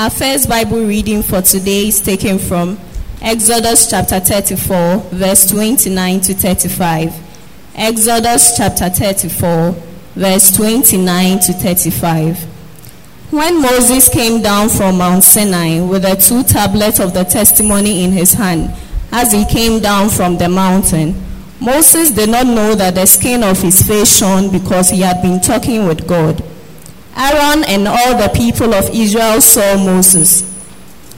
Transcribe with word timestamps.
Our 0.00 0.08
first 0.08 0.48
Bible 0.48 0.86
reading 0.86 1.22
for 1.22 1.42
today 1.42 1.88
is 1.88 2.00
taken 2.00 2.38
from 2.38 2.80
Exodus 3.20 3.90
chapter 3.90 4.18
34, 4.18 4.96
verse 5.10 5.46
29 5.50 6.20
to 6.22 6.32
35. 6.32 7.12
Exodus 7.74 8.56
chapter 8.56 8.88
34, 8.88 9.72
verse 10.14 10.56
29 10.56 11.40
to 11.40 11.52
35. 11.52 12.38
When 13.30 13.60
Moses 13.60 14.08
came 14.08 14.40
down 14.40 14.70
from 14.70 14.96
Mount 14.96 15.22
Sinai 15.22 15.80
with 15.80 16.00
the 16.00 16.14
two 16.14 16.44
tablets 16.44 16.98
of 16.98 17.12
the 17.12 17.24
testimony 17.24 18.02
in 18.02 18.12
his 18.12 18.32
hand, 18.32 18.72
as 19.12 19.32
he 19.32 19.44
came 19.44 19.82
down 19.82 20.08
from 20.08 20.38
the 20.38 20.48
mountain, 20.48 21.14
Moses 21.60 22.10
did 22.10 22.30
not 22.30 22.46
know 22.46 22.74
that 22.74 22.94
the 22.94 23.04
skin 23.04 23.42
of 23.42 23.60
his 23.60 23.82
face 23.86 24.16
shone 24.16 24.50
because 24.50 24.88
he 24.88 25.02
had 25.02 25.20
been 25.20 25.42
talking 25.42 25.84
with 25.84 26.08
God. 26.08 26.42
Aaron 27.16 27.64
and 27.64 27.88
all 27.88 28.16
the 28.16 28.32
people 28.34 28.74
of 28.74 28.90
Israel 28.90 29.40
saw 29.40 29.76
Moses. 29.76 30.46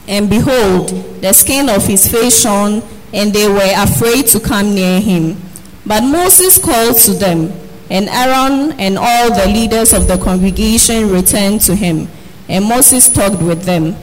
And 0.07 0.29
behold, 0.29 0.89
the 1.21 1.33
skin 1.33 1.69
of 1.69 1.85
his 1.85 2.07
face 2.11 2.41
shone, 2.41 2.83
and 3.13 3.31
they 3.31 3.47
were 3.47 3.71
afraid 3.75 4.27
to 4.27 4.39
come 4.39 4.75
near 4.75 4.99
him. 4.99 5.37
But 5.85 6.01
Moses 6.01 6.57
called 6.57 6.97
to 6.97 7.13
them, 7.13 7.51
and 7.89 8.09
Aaron 8.09 8.73
and 8.79 8.97
all 8.97 9.33
the 9.33 9.47
leaders 9.47 9.93
of 9.93 10.07
the 10.07 10.17
congregation 10.17 11.09
returned 11.09 11.61
to 11.61 11.75
him, 11.75 12.07
and 12.49 12.65
Moses 12.65 13.11
talked 13.11 13.41
with 13.41 13.63
them. 13.63 13.95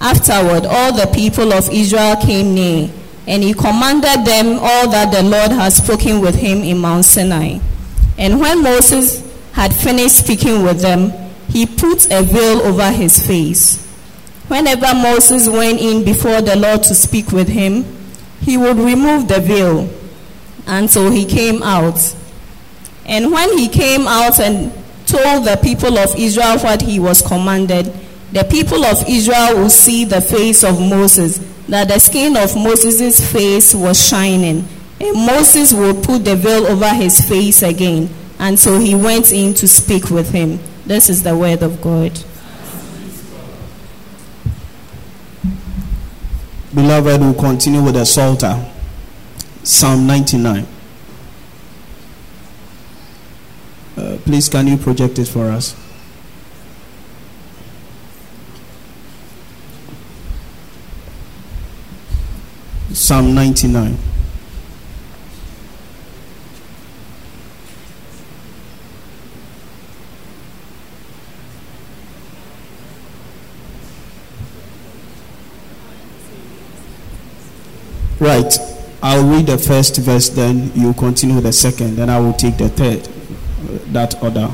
Afterward, 0.00 0.66
all 0.66 0.92
the 0.92 1.10
people 1.14 1.52
of 1.52 1.68
Israel 1.70 2.16
came 2.16 2.54
near, 2.54 2.90
and 3.26 3.42
he 3.42 3.54
commanded 3.54 4.24
them 4.24 4.58
all 4.60 4.88
that 4.90 5.12
the 5.12 5.22
Lord 5.22 5.50
had 5.52 5.72
spoken 5.72 6.20
with 6.20 6.34
him 6.34 6.62
in 6.62 6.78
Mount 6.78 7.04
Sinai. 7.04 7.58
And 8.18 8.40
when 8.40 8.62
Moses 8.62 9.22
had 9.52 9.74
finished 9.74 10.16
speaking 10.16 10.62
with 10.62 10.80
them, 10.80 11.12
he 11.54 11.66
put 11.66 12.10
a 12.10 12.20
veil 12.20 12.62
over 12.62 12.90
his 12.90 13.24
face. 13.24 13.80
Whenever 14.48 14.92
Moses 14.92 15.48
went 15.48 15.80
in 15.80 16.04
before 16.04 16.42
the 16.42 16.56
Lord 16.56 16.82
to 16.82 16.96
speak 16.96 17.30
with 17.30 17.48
him, 17.48 17.84
he 18.40 18.56
would 18.56 18.76
remove 18.76 19.28
the 19.28 19.38
veil 19.38 19.88
And 20.66 20.90
so 20.90 21.10
he 21.10 21.24
came 21.24 21.62
out. 21.62 22.16
And 23.06 23.30
when 23.30 23.56
he 23.56 23.68
came 23.68 24.08
out 24.08 24.40
and 24.40 24.72
told 25.06 25.44
the 25.44 25.56
people 25.62 25.96
of 25.96 26.16
Israel 26.16 26.58
what 26.58 26.82
he 26.82 26.98
was 26.98 27.22
commanded, 27.22 27.86
the 28.32 28.42
people 28.42 28.84
of 28.84 29.08
Israel 29.08 29.62
would 29.62 29.70
see 29.70 30.04
the 30.04 30.20
face 30.20 30.64
of 30.64 30.80
Moses, 30.80 31.38
that 31.68 31.86
the 31.86 32.00
skin 32.00 32.36
of 32.36 32.56
Moses' 32.56 33.32
face 33.32 33.76
was 33.76 34.04
shining. 34.04 34.66
And 35.00 35.26
Moses 35.26 35.72
would 35.72 36.02
put 36.02 36.24
the 36.24 36.34
veil 36.34 36.66
over 36.66 36.88
his 36.88 37.20
face 37.20 37.62
again 37.62 38.08
And 38.40 38.58
so 38.58 38.80
he 38.80 38.96
went 38.96 39.32
in 39.32 39.54
to 39.54 39.68
speak 39.68 40.10
with 40.10 40.32
him. 40.32 40.58
This 40.86 41.08
is 41.08 41.22
the 41.22 41.34
word 41.34 41.62
of 41.62 41.80
God. 41.80 42.12
Beloved, 46.74 47.20
we'll 47.20 47.32
continue 47.32 47.82
with 47.82 47.94
the 47.94 48.04
Psalter, 48.04 48.70
Psalm 49.62 50.06
99. 50.06 50.66
Uh, 53.96 54.18
please, 54.24 54.50
can 54.50 54.66
you 54.66 54.76
project 54.76 55.18
it 55.18 55.26
for 55.26 55.46
us? 55.46 55.74
Psalm 62.92 63.34
99. 63.34 63.96
Right. 78.20 78.58
I'll 79.02 79.28
read 79.28 79.46
the 79.46 79.58
first 79.58 79.98
verse, 79.98 80.30
then 80.30 80.72
you 80.74 80.94
continue 80.94 81.38
the 81.42 81.52
second, 81.52 81.96
then 81.96 82.08
I 82.08 82.18
will 82.18 82.32
take 82.32 82.56
the 82.56 82.70
third, 82.70 83.06
uh, 83.06 83.78
that 83.92 84.22
order. 84.22 84.50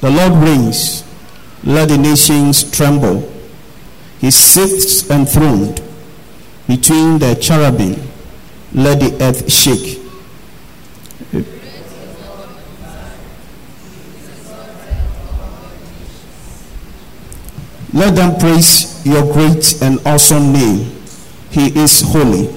The 0.00 0.10
Lord 0.10 0.42
reigns, 0.42 1.04
let 1.62 1.90
the 1.90 1.98
nations 1.98 2.70
tremble. 2.70 3.30
He 4.18 4.30
sits 4.30 5.10
enthroned 5.10 5.82
between 6.66 7.18
the 7.18 7.34
cherubim, 7.34 8.00
let 8.72 9.00
the 9.00 9.14
earth 9.22 9.52
shake. 9.52 9.98
Let 17.92 18.16
them 18.16 18.38
praise 18.40 19.04
your 19.04 19.30
great 19.34 19.82
and 19.82 20.00
awesome 20.06 20.50
name. 20.54 21.01
He 21.52 21.78
is 21.78 22.00
holy. 22.00 22.48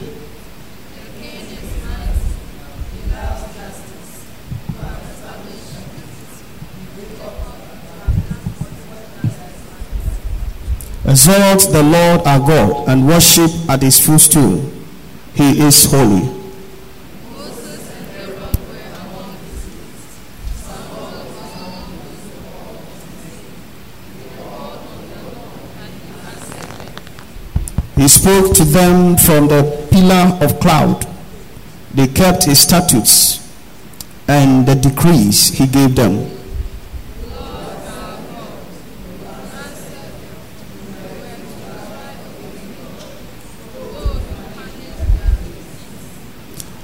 Exalt 11.07 11.71
the 11.71 11.83
Lord 11.83 12.21
our 12.25 12.39
God 12.39 12.87
and 12.87 13.05
worship 13.05 13.51
at 13.69 13.81
his 13.81 13.99
footstool. 13.99 14.71
He 15.33 15.59
is 15.59 15.91
holy. 15.91 16.44
Spoke 28.25 28.55
to 28.55 28.63
them 28.63 29.15
from 29.17 29.47
the 29.47 29.87
pillar 29.91 30.35
of 30.43 30.59
cloud. 30.59 31.05
They 31.93 32.07
kept 32.07 32.45
his 32.45 32.59
statutes 32.59 33.37
and 34.27 34.65
the 34.65 34.73
decrees 34.73 35.49
he 35.49 35.67
gave 35.67 35.95
them. 35.95 36.31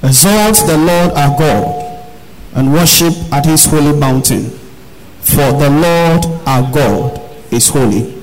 Exalt 0.04 0.68
the 0.68 0.78
Lord 0.78 1.12
our 1.18 1.36
God 1.40 2.08
and 2.54 2.72
worship 2.72 3.16
at 3.34 3.48
his 3.48 3.66
holy 3.66 3.98
mountain. 3.98 4.52
For 5.22 5.52
the 5.58 5.72
Lord 5.72 6.24
our 6.46 6.72
God 6.72 7.20
is 7.52 7.68
holy. 7.70 8.22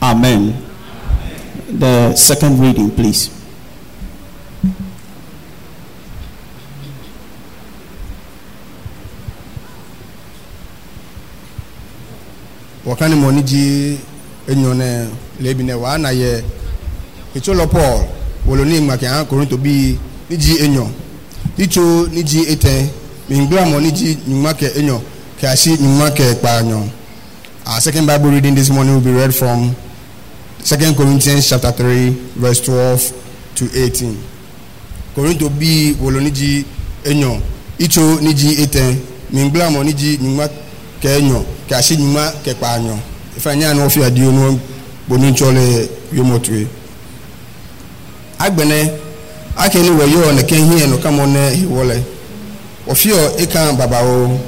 Amen. 0.00 0.63
The 1.74 2.14
second 2.14 2.60
reading, 2.60 2.90
please. 2.90 3.30
wɔka 12.84 13.08
ne 13.08 13.14
mɔ 13.16 13.32
ne 13.32 13.42
gye 13.42 13.96
enyo 14.46 14.74
ne 14.76 15.08
lebi 15.40 15.64
ne 15.64 15.72
waa 15.72 15.96
na 15.96 16.10
yɛ 16.12 16.44
etsolo 17.34 17.66
paul 17.66 18.04
wolo 18.46 18.62
ne 18.64 18.76
ŋmake 18.78 19.06
hã 19.08 19.24
korinto 19.24 19.56
bi 19.56 19.96
ne 20.28 20.36
gye 20.36 20.60
enyo. 20.64 20.84
Itso 21.56 22.06
ne 22.12 22.22
gye 22.22 22.42
etɛ 22.52 22.86
mingbla 23.30 23.62
mɔ 23.64 23.80
ne 23.80 23.90
gye 23.90 24.18
nyuma 24.28 24.52
ke 24.54 24.66
enyo 24.76 25.00
ke 25.40 25.46
asi 25.46 25.70
nyuma 25.80 26.10
ke 26.10 26.34
kpa 26.40 26.60
enyo 26.60 26.84
our 27.66 27.80
second 27.80 28.06
bible 28.06 28.30
reading 28.30 28.54
this 28.54 28.68
morning 28.70 28.94
will 28.94 29.00
be 29.00 29.10
read 29.12 29.34
from 29.34 29.74
second 30.64 30.96
corinthians 30.96 31.48
chapter 31.48 31.70
three 31.70 32.10
verse 32.34 32.60
twelve 32.60 33.00
to 33.54 33.68
eighteen. 33.78 34.18
Korinto 35.14 35.48
bi 35.48 35.94
wolo 36.00 36.18
gye 36.30 36.64
enyo. 37.04 37.38
Itso 37.78 38.18
ne 38.20 38.32
gye 38.34 38.64
etɛ 38.64 38.96
mingbla 39.32 39.70
mɔ 39.70 39.84
ne 39.84 39.92
gye 39.92 40.18
nyuma 40.18 40.48
ke 41.00 41.08
enyo. 41.20 41.44
Ke 41.68 41.76
nyuma 41.96 42.32
ke 42.44 42.54
kpa 42.54 42.76
enyo 42.78 42.98
efa 43.36 43.54
nya 43.56 43.74
na 43.74 43.82
wofi 43.84 44.02
adio 44.04 44.30
no 44.32 44.58
bonu 45.08 45.32
tsɔ 45.32 45.52
le 45.52 45.88
yomotue 46.12 46.66
agbɛnɛ 48.38 48.90
ake 49.56 49.78
ni 49.82 49.88
wɔ 49.90 50.04
yɔ 50.06 50.32
ne 50.34 50.42
ke 50.44 50.54
hiɛ 50.56 50.86
no 50.88 50.98
kamɔ 50.98 51.26
ne 51.26 51.50
hiwɔ 51.56 52.02
wɔfiɔ 52.86 53.40
eka 53.40 53.72
babawo 53.72 54.38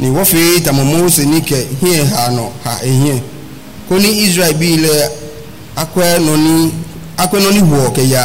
ni 0.00 0.08
wɔfi 0.08 0.60
tamomo 0.62 1.08
se 1.08 1.24
ni 1.24 1.40
ke 1.40 1.54
hiɛ 1.82 2.04
ha 2.10 2.30
nɔ 2.30 2.50
ha 2.64 2.78
ehiɛ 2.82 3.20
ko 3.88 3.96
ni 3.98 4.24
israel 4.24 4.54
bi 4.54 4.76
lɛ 4.76 5.10
akɔɛ 5.82 6.18
nɔni 6.26 6.54
akɔɛ 7.22 7.38
nɔni 7.44 7.60
wɔ 7.72 7.92
ke 7.94 8.02
ya 8.14 8.24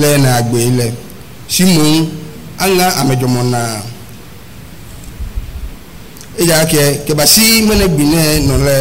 lɛ 0.00 0.18
na 0.22 0.36
agbe 0.38 0.58
lɛ 0.78 0.86
simu 1.48 2.08
aŋa 2.64 2.86
amedzɔmɔ 3.00 3.40
naa 3.52 3.80
eya 6.38 6.64
kɛ 6.70 6.82
kɛbasi 7.06 7.62
mene 7.68 7.84
gbinɛ 7.94 8.22
nɔ 8.48 8.54
lɛ 8.66 8.76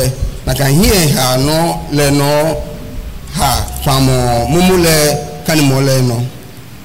naka 0.45 0.65
hiɛ 0.65 0.97
ha 1.15 1.37
nɔ 1.37 1.55
lɛ 1.97 2.05
nɔ 2.19 2.27
ha 3.37 3.49
kpamɔ 3.81 4.47
mumu 4.49 4.75
lɛ 4.85 4.93
kanimɔ 5.45 5.77
lɛ 5.87 5.95
nɔ 6.09 6.15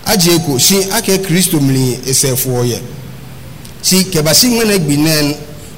adze 0.06 0.32
ko 0.47 0.58
si 0.58 0.76
ake 0.97 1.19
kristo 1.26 1.61
mli 1.61 1.99
esɛfoɔ 2.11 2.65
yɛ 2.73 2.79
si 3.82 3.97
kɛbasi 4.12 4.47
mene 4.58 4.79
gbinɛ 4.79 5.15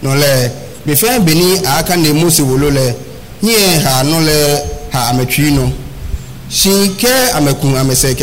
nɔ 0.03 0.11
lɛ 0.23 0.51
gbɛfɛ 0.87 1.19
beni 1.25 1.59
aka 1.79 1.97
ne 1.97 2.13
mose 2.13 2.41
wolo 2.43 2.71
lɛ 2.71 2.95
hiɛ 3.43 3.81
ha 3.85 4.03
no 4.05 4.21
lɛ 4.21 4.74
ha 4.95 5.09
ametwino 5.11 5.73
si 6.49 6.71
ke 6.97 7.13
amekun 7.37 7.75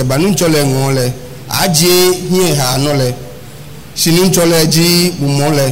banu 0.07 0.27
ntsɔle 0.29 0.59
ŋɔ 0.63 0.93
le 0.95 1.05
adie 1.49 2.11
hie 2.31 2.55
ha 2.55 2.75
anɔ 2.75 2.93
le. 2.97 3.13
Si 3.95 4.11
nu 4.11 4.23
ntsɔle 4.25 4.65
dzi 4.67 5.13
mumɔ 5.19 5.49
le 5.55 5.65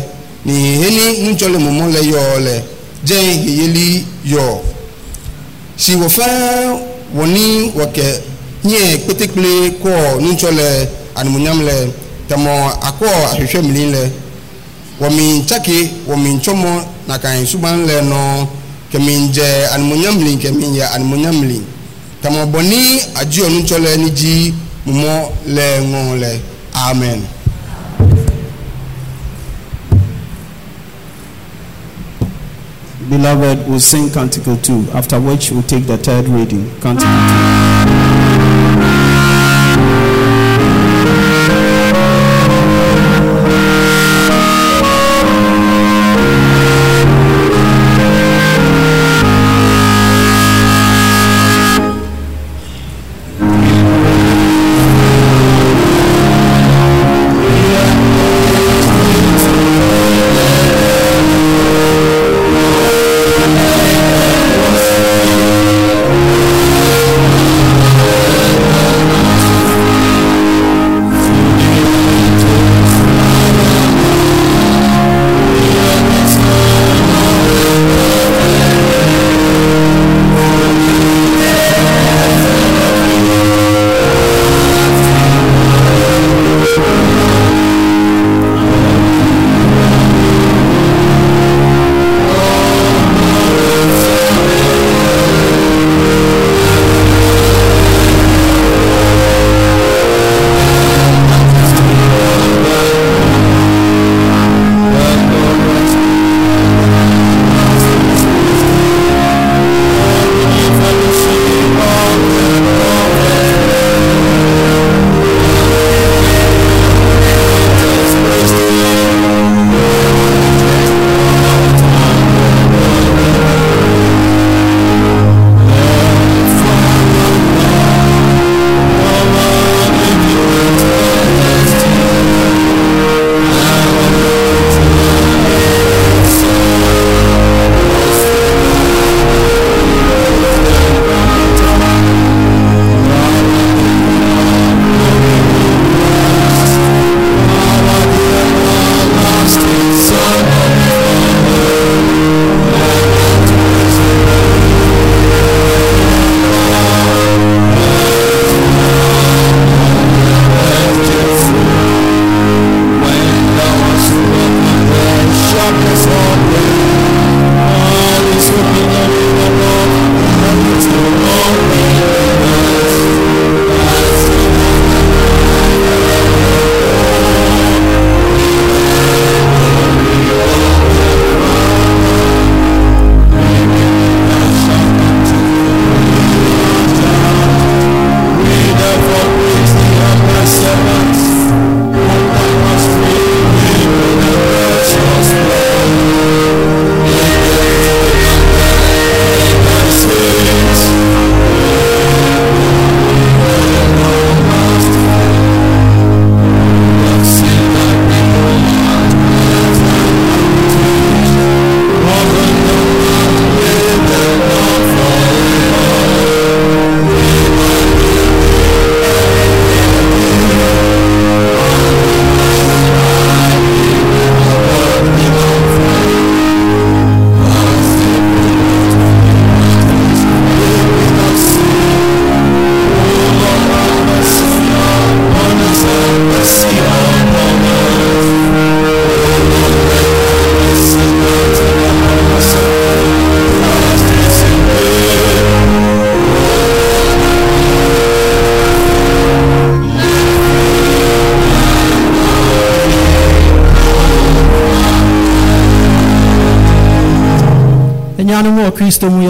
ni 0.45 0.53
heni 0.81 1.23
nutsɔle 1.23 1.57
mumɔ 1.57 1.85
le 1.93 1.99
yɔ 2.11 2.39
le. 2.45 2.63
Dze 3.05 3.15
yeyeli 3.15 4.05
yɔ 4.25 4.59
si 5.77 5.95
wɔfɛ 5.95 6.25
wɔni 7.15 7.71
wɔkɛ 7.77 8.05
hie 8.63 8.97
kpetekpe 9.05 9.79
kɔ 9.81 10.19
nutsɔle 10.19 10.89
anumunyam 11.15 11.61
le 11.63 11.93
tɛmɔ 12.27 12.51
akɔ 12.81 13.05
ahwehwɛ 13.31 13.61
mili 13.63 13.91
le. 13.91 14.11
Wɔmi 14.99 15.45
tsake 15.45 15.89
wɔmi 16.09 16.29
ntsɔmɔ 16.39 16.83
nakan 17.07 17.45
suban 17.47 17.85
le. 17.87 18.01
No, 18.01 18.49
dze 18.91 19.67
animunyam 19.73 20.17
li 20.23 20.37
kɛmi 20.37 20.65
yɛ 20.77 20.85
animunyam 20.95 21.43
li 21.43 21.61
tɛmɔ 22.21 22.45
bɔni 22.51 22.77
adi 23.21 23.41
nutsɔ 23.41 23.77
lɛ 23.77 23.97
ni 23.97 24.09
dzi 24.11 24.53
mumɔ 24.85 25.29
lɛ 25.47 25.81
ŋɔ 25.91 26.39
amen. 26.89 27.27
Beloved, 33.09 33.67
we'll 33.67 33.79
sing 33.79 34.11
Canticle 34.11 34.55
2, 34.57 34.91
after 34.93 35.19
which 35.19 35.49
we'll 35.49 35.63
take 35.63 35.87
the 35.87 35.97
third 35.97 36.27
reading. 36.27 36.69
Canticle 36.79 37.09
2. 37.09 37.58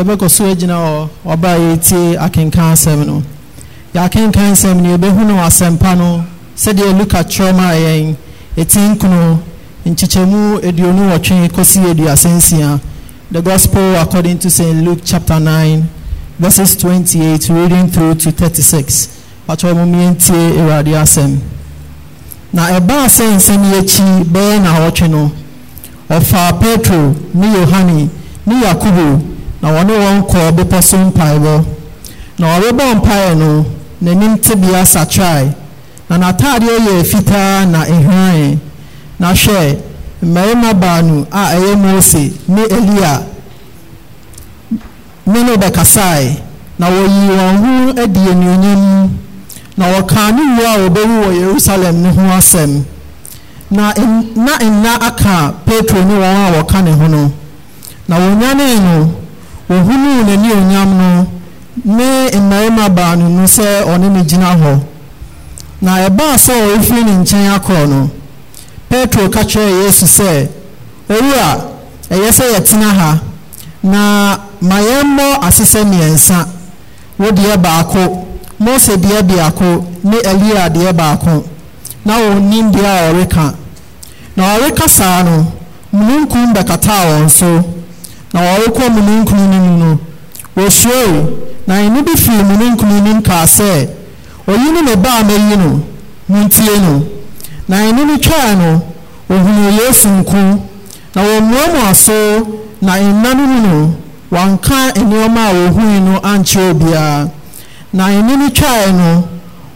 Yɛbɛkɔ 0.10 0.30
so 0.30 0.44
agyina 0.46 0.74
hɔ 0.76 1.10
ɔba 1.26 1.50
a 1.54 1.58
yɛtie 1.60 2.18
akenkan 2.18 2.74
asɛm 2.74 3.06
no 3.06 3.24
yɛakenkan 3.94 4.52
asɛm 4.54 4.82
no 4.82 4.98
yɛbɛhu 4.98 5.26
no 5.28 5.36
asɛmpa 5.38 5.96
no 5.98 6.24
sɛdeɛ 6.58 6.98
luka 6.98 7.24
kyerɛ 7.24 7.54
ma 7.56 7.72
yɛn 7.74 8.16
ɛti 8.58 8.80
nkono 8.96 9.40
nkyekyɛmu 9.86 10.60
aduonu 10.68 11.10
wɔtwe 11.12 11.50
kɔsi 11.50 11.80
aduasa 11.92 12.30
nsia 12.36 12.80
the 13.32 13.42
gospel 13.42 13.96
according 14.02 14.38
to 14.40 14.50
st 14.50 14.84
luke 14.84 15.02
chapter 15.04 15.40
9 15.40 15.88
verses 16.40 16.76
28 16.76 17.50
reading 17.50 17.88
through 17.88 18.16
to 18.16 18.32
36 18.32 19.10
patwɛ 19.48 19.76
mu 19.76 19.86
miɛntie 19.86 20.58
awurade 20.58 20.94
asɛm 20.98 21.38
na 22.54 22.68
ɛbaa 22.80 23.06
sɛ 23.08 23.36
nsɛm 23.36 23.64
yi 23.72 23.78
akyi 23.80 24.24
bɛyɛ 24.24 24.62
na 24.64 24.80
wɔtwe 24.80 25.10
no. 25.10 25.32
Ɔfaa 26.10 26.60
petro 26.60 27.14
ne 27.36 27.48
yohane 27.54 28.10
ne 28.48 28.56
yakobo 28.64 29.22
na 29.62 29.68
wɔne 29.72 29.94
wɔn 30.04 30.22
kɔɔ 30.30 30.52
bepɔ 30.58 30.82
so 30.84 30.98
mpaebɔ 30.98 31.64
na 32.40 32.58
ɔrebɔ 32.58 32.96
mpaeɛ 32.96 33.36
no 33.38 33.66
n'anim 34.02 34.38
tebea 34.40 34.86
satrae 34.86 35.54
na 36.10 36.18
n'ataadeɛ 36.18 36.78
yɛ 36.88 37.04
fitaa 37.04 37.66
na 37.70 37.84
ehwan 37.86 38.60
na 39.20 39.34
hwɛ 39.34 39.78
mmarima 40.24 40.74
baanu 40.74 41.26
a 41.32 41.42
ɛyɛ 41.56 41.76
mose 41.78 42.32
ne 42.48 42.62
elia 42.64 43.24
ne 45.28 45.44
no 45.44 45.56
bɛkasae. 45.58 46.38
Na 46.80 46.88
wɔyii 46.90 47.30
wɔn 47.38 47.56
ho 47.62 48.02
adi 48.04 48.20
anuonyam. 48.32 49.10
Na 49.78 49.86
wɔkaa 49.94 50.32
ne 50.36 50.42
wu 50.56 50.64
a 50.66 50.78
wɔbɛwu 50.90 51.16
wɔ 51.24 51.32
yerusalem 51.40 51.96
ne 52.02 52.10
ho 52.10 52.22
asɛm. 52.38 52.84
Na 53.72 53.94
na 54.36 54.54
nna 54.64 54.92
aka 55.08 55.54
petro 55.66 56.02
ne 56.04 56.14
wɔn 56.14 56.36
a 56.48 56.52
wɔka 56.64 56.84
ne 56.84 56.92
ho 56.92 57.08
no. 57.08 57.32
Na 58.08 58.16
wɔnyanee 58.18 58.80
no 58.80 59.12
wɔhunuu 59.70 60.24
n'ani 60.28 60.50
onyam 60.54 60.90
no 60.98 61.28
ne 61.86 62.30
mmarima 62.40 62.90
baanu 62.90 63.30
no 63.30 63.44
sɛ 63.48 63.84
ɔne 63.86 64.10
ne 64.10 64.24
gyina 64.24 64.56
hɔ. 64.56 64.80
Na 65.82 65.92
ɛbaa 66.08 66.36
sɛ 66.38 66.54
ɔrefiri 66.66 67.04
ne 67.06 67.12
nkyɛn 67.22 67.54
akɔ 67.56 67.88
no 67.88 68.10
petro 68.90 69.30
ka 69.30 69.42
kyerɛɛ 69.44 69.84
yesu 69.86 70.06
sɛ 70.06 70.48
owura 71.10 71.48
ɛyɛ 72.12 72.30
sɛ 72.32 72.44
yɛtena 72.56 72.90
ha 73.00 73.20
na 73.84 74.38
ma 74.62 74.76
yɛmmɔ 74.82 75.40
asesɛ 75.48 75.84
mmiɛnsa. 75.86 76.48
Wo 77.20 77.28
deɛ 77.32 77.58
baako 77.58 78.26
mose 78.60 78.98
deɛ 78.98 79.22
baako 79.24 79.86
ne 80.04 80.18
elia 80.26 80.70
deɛ 80.70 80.94
baako 80.94 81.44
na 82.06 82.14
wɔnnim 82.18 82.72
deɛ 82.72 82.86
a 82.86 83.12
ɔreka. 83.14 83.54
Na 84.36 84.56
ɔreka 84.58 84.88
saa 84.90 85.22
no 85.24 85.46
mununkum 85.94 86.54
bɛkataa 86.54 87.06
wɔn 87.06 87.30
so. 87.30 87.79
Na 88.34 88.40
wɔrekɔ 88.42 88.90
mununkum 88.90 89.40
no 89.52 89.58
mu 89.66 89.78
no 89.84 90.00
wɔsuroe 90.58 91.38
na 91.68 91.74
ɛno 91.76 92.04
bi 92.06 92.12
firi 92.16 92.44
mununkum 92.44 92.90
no 92.90 93.14
mu 93.14 93.22
sɛ 93.46 93.88
oyi 94.48 94.72
ne 94.74 94.82
ne 94.82 94.96
ba 94.96 95.10
a 95.20 95.24
no 95.58 95.84
muntie 96.30 96.80
no. 96.82 97.20
Na 97.70 97.78
ɛno 97.86 98.04
no 98.08 98.18
twaa 98.18 98.56
no 98.58 98.82
ohunu 99.30 99.70
yesu 99.80 100.08
nko 100.10 100.60
na 101.16 101.22
wɔmmuamua 101.24 101.94
so 101.96 102.14
na 102.82 102.94
nna 102.98 103.30
mu 103.36 103.46
no 103.68 103.94
wɔanka 104.32 104.80
nneɛma 104.98 105.42
a 105.50 105.54
wɔhui 105.54 106.02
no 106.02 106.20
ankyerɛ 106.24 106.72
obiara 106.72 107.30
na 107.94 108.08
ɛno 108.08 108.38
no 108.40 108.50
twae 108.50 108.92
no 108.92 109.28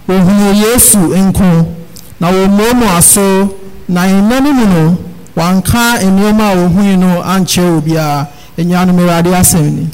ohunu 0.09 0.53
yesu 0.63 0.97
nko 0.97 1.67
na 2.19 2.31
wɔmmuamua 2.31 3.01
so 3.03 3.53
na 3.87 4.07
nna 4.07 4.41
mu 4.41 4.53
no 4.65 4.97
wɔanka 5.37 6.01
nneɛma 6.01 6.43
a 6.51 6.55
wɔhui 6.55 6.97
no 6.97 7.21
ankyerɛ 7.21 7.77
obiara 7.77 8.27
ɛnyanom 8.57 8.99
awurade 8.99 9.33
asɛm 9.33 9.65
ni 9.75 9.87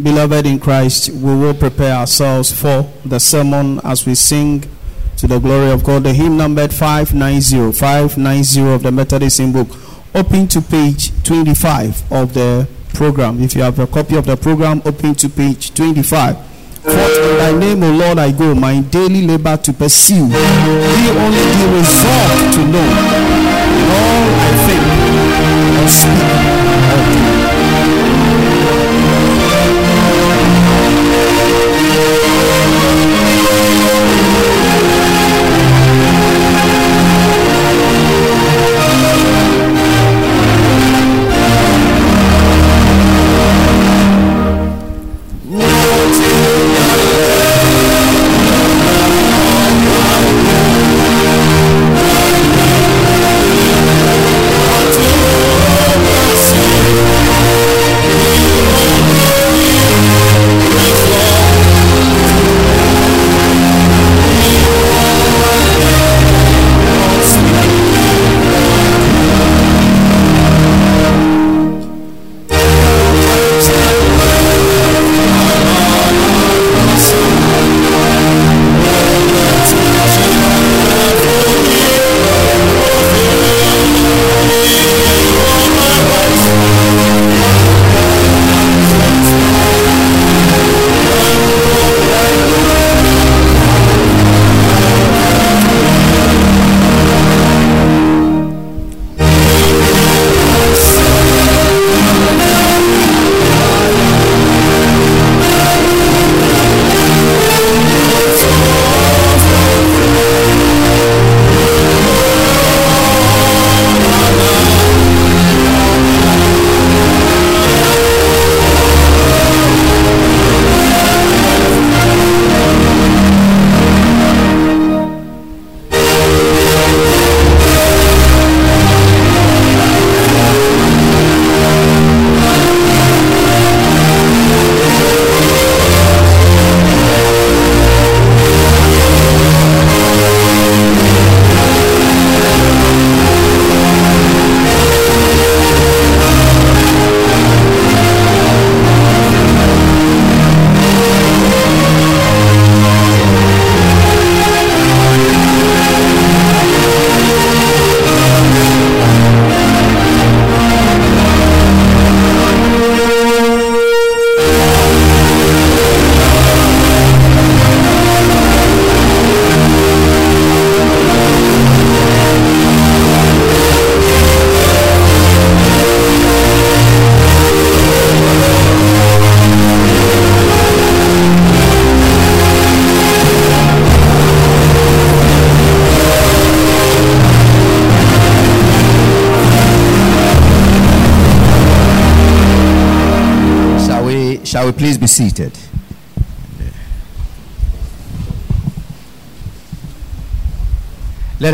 Beloved 0.00 0.46
in 0.46 0.60
Christ, 0.60 1.10
we 1.10 1.34
will 1.34 1.54
prepare 1.54 1.92
ourselves 1.92 2.52
for 2.52 2.88
the 3.04 3.18
sermon 3.18 3.80
as 3.82 4.06
we 4.06 4.14
sing 4.14 4.62
to 5.16 5.26
the 5.26 5.40
glory 5.40 5.72
of 5.72 5.82
God. 5.82 6.04
The 6.04 6.14
hymn 6.14 6.36
numbered 6.36 6.72
590, 6.72 7.72
590 7.72 8.60
of 8.74 8.82
the 8.84 8.92
Methodist 8.92 9.38
hymn 9.38 9.52
book. 9.52 9.68
Open 10.14 10.46
to 10.48 10.60
page 10.62 11.10
25 11.24 12.12
of 12.12 12.32
the 12.32 12.68
program. 12.94 13.40
If 13.42 13.56
you 13.56 13.62
have 13.62 13.80
a 13.80 13.88
copy 13.88 14.16
of 14.16 14.26
the 14.26 14.36
program, 14.36 14.82
open 14.84 15.16
to 15.16 15.28
page 15.28 15.74
25. 15.74 16.47
For 16.88 17.08
in 17.22 17.36
thy 17.38 17.52
name, 17.58 17.82
O 17.82 17.90
Lord, 17.90 18.18
I 18.18 18.32
go, 18.32 18.54
my 18.54 18.80
daily 18.80 19.22
labor 19.26 19.56
to 19.56 19.72
pursue. 19.72 20.28
Thee 20.28 21.10
only 21.24 21.44
be 21.56 21.64
resolved 21.78 22.54
to 22.54 22.60
know. 22.66 22.88
In 23.78 23.86
all 23.98 24.28
I 24.46 24.50
think, 24.66 24.84
or 25.80 25.88
speak, 25.88 27.32
do. 27.32 27.37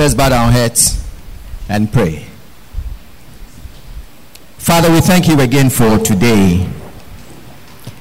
Let 0.04 0.10
us 0.10 0.16
bow 0.16 0.44
our 0.44 0.52
heads 0.52 1.02
and 1.66 1.90
pray. 1.90 2.26
Father, 4.58 4.92
we 4.92 5.00
thank 5.00 5.28
you 5.28 5.40
again 5.40 5.70
for 5.70 5.96
today, 5.96 6.68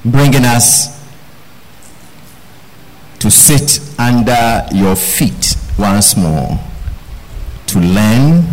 bringing 0.04 0.44
us 0.44 1.02
to 3.20 3.30
sit 3.30 3.80
under 3.98 4.66
your 4.74 4.96
feet 4.96 5.56
once 5.78 6.14
more, 6.14 6.60
to 7.68 7.78
learn, 7.80 8.48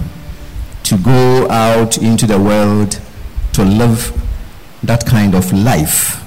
to 0.84 0.98
go 1.00 1.50
out 1.50 1.98
into 1.98 2.26
the 2.26 2.40
world, 2.40 3.02
to 3.52 3.66
live 3.66 4.18
that 4.82 5.06
kind 5.06 5.36
of 5.36 5.52
life. 5.52 6.24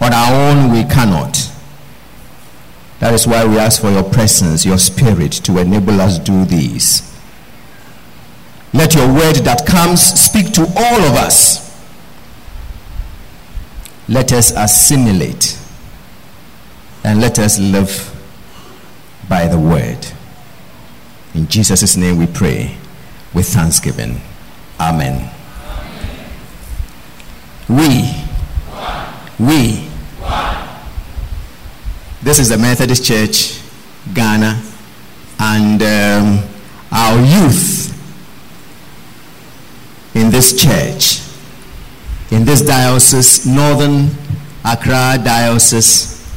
On 0.00 0.10
our 0.10 0.32
own, 0.32 0.72
we 0.72 0.84
cannot. 0.84 1.31
That 3.02 3.14
is 3.14 3.26
why 3.26 3.44
we 3.44 3.58
ask 3.58 3.80
for 3.80 3.90
your 3.90 4.04
presence, 4.04 4.64
your 4.64 4.78
spirit, 4.78 5.32
to 5.32 5.58
enable 5.58 6.00
us 6.00 6.20
do 6.20 6.44
this. 6.44 7.12
Let 8.72 8.94
your 8.94 9.12
word 9.12 9.34
that 9.42 9.66
comes 9.66 10.00
speak 10.00 10.52
to 10.52 10.60
all 10.60 11.00
of 11.00 11.16
us. 11.16 11.82
Let 14.08 14.32
us 14.32 14.52
assimilate 14.56 15.58
and 17.02 17.20
let 17.20 17.40
us 17.40 17.58
live 17.58 18.08
by 19.28 19.48
the 19.48 19.58
word. 19.58 20.06
In 21.34 21.48
Jesus' 21.48 21.96
name 21.96 22.18
we 22.18 22.28
pray 22.28 22.76
with 23.34 23.48
thanksgiving. 23.48 24.20
Amen. 24.78 25.28
We, 27.68 28.14
we, 29.40 29.88
this 32.22 32.38
is 32.38 32.48
the 32.50 32.56
Methodist 32.56 33.04
Church, 33.04 33.60
Ghana, 34.14 34.62
and 35.40 35.82
um, 35.82 36.48
our 36.92 37.18
youth 37.20 37.90
in 40.14 40.30
this 40.30 40.56
church, 40.56 41.20
in 42.30 42.44
this 42.44 42.62
diocese, 42.62 43.44
Northern 43.44 44.08
Accra 44.64 45.18
Diocese, 45.22 46.32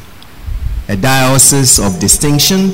a 0.87 0.95
diocese 0.95 1.77
of 1.77 1.99
distinction, 1.99 2.71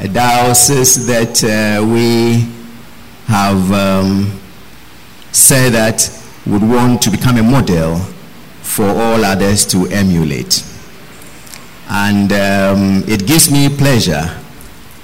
a 0.00 0.08
diocese 0.08 1.06
that 1.06 1.44
uh, 1.44 1.84
we 1.86 2.48
have 3.26 3.70
um, 3.70 4.40
said 5.30 5.74
that 5.74 6.10
would 6.46 6.62
want 6.62 7.02
to 7.02 7.10
become 7.10 7.36
a 7.36 7.42
model 7.42 7.98
for 8.62 8.86
all 8.86 9.22
others 9.26 9.66
to 9.66 9.86
emulate. 9.88 10.71
And 11.88 12.32
um, 12.32 13.04
it 13.06 13.26
gives 13.26 13.50
me 13.50 13.68
pleasure 13.68 14.38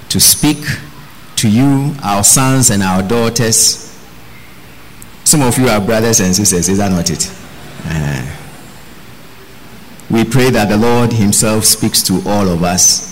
to 0.09 0.19
speak 0.19 0.57
to 1.37 1.49
you, 1.49 1.95
our 2.03 2.23
sons 2.23 2.69
and 2.69 2.83
our 2.83 3.01
daughters. 3.01 3.85
Some 5.23 5.41
of 5.41 5.57
you 5.57 5.67
are 5.67 5.79
brothers 5.79 6.19
and 6.19 6.35
sisters, 6.35 6.67
is 6.67 6.77
that 6.79 6.91
not 6.91 7.09
it? 7.09 7.31
Uh, 7.85 8.35
we 10.09 10.25
pray 10.25 10.49
that 10.49 10.69
the 10.69 10.77
Lord 10.77 11.13
Himself 11.13 11.65
speaks 11.65 12.01
to 12.03 12.21
all 12.25 12.49
of 12.49 12.63
us 12.63 13.09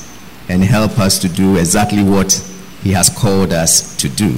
and 0.50 0.64
help 0.64 0.98
us 1.00 1.20
to 1.20 1.30
do 1.30 1.58
exactly 1.58 2.04
what 2.04 2.34
He 2.82 2.92
has 2.94 3.10
called 3.10 3.54
us 3.54 3.96
to 3.98 4.10
do. 4.10 4.34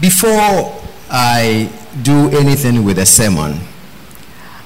Before 0.00 0.80
I 1.10 1.70
do 2.02 2.30
anything 2.30 2.84
with 2.84 2.98
a 2.98 3.06
sermon, 3.06 3.58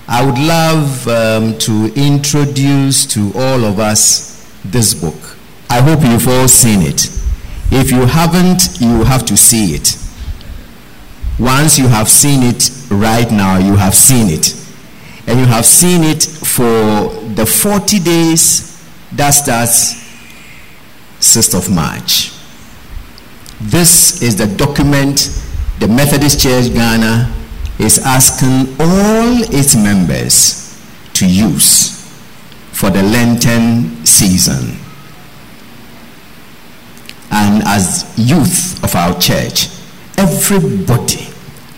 I 0.06 0.24
would 0.24 0.38
love 0.38 1.08
um, 1.08 1.58
to 1.58 1.92
introduce 1.96 3.06
to 3.06 3.32
all 3.34 3.64
of 3.64 3.78
us 3.78 4.52
this 4.64 4.94
book. 4.94 5.36
I 5.70 5.80
hope 5.80 6.02
you've 6.02 6.28
all 6.28 6.48
seen 6.48 6.82
it. 6.82 7.06
If 7.70 7.90
you 7.90 8.06
haven't, 8.06 8.80
you 8.80 9.04
have 9.04 9.24
to 9.26 9.36
see 9.36 9.74
it. 9.74 9.98
Once 11.38 11.78
you 11.78 11.88
have 11.88 12.08
seen 12.08 12.42
it 12.42 12.70
right 12.90 13.30
now, 13.30 13.58
you 13.58 13.76
have 13.76 13.94
seen 13.94 14.28
it. 14.28 14.54
And 15.26 15.40
you 15.40 15.46
have 15.46 15.64
seen 15.64 16.02
it 16.04 16.22
for 16.22 17.08
the 17.34 17.46
40 17.46 17.98
days 18.00 18.86
that 19.12 19.30
starts 19.30 20.04
6th 21.20 21.56
of 21.56 21.74
March. 21.74 22.32
This 23.60 24.22
is 24.22 24.36
the 24.36 24.46
document 24.46 25.40
the 25.80 25.88
Methodist 25.88 26.40
Church 26.40 26.72
Ghana 26.72 27.32
is 27.78 27.98
asking 27.98 28.74
all 28.78 29.42
its 29.52 29.74
members 29.74 30.80
to 31.14 31.26
use 31.26 31.94
for 32.72 32.90
the 32.90 33.02
Lenten 33.02 34.04
season. 34.04 34.78
And 37.30 37.62
as 37.66 38.12
youth 38.16 38.82
of 38.84 38.94
our 38.94 39.18
church, 39.18 39.68
everybody 40.18 41.26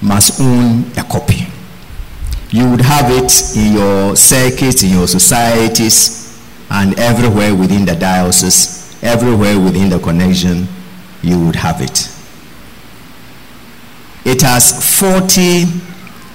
must 0.03 0.41
own 0.41 0.91
a 0.99 1.05
copy. 1.05 1.47
You 2.51 2.71
would 2.71 2.81
have 2.83 3.11
it 3.11 3.57
in 3.57 3.73
your 3.73 4.17
circuits, 4.17 4.83
in 4.83 4.91
your 4.91 5.09
societies, 5.09 6.41
and 6.71 6.99
everywhere 6.99 7.55
within 7.55 7.85
the 7.85 7.95
diocese, 7.95 8.97
everywhere 9.03 9.59
within 9.59 9.89
the 9.89 9.99
connection, 9.99 10.69
you 11.23 11.45
would 11.45 11.57
have 11.57 11.81
it. 11.81 12.16
It 14.27 14.43
has 14.43 14.99
40 14.99 15.63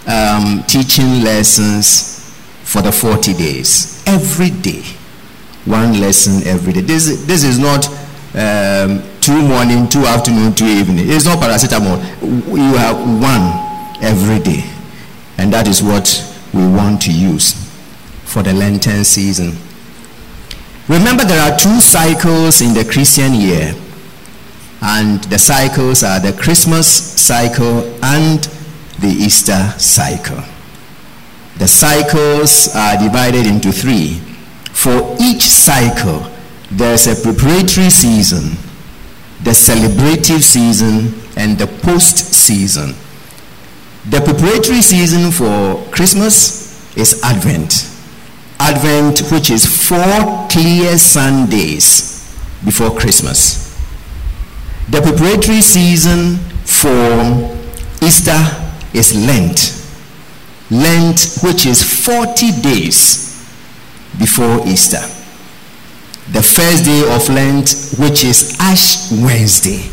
um, 0.08 0.63
teaching 0.63 1.21
lessons 1.23 2.34
for 2.63 2.82
the 2.82 2.91
40 2.91 3.34
days. 3.34 4.01
Every 4.08 4.49
day. 4.49 4.84
One 5.65 5.99
lesson 5.99 6.41
every 6.47 6.71
day. 6.71 6.82
This, 6.82 7.25
this 7.25 7.43
is 7.43 7.60
not 7.60 7.88
um, 8.34 9.04
two 9.19 9.41
morning, 9.41 9.89
two 9.89 10.06
afternoon, 10.06 10.56
two 10.56 10.65
evening. 10.65 11.10
It's 11.10 11.25
not 11.25 11.39
paracetamol. 11.39 11.99
You 12.56 12.77
have 12.77 12.95
one 12.97 14.01
every 14.01 14.39
day. 14.39 14.63
And 15.38 15.51
that 15.51 15.67
is 15.67 15.84
what 15.84 16.08
we 16.54 16.65
want 16.65 17.01
to 17.01 17.12
use 17.12 17.54
for 18.23 18.41
the 18.41 18.54
Lenten 18.54 19.04
season. 19.04 19.51
Remember, 20.88 21.25
there 21.25 21.41
are 21.41 21.58
two 21.58 21.82
cycles 21.82 22.62
in 22.62 22.73
the 22.73 22.89
Christian 22.89 23.34
year, 23.34 23.75
and 24.82 25.24
the 25.26 25.38
cycles 25.38 26.04
are 26.04 26.20
the 26.20 26.34
Christmas 26.34 26.88
cycle 26.88 27.84
and 28.04 28.44
the 29.00 29.08
Easter 29.08 29.74
cycle. 29.78 30.44
The 31.58 31.67
cycles 31.67 32.76
are 32.76 32.98
divided 32.98 33.46
into 33.46 33.72
three. 33.72 34.15
For 34.72 35.15
each 35.20 35.44
cycle, 35.44 36.32
there's 36.72 37.06
a 37.06 37.15
preparatory 37.22 37.89
season, 37.91 38.58
the 39.44 39.52
celebrative 39.52 40.41
season, 40.41 41.13
and 41.38 41.58
the 41.58 41.67
post 41.84 42.17
season. 42.17 42.96
The 44.10 44.22
preparatory 44.22 44.82
season 44.82 45.32
for 45.32 45.84
Christmas 45.91 46.98
is 46.98 47.22
Advent. 47.24 47.88
Advent, 48.60 49.32
which 49.32 49.52
is 49.52 49.65
four 49.65 50.48
clear 50.50 50.98
Sundays 50.98 52.36
before 52.65 52.91
Christmas. 52.98 53.70
The 54.89 55.02
preparatory 55.02 55.62
season 55.62 56.38
for 56.65 57.58
Easter 58.06 58.38
is 58.94 59.15
Lent. 59.15 59.78
Lent, 60.72 61.38
which 61.44 61.65
is 61.65 61.84
40 62.06 62.62
days 62.62 63.46
before 64.17 64.65
Easter. 64.67 65.02
The 66.32 66.41
first 66.41 66.86
day 66.86 67.04
of 67.15 67.28
Lent, 67.30 67.96
which 68.00 68.24
is 68.24 68.58
Ash 68.60 69.12
Wednesday. 69.12 69.89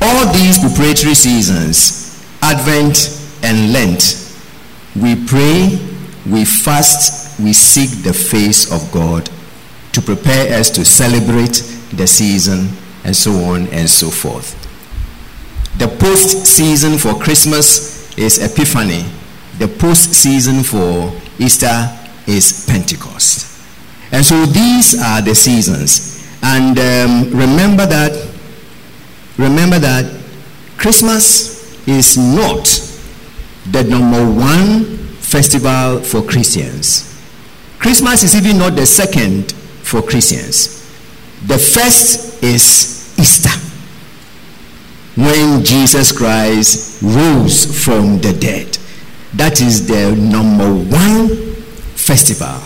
All 0.00 0.32
these 0.32 0.58
preparatory 0.58 1.14
seasons, 1.14 2.24
Advent 2.42 3.20
and 3.42 3.72
Lent, 3.72 4.18
we 4.96 5.14
pray, 5.26 5.78
we 6.28 6.44
fast, 6.44 7.40
we 7.40 7.52
seek 7.52 8.02
the 8.02 8.12
face 8.12 8.70
of 8.70 8.90
God 8.92 9.30
to 9.92 10.00
prepare 10.00 10.58
us 10.58 10.70
to 10.70 10.84
celebrate 10.84 11.71
the 11.96 12.06
season 12.06 12.68
and 13.04 13.14
so 13.14 13.32
on 13.44 13.66
and 13.68 13.88
so 13.88 14.10
forth. 14.10 14.58
The 15.78 15.88
post 15.88 16.46
season 16.46 16.98
for 16.98 17.14
Christmas 17.14 18.16
is 18.18 18.38
Epiphany. 18.42 19.04
The 19.58 19.68
post 19.68 20.12
season 20.12 20.62
for 20.62 21.12
Easter 21.38 21.88
is 22.26 22.66
Pentecost. 22.68 23.64
And 24.12 24.24
so 24.24 24.44
these 24.46 25.00
are 25.00 25.22
the 25.22 25.34
seasons. 25.34 26.28
And 26.42 26.78
um, 26.78 27.30
remember 27.38 27.86
that 27.86 28.12
remember 29.38 29.78
that 29.78 30.04
Christmas 30.76 31.88
is 31.88 32.18
not 32.18 32.64
the 33.70 33.82
number 33.84 34.24
one 34.30 34.84
festival 35.16 36.00
for 36.00 36.22
Christians. 36.22 37.08
Christmas 37.78 38.22
is 38.22 38.36
even 38.36 38.58
not 38.58 38.76
the 38.76 38.86
second 38.86 39.52
for 39.82 40.02
Christians. 40.02 40.81
The 41.46 41.58
first 41.58 42.42
is 42.42 43.18
Easter, 43.18 43.50
when 45.16 45.64
Jesus 45.64 46.16
Christ 46.16 47.02
rose 47.02 47.84
from 47.84 48.18
the 48.20 48.32
dead. 48.32 48.78
That 49.34 49.60
is 49.60 49.86
the 49.86 50.14
number 50.14 50.72
one 50.72 51.28
festival 51.96 52.58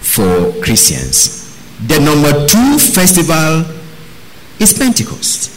for 0.00 0.52
Christians. 0.62 1.56
The 1.86 1.98
number 2.00 2.46
two 2.46 2.78
festival 2.78 3.64
is 4.60 4.74
Pentecost. 4.76 5.50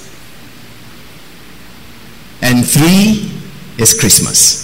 and 2.44 2.68
three 2.68 3.32
is 3.78 3.98
Christmas. 3.98 4.62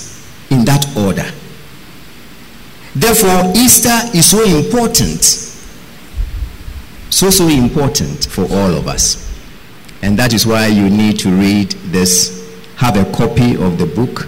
In 0.51 0.65
that 0.65 0.85
order. 0.97 1.25
Therefore, 2.95 3.53
Easter 3.55 4.17
is 4.17 4.29
so 4.29 4.43
important. 4.43 5.21
So, 7.09 7.29
so 7.29 7.47
important 7.47 8.25
for 8.25 8.43
all 8.43 8.73
of 8.75 8.87
us. 8.87 9.25
And 10.01 10.17
that 10.17 10.33
is 10.33 10.45
why 10.45 10.67
you 10.67 10.89
need 10.89 11.19
to 11.19 11.29
read 11.29 11.71
this. 11.91 12.37
Have 12.77 12.95
a 12.95 13.11
copy 13.11 13.55
of 13.55 13.77
the 13.77 13.85
book. 13.85 14.27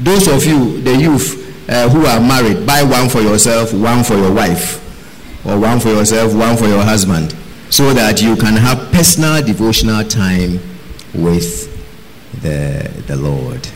Those 0.00 0.28
of 0.28 0.44
you, 0.44 0.80
the 0.82 0.94
youth 0.94 1.68
uh, 1.68 1.88
who 1.88 2.04
are 2.06 2.20
married, 2.20 2.66
buy 2.66 2.82
one 2.82 3.08
for 3.08 3.20
yourself, 3.20 3.72
one 3.72 4.04
for 4.04 4.14
your 4.14 4.32
wife, 4.32 4.84
or 5.46 5.58
one 5.58 5.80
for 5.80 5.88
yourself, 5.88 6.34
one 6.34 6.56
for 6.56 6.66
your 6.66 6.82
husband, 6.82 7.34
so 7.70 7.94
that 7.94 8.20
you 8.20 8.36
can 8.36 8.54
have 8.54 8.92
personal 8.92 9.42
devotional 9.42 10.04
time 10.04 10.60
with 11.14 11.74
the, 12.42 12.90
the 13.06 13.16
Lord. 13.16 13.66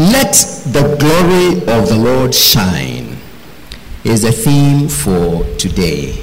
Let 0.00 0.32
the 0.72 0.96
glory 0.98 1.58
of 1.70 1.90
the 1.90 1.98
Lord 1.98 2.34
shine 2.34 3.18
is 4.02 4.22
the 4.22 4.32
theme 4.32 4.88
for 4.88 5.44
today. 5.58 6.18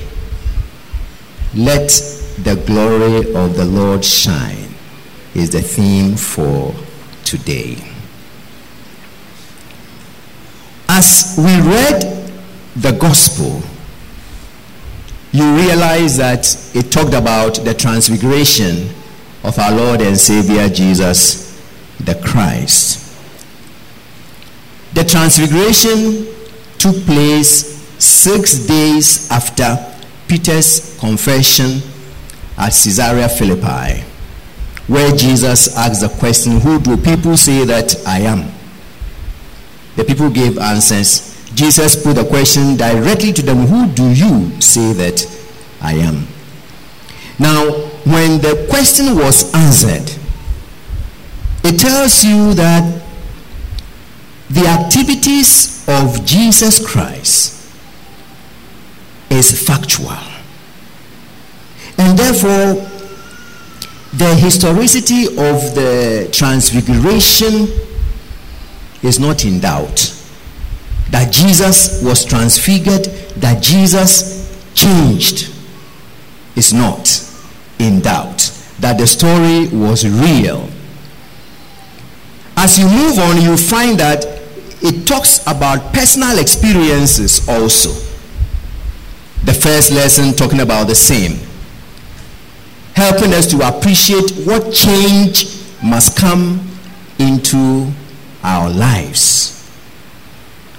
Let 1.54 1.90
the 2.42 2.56
glory 2.66 3.36
of 3.36 3.56
the 3.56 3.66
Lord 3.66 4.04
shine 4.04 4.74
is 5.36 5.52
the 5.52 5.62
theme 5.62 6.16
for 6.16 6.74
today. 7.24 7.78
As 10.90 11.36
we 11.38 11.62
read 11.62 12.32
the 12.78 12.98
gospel, 13.00 13.62
you 15.32 15.56
realize 15.56 16.18
that 16.18 16.48
it 16.76 16.92
talked 16.92 17.14
about 17.14 17.64
the 17.64 17.76
transfiguration 17.76 18.90
of 19.44 19.60
our 19.60 19.72
Lord 19.72 20.02
and 20.02 20.18
Savior 20.18 20.68
Jesus 20.68 21.62
the 22.00 22.16
Christ. 22.26 23.07
The 24.98 25.04
transfiguration 25.04 26.26
took 26.80 26.96
place 27.06 27.78
six 28.00 28.66
days 28.66 29.30
after 29.30 29.78
Peter's 30.28 30.98
confession 31.00 31.84
at 32.58 32.70
Caesarea 32.70 33.30
Philippi, 33.30 34.04
where 34.88 35.16
Jesus 35.16 35.78
asked 35.78 36.02
the 36.02 36.10
question, 36.18 36.60
Who 36.62 36.80
do 36.80 36.98
people 36.98 37.38
say 37.38 37.64
that 37.66 37.96
I 38.08 38.22
am? 38.22 38.52
The 39.98 40.04
people 40.04 40.32
gave 40.32 40.58
answers. 40.58 41.48
Jesus 41.54 42.02
put 42.02 42.16
the 42.16 42.26
question 42.26 42.76
directly 42.76 43.34
to 43.34 43.44
them 43.44 43.68
Who 43.68 43.86
do 43.94 44.10
you 44.10 44.60
say 44.60 44.94
that 44.94 45.24
I 45.80 45.94
am? 45.94 46.26
Now, 47.38 47.70
when 48.04 48.42
the 48.42 48.66
question 48.68 49.16
was 49.16 49.54
answered, 49.54 50.12
it 51.64 51.80
tells 51.80 52.24
you 52.24 52.56
that 52.56 53.04
the 54.50 54.66
activities 54.68 55.88
of 55.88 56.26
Jesus 56.26 56.86
Christ 56.86 57.72
is 59.30 59.68
factual. 59.68 60.18
And 61.98 62.18
therefore, 62.18 62.88
the 64.14 64.36
historicity 64.36 65.26
of 65.28 65.76
the 65.76 66.30
transfiguration 66.32 67.68
is 69.04 69.20
not 69.20 69.46
in 69.46 69.60
doubt. 69.60 70.14
That 71.12 71.32
Jesus 71.32 72.02
was 72.04 72.24
transfigured, 72.24 73.06
that 73.38 73.62
Jesus 73.62 74.48
changed 74.74 75.54
is 76.56 76.74
not 76.74 77.24
in 77.80 78.02
doubt. 78.02 78.52
That 78.80 78.98
the 78.98 79.08
story 79.08 79.68
was 79.68 80.08
real. 80.08 80.70
As 82.56 82.80
you 82.80 82.88
move 82.88 83.20
on, 83.20 83.42
you 83.42 83.56
find 83.58 84.00
that 84.00 84.37
it 84.82 85.08
talks 85.08 85.42
about 85.48 85.94
personal 85.94 86.40
experiences 86.40 87.48
also. 87.48 87.90
The 89.44 89.54
first 89.54 89.92
lesson 89.92 90.34
talking 90.34 90.60
about 90.60 90.88
the 90.88 90.96
same, 90.96 91.40
helping 92.96 93.34
us 93.34 93.48
to 93.52 93.68
appreciate 93.68 94.32
what 94.46 94.74
change 94.74 95.58
must 95.84 96.18
come 96.18 96.68
into 97.20 97.90
our 98.44 98.70
lives. 98.70 99.70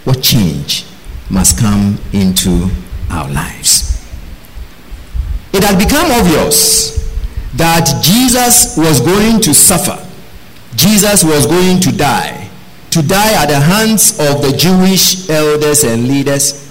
What 0.05 0.23
change 0.23 0.85
must 1.31 1.59
come 1.59 1.99
into 2.13 2.69
our 3.11 3.29
lives. 3.31 4.07
It 5.53 5.65
had 5.65 5.79
become 5.79 6.11
obvious 6.11 6.99
that 7.57 8.01
Jesus 8.03 8.77
was 8.77 9.01
going 9.01 9.41
to 9.41 9.55
suffer. 9.55 9.99
Jesus 10.77 11.25
was 11.25 11.47
going 11.47 11.81
to 11.81 11.93
die. 11.93 12.38
To 12.99 13.07
die 13.07 13.41
at 13.41 13.47
the 13.47 13.61
hands 13.61 14.19
of 14.19 14.43
the 14.43 14.53
Jewish 14.57 15.31
elders 15.31 15.85
and 15.85 16.09
leaders 16.09 16.69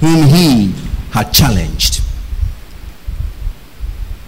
whom 0.00 0.26
he 0.26 0.72
had 1.10 1.34
challenged. 1.34 2.00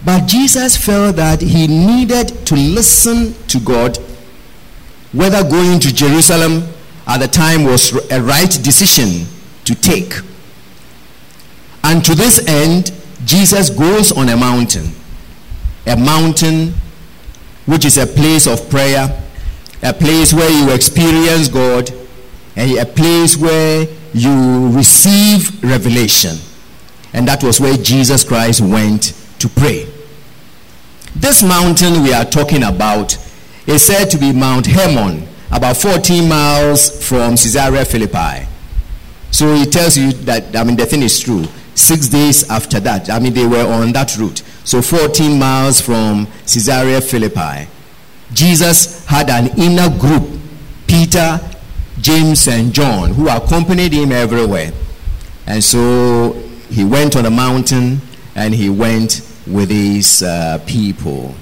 But 0.05 0.27
Jesus 0.27 0.77
felt 0.77 1.15
that 1.15 1.41
he 1.41 1.65
needed 1.65 2.45
to 2.45 2.55
listen 2.55 3.33
to 3.47 3.59
God, 3.59 3.97
whether 5.11 5.41
going 5.41 5.79
to 5.79 5.91
Jerusalem 5.91 6.67
at 7.07 7.17
the 7.17 7.27
time 7.27 7.63
was 7.63 7.93
a 8.11 8.21
right 8.21 8.51
decision 8.61 9.25
to 9.65 9.73
take. 9.73 10.13
And 11.83 12.05
to 12.05 12.13
this 12.13 12.47
end, 12.47 12.91
Jesus 13.25 13.71
goes 13.71 14.11
on 14.11 14.29
a 14.29 14.37
mountain, 14.37 14.91
a 15.87 15.97
mountain 15.97 16.75
which 17.65 17.85
is 17.85 17.97
a 17.97 18.05
place 18.05 18.45
of 18.45 18.69
prayer, 18.69 19.23
a 19.83 19.93
place 19.93 20.33
where 20.33 20.49
you 20.49 20.73
experience 20.73 21.47
God, 21.47 21.91
and 22.55 22.77
a 22.77 22.85
place 22.85 23.37
where 23.37 23.87
you 24.13 24.69
receive 24.69 25.63
revelation. 25.63 26.37
And 27.13 27.27
that 27.27 27.43
was 27.43 27.59
where 27.59 27.77
Jesus 27.77 28.23
Christ 28.23 28.61
went 28.61 29.13
to 29.39 29.47
pray. 29.47 29.87
This 31.15 31.43
mountain 31.43 32.03
we 32.03 32.13
are 32.13 32.25
talking 32.25 32.63
about 32.63 33.17
is 33.65 33.83
said 33.83 34.05
to 34.05 34.17
be 34.17 34.33
Mount 34.33 34.65
Hermon, 34.65 35.27
about 35.51 35.77
14 35.77 36.27
miles 36.27 37.07
from 37.07 37.31
Caesarea 37.31 37.85
Philippi. 37.85 38.47
So 39.31 39.53
it 39.53 39.71
tells 39.71 39.97
you 39.97 40.13
that, 40.25 40.55
I 40.55 40.63
mean, 40.63 40.75
the 40.77 40.85
thing 40.85 41.03
is 41.03 41.19
true. 41.19 41.45
Six 41.75 42.07
days 42.07 42.49
after 42.49 42.79
that, 42.79 43.09
I 43.09 43.19
mean, 43.19 43.33
they 43.33 43.45
were 43.45 43.65
on 43.65 43.91
that 43.93 44.17
route. 44.17 44.41
So 44.63 44.81
14 44.81 45.37
miles 45.37 45.79
from 45.79 46.27
Caesarea 46.45 47.01
Philippi. 47.01 47.67
Jesus 48.33 49.05
had 49.05 49.29
an 49.29 49.47
inner 49.59 49.89
group, 49.97 50.39
Peter, 50.87 51.39
James, 52.01 52.47
and 52.47 52.73
John, 52.73 53.13
who 53.13 53.29
accompanied 53.29 53.93
him 53.93 54.11
everywhere. 54.11 54.71
And 55.45 55.63
so 55.63 56.33
he 56.69 56.83
went 56.83 57.15
on 57.15 57.23
the 57.23 57.31
mountain 57.31 58.01
and 58.35 58.53
he 58.53 58.69
went 58.69 59.21
with 59.47 59.69
his 59.69 60.21
uh, 60.23 60.61
people. 60.67 61.33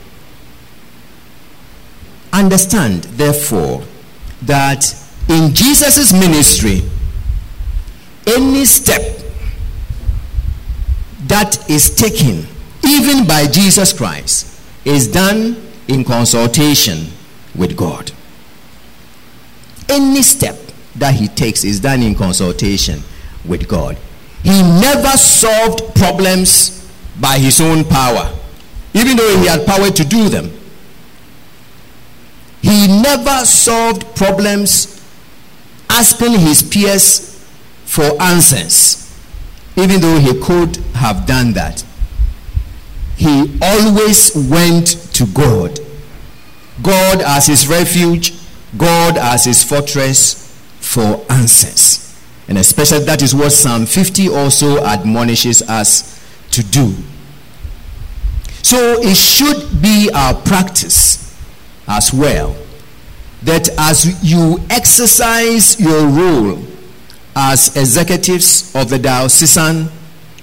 Understand, 2.32 3.04
therefore, 3.04 3.84
that 4.44 4.86
in 5.28 5.54
Jesus' 5.54 6.14
ministry, 6.14 6.84
any 8.28 8.66
step 8.66 9.02
that 11.28 11.70
is 11.70 11.96
taken, 11.96 12.46
even 12.86 13.26
by 13.26 13.48
Jesus 13.48 13.92
Christ, 13.94 14.62
is 14.86 15.08
done 15.08 15.65
in 15.88 16.04
consultation 16.04 17.08
with 17.56 17.76
God. 17.78 18.12
Any 19.88 20.24
step 20.24 20.58
that 20.96 21.14
he 21.14 21.28
takes 21.28 21.64
is 21.64 21.80
done 21.80 22.02
in 22.02 22.16
consultation 22.16 23.02
with 23.46 23.68
God. 23.68 23.98
He 24.44 24.62
never 24.62 25.18
solved 25.18 25.96
problems 25.96 26.90
by 27.20 27.38
his 27.38 27.62
own 27.62 27.84
power, 27.84 28.34
even 28.94 29.18
though 29.18 29.38
he 29.40 29.48
had 29.48 29.66
power 29.66 29.90
to 29.90 30.06
do 30.06 30.30
them. 30.30 30.52
He 32.62 32.88
never 32.88 33.46
solved 33.46 34.16
problems 34.16 35.04
asking 35.90 36.40
his 36.40 36.64
peers 36.64 37.46
for 37.86 38.20
answers, 38.22 39.16
even 39.76 40.02
though 40.02 40.18
he 40.18 40.40
could 40.42 40.78
have 40.96 41.26
done 41.26 41.54
that. 41.54 41.84
He 43.18 43.58
always 43.62 44.36
went 44.36 45.05
to 45.16 45.26
God. 45.28 45.80
God 46.82 47.22
as 47.22 47.48
his 47.48 47.68
refuge, 47.68 48.34
God 48.78 49.18
as 49.18 49.46
his 49.46 49.64
fortress 49.64 50.46
for 50.80 51.26
answers. 51.30 52.02
And 52.48 52.58
especially 52.58 53.06
that 53.06 53.22
is 53.22 53.34
what 53.34 53.52
Psalm 53.52 53.86
50 53.86 54.30
also 54.30 54.84
admonishes 54.84 55.62
us 55.64 56.22
to 56.52 56.64
do. 56.64 56.94
So 58.62 59.00
it 59.02 59.16
should 59.16 59.82
be 59.82 60.10
our 60.14 60.34
practice 60.34 61.36
as 61.88 62.14
well 62.14 62.56
that 63.44 63.70
as 63.78 64.24
you 64.24 64.60
exercise 64.70 65.80
your 65.80 66.08
role 66.08 66.64
as 67.36 67.76
executives 67.78 68.76
of 68.76 68.90
the 68.90 68.98
diocesan 68.98 69.90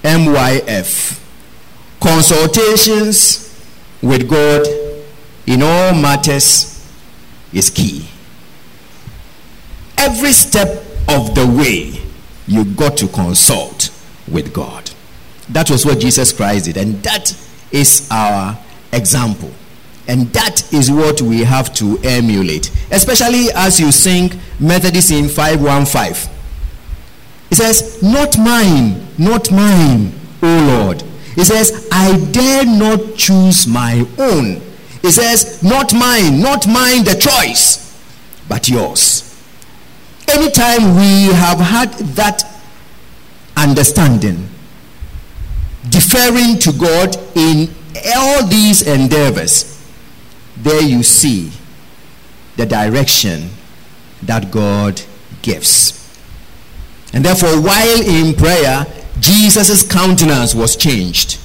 MYF, 0.02 1.20
consultations 2.00 3.51
with 4.02 4.28
God 4.28 4.66
in 5.46 5.62
all 5.62 5.94
matters 5.94 6.86
is 7.52 7.70
key. 7.70 8.06
Every 9.98 10.32
step 10.32 10.84
of 11.08 11.34
the 11.34 11.46
way, 11.46 12.00
you 12.46 12.64
got 12.64 12.96
to 12.98 13.08
consult 13.08 13.90
with 14.30 14.52
God. 14.52 14.90
That 15.48 15.70
was 15.70 15.86
what 15.86 16.00
Jesus 16.00 16.32
Christ 16.32 16.64
did, 16.66 16.76
and 16.76 17.02
that 17.02 17.36
is 17.70 18.08
our 18.10 18.58
example. 18.92 19.50
And 20.08 20.26
that 20.32 20.72
is 20.72 20.90
what 20.90 21.22
we 21.22 21.40
have 21.44 21.72
to 21.74 21.98
emulate, 22.02 22.70
especially 22.90 23.46
as 23.54 23.78
you 23.78 23.92
sing 23.92 24.32
Methodist 24.58 25.12
in 25.12 25.28
515. 25.28 26.32
It 27.50 27.54
says, 27.54 28.02
Not 28.02 28.36
mine, 28.38 29.06
not 29.18 29.52
mine, 29.52 30.12
O 30.42 30.84
Lord. 30.84 31.04
It 31.36 31.44
says, 31.44 31.88
I 31.90 32.18
dare 32.30 32.64
not 32.66 33.16
choose 33.16 33.66
my 33.66 34.06
own. 34.18 34.60
He 35.00 35.10
says, 35.10 35.62
Not 35.62 35.92
mine, 35.94 36.40
not 36.40 36.66
mine 36.66 37.04
the 37.04 37.14
choice, 37.14 37.98
but 38.48 38.68
yours. 38.68 39.28
Anytime 40.28 40.96
we 40.96 41.32
have 41.34 41.58
had 41.58 41.90
that 42.16 42.44
understanding, 43.56 44.48
deferring 45.88 46.58
to 46.60 46.72
God 46.72 47.16
in 47.34 47.68
all 48.16 48.46
these 48.46 48.82
endeavors, 48.82 49.68
there 50.56 50.82
you 50.82 51.02
see 51.02 51.50
the 52.56 52.66
direction 52.66 53.50
that 54.22 54.50
God 54.50 55.00
gives. 55.42 55.98
And 57.12 57.24
therefore, 57.24 57.60
while 57.60 58.02
in 58.02 58.34
prayer, 58.34 58.86
Jesus' 59.22 59.86
countenance 59.88 60.52
was 60.52 60.74
changed. 60.76 61.38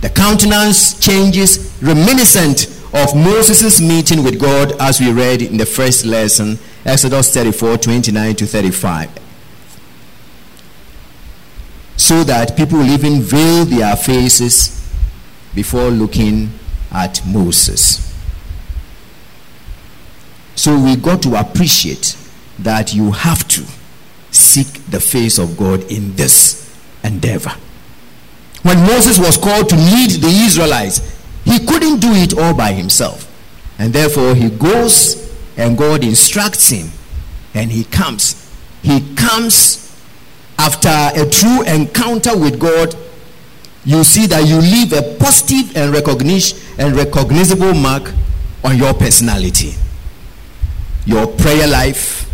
The 0.00 0.08
countenance 0.08 0.98
changes 0.98 1.76
reminiscent 1.82 2.68
of 2.94 3.14
Moses' 3.14 3.80
meeting 3.82 4.24
with 4.24 4.40
God, 4.40 4.72
as 4.80 4.98
we 4.98 5.12
read 5.12 5.42
in 5.42 5.58
the 5.58 5.66
first 5.66 6.06
lesson, 6.06 6.58
Exodus 6.86 7.32
34 7.34 7.76
29 7.76 8.34
to 8.36 8.46
35. 8.46 9.10
So 11.96 12.24
that 12.24 12.56
people 12.56 12.78
will 12.78 12.86
even 12.90 13.20
veil 13.20 13.66
their 13.66 13.94
faces 13.94 14.90
before 15.54 15.90
looking 15.90 16.50
at 16.90 17.20
Moses. 17.26 18.06
So 20.54 20.78
we 20.82 20.96
got 20.96 21.22
to 21.22 21.38
appreciate 21.38 22.16
that 22.58 22.94
you 22.94 23.12
have 23.12 23.46
to 23.48 23.64
seek 24.30 24.86
the 24.86 25.00
face 25.00 25.38
of 25.38 25.58
God 25.58 25.82
in 25.92 26.16
this 26.16 26.69
endeavor. 27.04 27.52
When 28.62 28.78
Moses 28.80 29.18
was 29.18 29.36
called 29.36 29.68
to 29.70 29.76
lead 29.76 30.10
the 30.10 30.28
Israelites, 30.28 31.18
he 31.44 31.58
couldn't 31.64 32.00
do 32.00 32.12
it 32.12 32.36
all 32.38 32.54
by 32.54 32.72
himself. 32.72 33.26
And 33.78 33.92
therefore, 33.92 34.34
he 34.34 34.50
goes 34.50 35.34
and 35.56 35.76
God 35.76 36.04
instructs 36.04 36.68
him 36.70 36.90
and 37.54 37.70
he 37.70 37.84
comes. 37.84 38.50
He 38.82 39.14
comes 39.14 39.94
after 40.58 40.88
a 40.88 41.28
true 41.28 41.62
encounter 41.62 42.36
with 42.38 42.60
God. 42.60 42.94
You 43.84 44.04
see 44.04 44.26
that 44.26 44.46
you 44.46 44.58
leave 44.58 44.92
a 44.92 45.16
positive 45.18 45.76
and 45.76 45.92
recognition 45.92 46.58
and 46.78 46.94
recognizable 46.94 47.72
mark 47.72 48.12
on 48.62 48.76
your 48.76 48.92
personality, 48.92 49.74
your 51.06 51.26
prayer 51.26 51.66
life, 51.66 52.30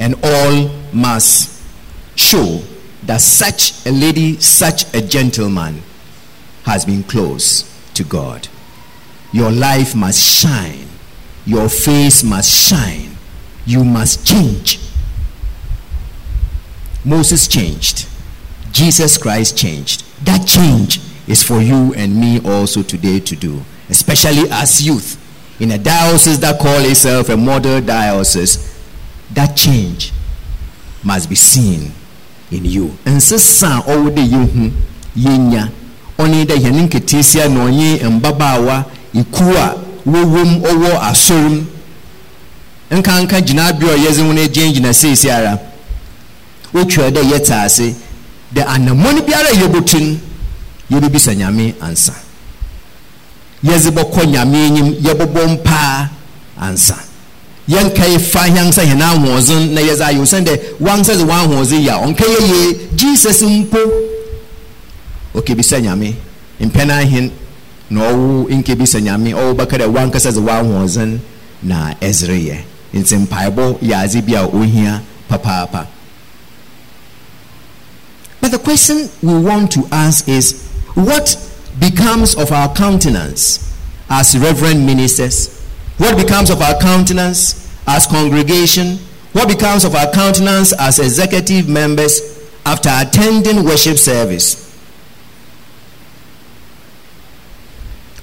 and 0.00 0.16
all 0.24 0.70
must 0.92 1.62
show 2.16 2.60
that 3.10 3.20
such 3.20 3.84
a 3.86 3.90
lady, 3.90 4.38
such 4.38 4.94
a 4.94 5.00
gentleman 5.00 5.82
has 6.62 6.84
been 6.84 7.02
close 7.02 7.64
to 7.92 8.04
God. 8.04 8.46
Your 9.32 9.50
life 9.50 9.96
must 9.96 10.20
shine, 10.20 10.86
your 11.44 11.68
face 11.68 12.22
must 12.22 12.48
shine, 12.48 13.16
you 13.66 13.82
must 13.82 14.24
change. 14.24 14.78
Moses 17.04 17.48
changed, 17.48 18.06
Jesus 18.70 19.18
Christ 19.18 19.58
changed. 19.58 20.04
That 20.24 20.46
change 20.46 21.00
is 21.26 21.42
for 21.42 21.60
you 21.60 21.92
and 21.94 22.14
me 22.14 22.38
also 22.48 22.84
today 22.84 23.18
to 23.18 23.34
do, 23.34 23.60
especially 23.88 24.48
as 24.52 24.86
youth 24.86 25.18
in 25.60 25.72
a 25.72 25.78
diocese 25.78 26.38
that 26.38 26.60
calls 26.60 26.88
itself 26.88 27.28
a 27.28 27.36
model 27.36 27.80
diocese. 27.80 28.80
That 29.32 29.56
change 29.56 30.12
must 31.02 31.28
be 31.28 31.34
seen 31.34 31.90
in 32.50 32.64
you. 32.64 32.96
Nsesa 33.06 33.82
ɔwɔ 33.86 34.14
de 34.14 34.22
yɛn 34.22 34.48
ho 34.54 34.70
yɛnya 35.16 35.70
ɔne 36.18 36.44
dɛ 36.46 36.56
yɛn 36.58 36.88
nketesia 36.88 37.48
na 37.48 37.64
ɔnye 37.64 38.00
mbabaawa 38.10 38.84
ekuo 39.14 39.54
a 39.56 39.76
wɔwɔm 40.06 40.60
ɔwɔ 40.62 40.98
asɔrɔm 41.10 41.64
nkanka 42.90 43.40
gyinabea 43.40 43.94
a 43.94 43.96
yɛdze 43.98 44.20
ho 44.26 44.32
no 44.32 44.46
gyinagyina 44.46 44.92
seesi 44.92 45.30
ara. 45.30 45.58
Wotwa 46.72 47.10
dɛ 47.10 47.22
yɛte 47.30 47.52
ase 47.64 47.94
de 48.52 48.60
anammɔn 48.62 49.20
biara 49.26 49.48
a 49.52 49.56
no 49.68 50.98
yɛbɛbisa 51.00 51.34
nyame 51.36 51.74
ansa. 51.80 52.14
Yɛdze 53.64 53.90
bɔkɔ 53.90 54.26
nyame 54.26 54.66
anim 54.66 54.94
yɛbɛbɔ 55.02 55.46
mpaa 55.62 56.08
ansa 56.60 56.96
yɛnkae 57.70 58.18
fa 58.18 58.40
hyansa 58.50 58.82
hɛn 58.82 59.00
ahoɔdzen 59.02 59.70
na 59.74 59.80
yɛdze 59.80 60.04
ayɛ 60.04 60.24
sɛn 60.26 60.44
dɛ 60.44 60.54
wansa 60.80 61.14
dze 61.14 61.24
wɔn 61.24 61.38
ahoɔdzen 61.46 61.80
yɛ 61.86 61.90
a 61.94 62.06
ɔnka 62.06 62.24
yɛ 62.26 62.96
jesus 62.96 63.42
mpo 63.42 63.78
okebisa 65.34 65.80
nyame 65.80 66.14
mpɛn 66.60 66.90
ahen 66.90 67.30
na 67.90 68.00
ɔwo 68.10 68.48
nkebisa 68.50 69.00
nyame 69.00 69.30
ɔwo 69.34 69.54
bɛka 69.54 69.78
dɛ 69.78 69.86
wankasa 69.94 70.32
dze 70.32 70.40
wɔn 70.40 70.64
ahoɔdzen 70.64 71.18
na 71.62 71.94
ɛzere 72.00 72.38
yɛ 72.48 72.56
nti 72.94 73.16
mpaebɔ 73.26 73.78
yɛ 73.82 73.94
adze 74.04 74.20
bi 74.26 74.34
a 74.34 74.42
ohia 74.46 75.02
papaapa 75.28 75.86
but 78.40 78.50
the 78.50 78.58
question 78.58 79.08
we 79.22 79.34
want 79.38 79.70
to 79.70 79.86
ask 79.92 80.28
is 80.28 80.66
what 80.94 81.36
becomes 81.78 82.34
of 82.34 82.50
our 82.50 82.72
countenance 82.74 83.60
as 84.08 84.36
reverend 84.36 84.84
ministers 84.84 85.59
what 86.00 86.16
becomes 86.16 86.48
of 86.48 86.62
our 86.62 86.80
countenance 86.80 87.78
as 87.86 88.06
congregation? 88.06 88.96
What 89.32 89.48
becomes 89.48 89.84
of 89.84 89.94
our 89.94 90.10
countenance 90.10 90.72
as 90.80 90.98
executive 90.98 91.68
members 91.68 92.50
after 92.64 92.88
attending 92.90 93.64
worship 93.64 93.98
service? 93.98 94.74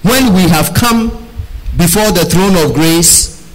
When 0.01 0.33
we 0.33 0.47
have 0.49 0.73
come 0.73 1.09
before 1.77 2.11
the 2.11 2.25
throne 2.25 2.55
of 2.55 2.73
grace, 2.73 3.47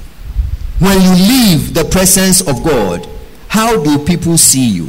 when 0.79 1.03
you 1.03 1.11
leave 1.15 1.75
the 1.75 1.85
presence 1.85 2.43
of 2.43 2.63
God, 2.63 3.09
how 3.49 3.83
do 3.83 4.05
people 4.05 4.39
see 4.39 4.69
you? 4.69 4.89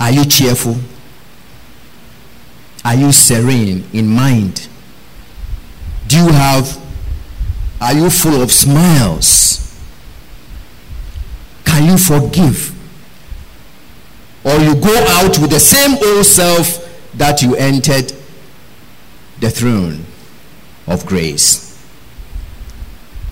Are 0.00 0.10
you 0.10 0.24
cheerful? 0.24 0.76
Are 2.84 2.96
you 2.96 3.12
serene 3.12 3.84
in 3.92 4.08
mind? 4.08 4.66
Do 6.10 6.16
you 6.16 6.26
have, 6.32 6.76
are 7.80 7.94
you 7.94 8.10
full 8.10 8.42
of 8.42 8.50
smiles? 8.50 9.78
Can 11.64 11.84
you 11.86 11.96
forgive? 11.96 12.74
Or 14.42 14.56
you 14.58 14.74
go 14.74 14.92
out 15.10 15.38
with 15.38 15.50
the 15.50 15.60
same 15.60 15.96
old 16.02 16.26
self 16.26 16.66
that 17.14 17.42
you 17.42 17.54
entered 17.54 18.12
the 19.38 19.50
throne 19.50 20.04
of 20.88 21.06
grace? 21.06 21.78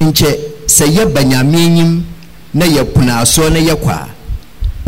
nkyɛ 0.00 0.30
sɛ 0.68 0.86
yɛba 0.86 1.24
nyame 1.24 1.58
anim 1.66 2.06
na 2.54 2.64
yɛpono 2.66 3.18
asoɔ 3.22 3.50
na 3.52 3.58
yɛkɔ 3.58 3.90
a 3.90 4.08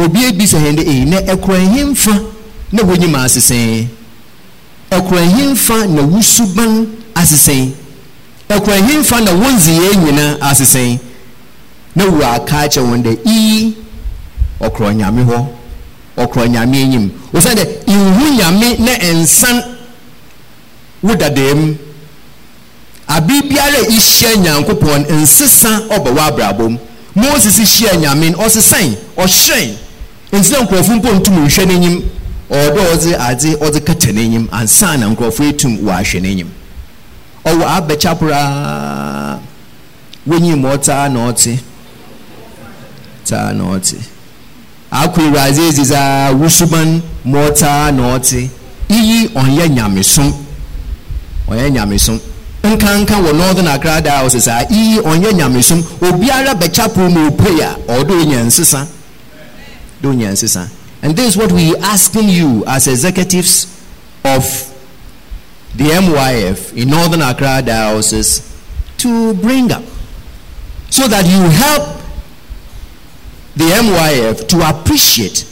obi 0.04 0.20
ebisa 0.30 0.58
hɛn 0.62 0.76
de 0.76 0.82
eyi 0.84 1.04
na 1.06 1.16
ɛkora 1.22 1.58
nhemfa 1.66 2.14
na 2.70 2.82
wonyim 2.84 3.14
asesɛn 3.16 3.88
ɛkora 4.92 5.26
nhemfa 5.34 5.88
na 5.88 6.02
wusuban 6.02 6.86
asesɛn 7.14 7.74
ɛkora 8.54 8.78
nhemfa 8.80 9.20
na 9.20 9.30
wɔn 9.32 9.54
nziyɛ 9.56 9.94
nyinaa 10.04 10.36
asesɛn 10.40 10.98
na 11.94 12.04
wura 12.06 12.32
aka 12.34 12.56
akyɛ 12.64 12.80
wɔn 12.82 13.02
dɛ 13.02 13.12
ii 13.26 13.74
ɔkora 14.60 14.92
nyame 14.94 15.22
hɔ 15.24 15.46
ɔkora 16.16 16.48
nyame 16.48 16.82
anim. 16.82 17.10
Osan 17.32 17.56
dɛ 17.56 17.64
ihu 17.86 18.36
nyame 18.36 18.78
na 18.78 18.92
nsan 19.14 19.62
wo 21.02 21.14
dadaam 21.14 21.76
abe 23.08 23.42
biara 23.48 23.78
ihyia 23.88 24.36
nyankopɔn 24.36 25.06
nsesa 25.22 25.86
ɔba 25.88 26.10
wɔ 26.10 26.20
abrabɔ 26.28 26.68
mu. 26.70 26.78
Moses 27.14 27.56
hyia 27.58 27.96
nyame 27.96 28.34
ɔsesan 28.34 28.96
ɔhyerɛn. 29.16 29.74
Nti 30.32 30.50
na 30.52 30.58
nkurɔfo 30.64 30.94
mpo 30.96 31.08
ntum 31.14 31.46
nhwɛ 31.46 31.66
n'anim. 31.66 32.02
Ɔwɔ 32.50 32.74
dɛ 32.74 32.80
ɔdze 32.94 33.16
adze 33.18 33.56
ɔdze 33.58 33.84
kata 33.84 34.08
n'anim. 34.12 34.48
Ansa 34.50 34.96
na 34.98 35.06
nkurɔfo 35.08 35.44
etum 35.48 35.78
wɔahwɛ 35.78 36.20
n'anim 36.20 36.46
ɔwɔ 37.44 37.64
abɛkya 37.76 38.14
koraa 38.18 39.38
wonyim 40.26 40.60
ma 40.60 40.74
ɔtaa 40.76 41.08
na 41.12 41.28
ɔte 41.30 41.58
taa 43.24 43.52
na 43.52 43.64
ɔte 43.64 43.96
akwewuradze 44.90 45.70
dzidza 45.72 46.30
wusuban 46.40 47.00
mɔta 47.26 47.92
na 47.94 48.16
ɔte 48.18 48.48
iyi 48.88 49.28
ɔnyɛ 49.34 49.68
nyamesom 49.68 50.32
ɔnyɛ 51.48 51.70
nyamesom 51.70 52.20
nkanka 52.64 53.14
wɔ 53.24 53.32
northern 53.36 53.68
accra 53.68 54.00
diocese 54.00 54.48
a 54.48 54.66
iyi 54.70 54.98
ɔnyɛ 54.98 55.32
nyamesom 55.32 55.82
obiara 56.00 56.54
bɛkyapo 56.54 57.08
na 57.10 57.28
opei 57.28 57.60
a 57.62 57.76
ɔde 57.92 58.10
onya 58.22 58.42
nsesa 58.44 58.86
de 60.02 60.08
onya 60.08 60.28
nsesa 60.32 60.68
and 61.02 61.16
this 61.16 61.28
is 61.28 61.36
what 61.36 61.52
we 61.52 61.74
asking 61.76 62.28
you 62.28 62.64
as 62.66 62.86
executives 62.88 63.66
of 64.24 64.69
the 65.76 65.84
myf 65.84 66.76
in 66.76 66.88
northern 66.90 67.22
accra 67.22 67.62
diocese 67.64 68.46
to 68.96 69.34
bring 69.34 69.70
up 69.72 69.82
so 70.90 71.06
that 71.06 71.24
you 71.24 71.48
help 71.48 72.00
the 73.56 73.64
MYF 73.64 74.48
to 74.48 74.68
appreciate 74.68 75.44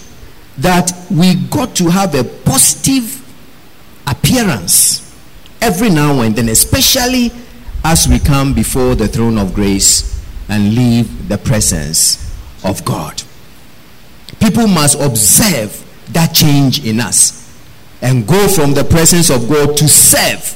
that 0.59 0.91
we 1.11 1.35
got 1.35 1.75
to 1.77 1.89
have 1.91 2.15
a 2.15 2.25
positive 2.25 3.25
appearance 4.07 5.17
every 5.61 5.91
now 5.91 6.21
and 6.23 6.35
then, 6.35 6.49
especially 6.49 7.31
as 7.85 8.09
we 8.09 8.19
come 8.19 8.55
before 8.55 8.95
the 8.95 9.07
throne 9.07 9.39
of 9.39 9.55
grace 9.55 10.25
and 10.49 10.75
leave 10.75 11.29
the 11.29 11.39
presence 11.39 12.35
of 12.65 12.85
God. 12.85 13.23
People 14.41 14.67
must 14.67 15.01
observe 15.01 15.85
that 16.13 16.35
change 16.35 16.85
in 16.85 17.01
us 17.01 17.48
and 18.03 18.27
go 18.27 18.49
from 18.49 18.75
the 18.75 18.85
presence 18.85 19.31
of 19.31 19.49
God 19.49 19.77
to 19.77 19.89
serve 19.89 20.55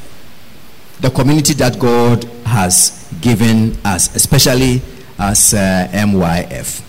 the 1.01 1.11
community 1.11 1.55
that 1.55 1.79
God 1.79 2.25
has 2.47 3.09
given 3.21 3.77
us, 3.85 4.15
especially 4.15 4.81
as 5.19 5.53
uh, 5.55 5.89
MYF. 5.93 6.83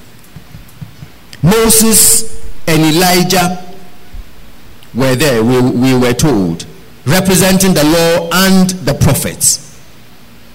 Moses 1.41 2.41
and 2.67 2.81
Elijah 2.95 3.63
were 4.93 5.15
there, 5.15 5.43
we, 5.43 5.61
we 5.61 5.93
were 5.97 6.13
told, 6.13 6.65
representing 7.05 7.73
the 7.73 7.83
law 7.83 8.29
and 8.31 8.69
the 8.85 8.93
prophets. 8.93 9.81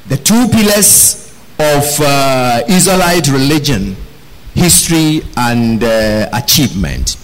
The 0.08 0.16
two 0.16 0.48
pillars 0.48 1.28
of 1.58 2.00
uh, 2.00 2.62
Israelite 2.68 3.28
religion, 3.28 3.96
history, 4.54 5.22
and 5.36 5.82
uh, 5.82 6.30
achievement. 6.32 7.16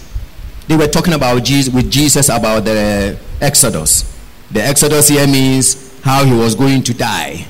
They 0.67 0.75
were 0.75 0.87
talking 0.87 1.13
about 1.13 1.43
Jesus, 1.43 1.73
with 1.73 1.91
Jesus 1.91 2.29
about 2.29 2.65
the 2.65 3.17
Exodus. 3.41 4.11
The 4.51 4.63
Exodus 4.63 5.09
here 5.09 5.27
means 5.27 5.99
how 6.01 6.23
he 6.23 6.33
was 6.33 6.55
going 6.55 6.83
to 6.83 6.93
die. 6.93 7.45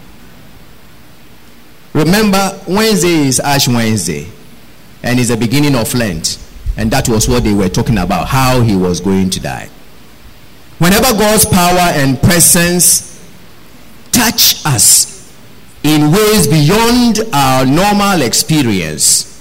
Remember, 1.94 2.60
Wednesday 2.68 3.28
is 3.28 3.40
Ash 3.40 3.68
Wednesday 3.68 4.30
and 5.02 5.20
it's 5.20 5.30
the 5.30 5.38
beginning 5.38 5.76
of 5.76 5.94
Lent. 5.94 6.40
And 6.78 6.92
that 6.92 7.08
was 7.08 7.30
what 7.30 7.44
they 7.44 7.54
were 7.54 7.70
talking 7.70 7.98
about, 7.98 8.28
how 8.28 8.62
he 8.62 8.76
was 8.76 9.00
going 9.00 9.30
to 9.30 9.40
die. 9.40 9.70
Whenever 10.78 11.14
God's 11.14 11.46
power 11.46 11.92
and 11.94 12.22
presence 12.22 13.24
touch 14.12 14.66
us 14.66 15.34
in 15.84 16.12
ways 16.12 16.48
beyond 16.48 17.20
our 17.34 17.66
normal 17.66 18.24
experience, 18.24 19.35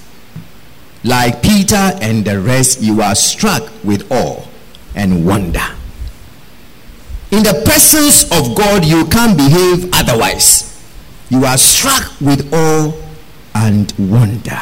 like 1.05 1.43
Peter 1.43 1.93
and 2.01 2.25
the 2.25 2.41
rest, 2.41 2.81
you 2.81 3.03
are 3.03 3.15
struck 3.15 3.71
with 3.85 4.11
awe 4.11 4.43
and 4.95 5.25
wonder. 5.27 5.65
In 7.31 7.43
the 7.43 7.63
presence 7.65 8.25
of 8.33 8.57
God, 8.57 8.85
you 8.85 9.05
can't 9.07 9.37
behave 9.37 9.91
otherwise. 9.93 10.71
You 11.29 11.45
are 11.45 11.59
struck 11.59 12.19
with 12.21 12.53
awe 12.53 12.93
and 13.55 13.93
wonder. 13.99 14.61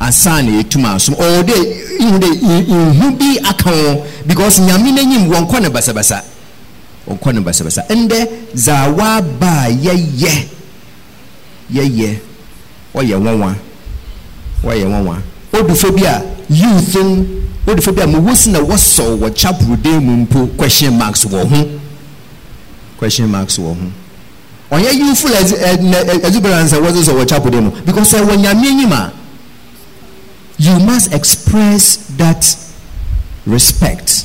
Ansa 0.00 0.42
na 0.42 0.60
etum 0.60 0.84
asom 0.84 1.14
ɔwɔ 1.14 1.42
dɛ 1.42 1.56
ihu 2.00 2.18
dɛ 2.18 3.18
bi 3.18 3.38
aka 3.48 3.70
wɔn 3.70 4.02
because 4.26 4.58
nyame 4.60 4.92
n'enyim 4.92 5.28
wɔn 5.28 5.46
kɔ 5.48 5.60
ne 5.62 5.68
basabasa 5.68 6.22
wɔn 7.08 7.18
kɔ 7.18 7.34
ne 7.34 7.40
basabasa 7.40 7.82
ndɛ 7.88 8.28
dza 8.54 8.88
waba 8.96 9.68
yɛyɛ 9.70 10.32
yɛyɛ 11.72 12.18
ɔyɛ 12.94 13.18
nwanwa 13.20 13.54
ɔyɛ 14.64 14.84
nwanwa 14.88 15.16
odufo 15.52 15.90
bi 15.96 16.04
a 16.04 16.22
youth 16.48 16.96
wode 17.66 17.80
fa 17.82 17.92
bi 17.92 18.02
a 18.02 18.06
mewɔ 18.06 18.34
si 18.36 18.50
na 18.50 18.60
wɔsɔw 18.60 19.18
wɔ 19.18 19.34
chapel 19.34 19.76
dan 19.82 20.00
mu 20.04 20.24
mpo 20.26 20.46
question 20.56 20.96
marks 20.96 21.24
wɔ 21.24 21.44
ho 21.48 21.68
question 22.98 23.28
marks 23.30 23.58
wɔ 23.58 23.74
ho 23.74 23.76
ɔnyɛ 24.76 24.92
youthful 24.94 25.32
exuberance 26.24 26.72
a 26.72 26.76
wɔde 26.80 27.02
sɔ 27.02 27.12
wɔ 27.14 27.26
chapel 27.28 27.50
dan 27.50 27.64
mu 27.64 27.70
because 27.84 28.12
sɛ 28.14 28.20
wɔ 28.24 28.36
nyame 28.36 28.66
anim 28.70 28.92
a 28.92 29.12
you 30.58 30.78
must 30.80 31.12
express 31.12 31.96
that 32.16 32.56
respect 33.46 34.24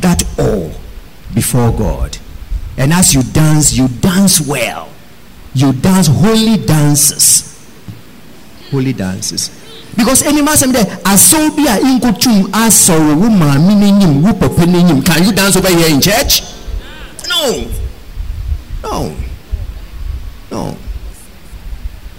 that 0.00 0.22
awe 0.38 0.70
before 1.34 1.70
God. 1.72 2.18
And 2.76 2.92
as 2.92 3.14
you 3.14 3.22
dance 3.22 3.72
you 3.72 3.88
dance 3.88 4.40
well. 4.40 4.88
You 5.54 5.72
dance 5.72 6.06
holy 6.08 6.56
dances. 6.64 7.48
Holy 8.70 8.92
dances. 8.92 9.50
Because 9.96 10.22
any 10.22 10.40
man 10.40 10.56
say 10.56 10.66
asɔw 10.66 11.54
bi 11.56 11.64
a 11.68 11.76
nkotum 11.80 12.44
asɔre 12.50 13.14
wo 13.14 13.28
maame 13.28 13.74
n'enyim 13.74 14.22
wo 14.22 14.32
papa 14.32 14.62
n'enyim 14.64 15.04
can 15.04 15.22
you 15.22 15.32
dance 15.32 15.56
over 15.56 15.68
here 15.68 15.88
in 15.94 16.00
church? 16.00 16.42
No. 17.28 17.68
No. 18.82 19.14
No. 20.50 20.76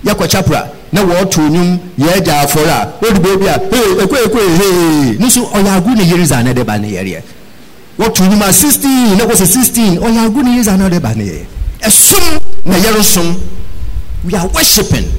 Yɛkɔ 0.03 0.27
chapra 0.29 0.82
na 0.93 1.01
wɔɔto 1.03 1.41
nnwom 1.49 1.79
yɛagya 1.97 2.43
afɔre 2.43 2.69
a 2.69 2.93
wɔde 3.01 3.19
baabi 3.19 3.47
a 3.47 3.59
hey 3.71 4.03
ekwe 4.03 4.17
ekwe 4.25 4.41
hey. 4.57 5.17
Ne 5.19 5.29
so 5.29 5.41
ɔyɛ 5.45 5.77
agu 5.77 5.95
ne 5.95 6.03
yere 6.03 6.25
zaa 6.25 6.43
na 6.43 6.53
de 6.53 6.63
ba 6.63 6.77
ne 6.77 6.87
yɛreɛ 6.91 7.21
wɔto 7.99 8.23
nnwom 8.23 8.41
a 8.47 8.53
sixteen 8.53 9.17
na 9.17 9.25
wɔsɛ 9.25 9.45
sixteen. 9.45 9.97
Ɔyɛ 9.97 10.43
ne 10.43 10.51
yere 10.51 10.63
zaa 10.63 10.77
na 10.77 10.89
de 10.89 10.99
ba 10.99 11.13
ne 11.15 11.23
yɛreɛ 11.25 11.45
ɛsom 11.81 12.39
na 12.65 12.75
yɛresom 12.77 13.35
we 14.23 14.33
are 14.35 14.47
worshiping. 14.47 15.11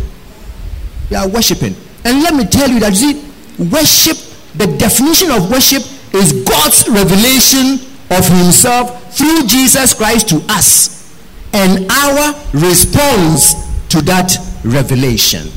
We 1.11 1.17
are 1.17 1.29
worshiping. 1.29 1.77
And 2.05 2.23
let 2.23 2.35
me 2.35 2.45
tell 2.47 2.71
you 2.71 2.81
that 2.81 2.95
see, 2.95 3.23
worship, 3.59 4.17
the 4.55 4.67
definition 4.79 5.31
of 5.31 5.51
worship 5.51 5.83
is 6.15 6.33
God's 6.45 6.89
revelation 6.89 7.81
of 8.11 8.27
Himself 8.27 9.15
through 9.15 9.47
Jesus 9.47 9.95
Christ 9.95 10.29
to 10.31 10.43
us 10.49 11.13
and 11.53 11.91
our 11.91 12.35
response 12.53 13.55
to 13.91 14.01
that 14.03 14.37
revelation. 14.65 15.49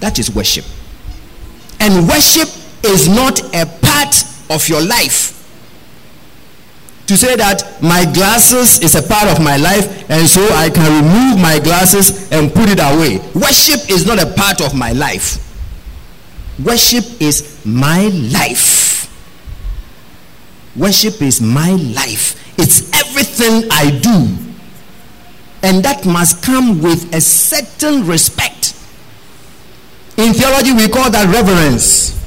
That 0.00 0.18
is 0.18 0.30
worship. 0.34 0.64
And 1.80 2.08
worship 2.08 2.48
is 2.84 3.08
not 3.08 3.40
a 3.54 3.66
part 3.82 4.24
of 4.50 4.68
your 4.68 4.82
life. 4.82 5.34
To 7.06 7.16
say 7.16 7.36
that 7.36 7.80
my 7.82 8.04
glasses 8.12 8.82
is 8.82 8.94
a 8.94 9.02
part 9.02 9.28
of 9.28 9.42
my 9.42 9.56
life 9.56 10.10
and 10.10 10.28
so 10.28 10.46
I 10.54 10.68
can 10.68 10.84
remove 11.02 11.40
my 11.40 11.58
glasses 11.58 12.30
and 12.30 12.52
put 12.52 12.68
it 12.68 12.78
away. 12.78 13.18
Worship 13.34 13.88
is 13.90 14.06
not 14.06 14.22
a 14.22 14.26
part 14.26 14.60
of 14.60 14.74
my 14.74 14.92
life. 14.92 15.44
Worship 16.62 17.04
is 17.20 17.64
my 17.64 18.08
life. 18.08 19.08
Worship 20.76 21.22
is 21.22 21.40
my 21.40 21.70
life. 21.70 22.36
It's 22.58 22.92
everything 22.92 23.68
I 23.72 23.90
do. 24.02 24.36
And 25.62 25.82
that 25.84 26.04
must 26.04 26.44
come 26.44 26.82
with 26.82 27.14
a 27.14 27.20
certain 27.20 28.06
respect. 28.06 28.77
In 30.18 30.34
theology, 30.34 30.72
we 30.72 30.88
call 30.88 31.10
that 31.10 31.32
reverence. 31.32 32.18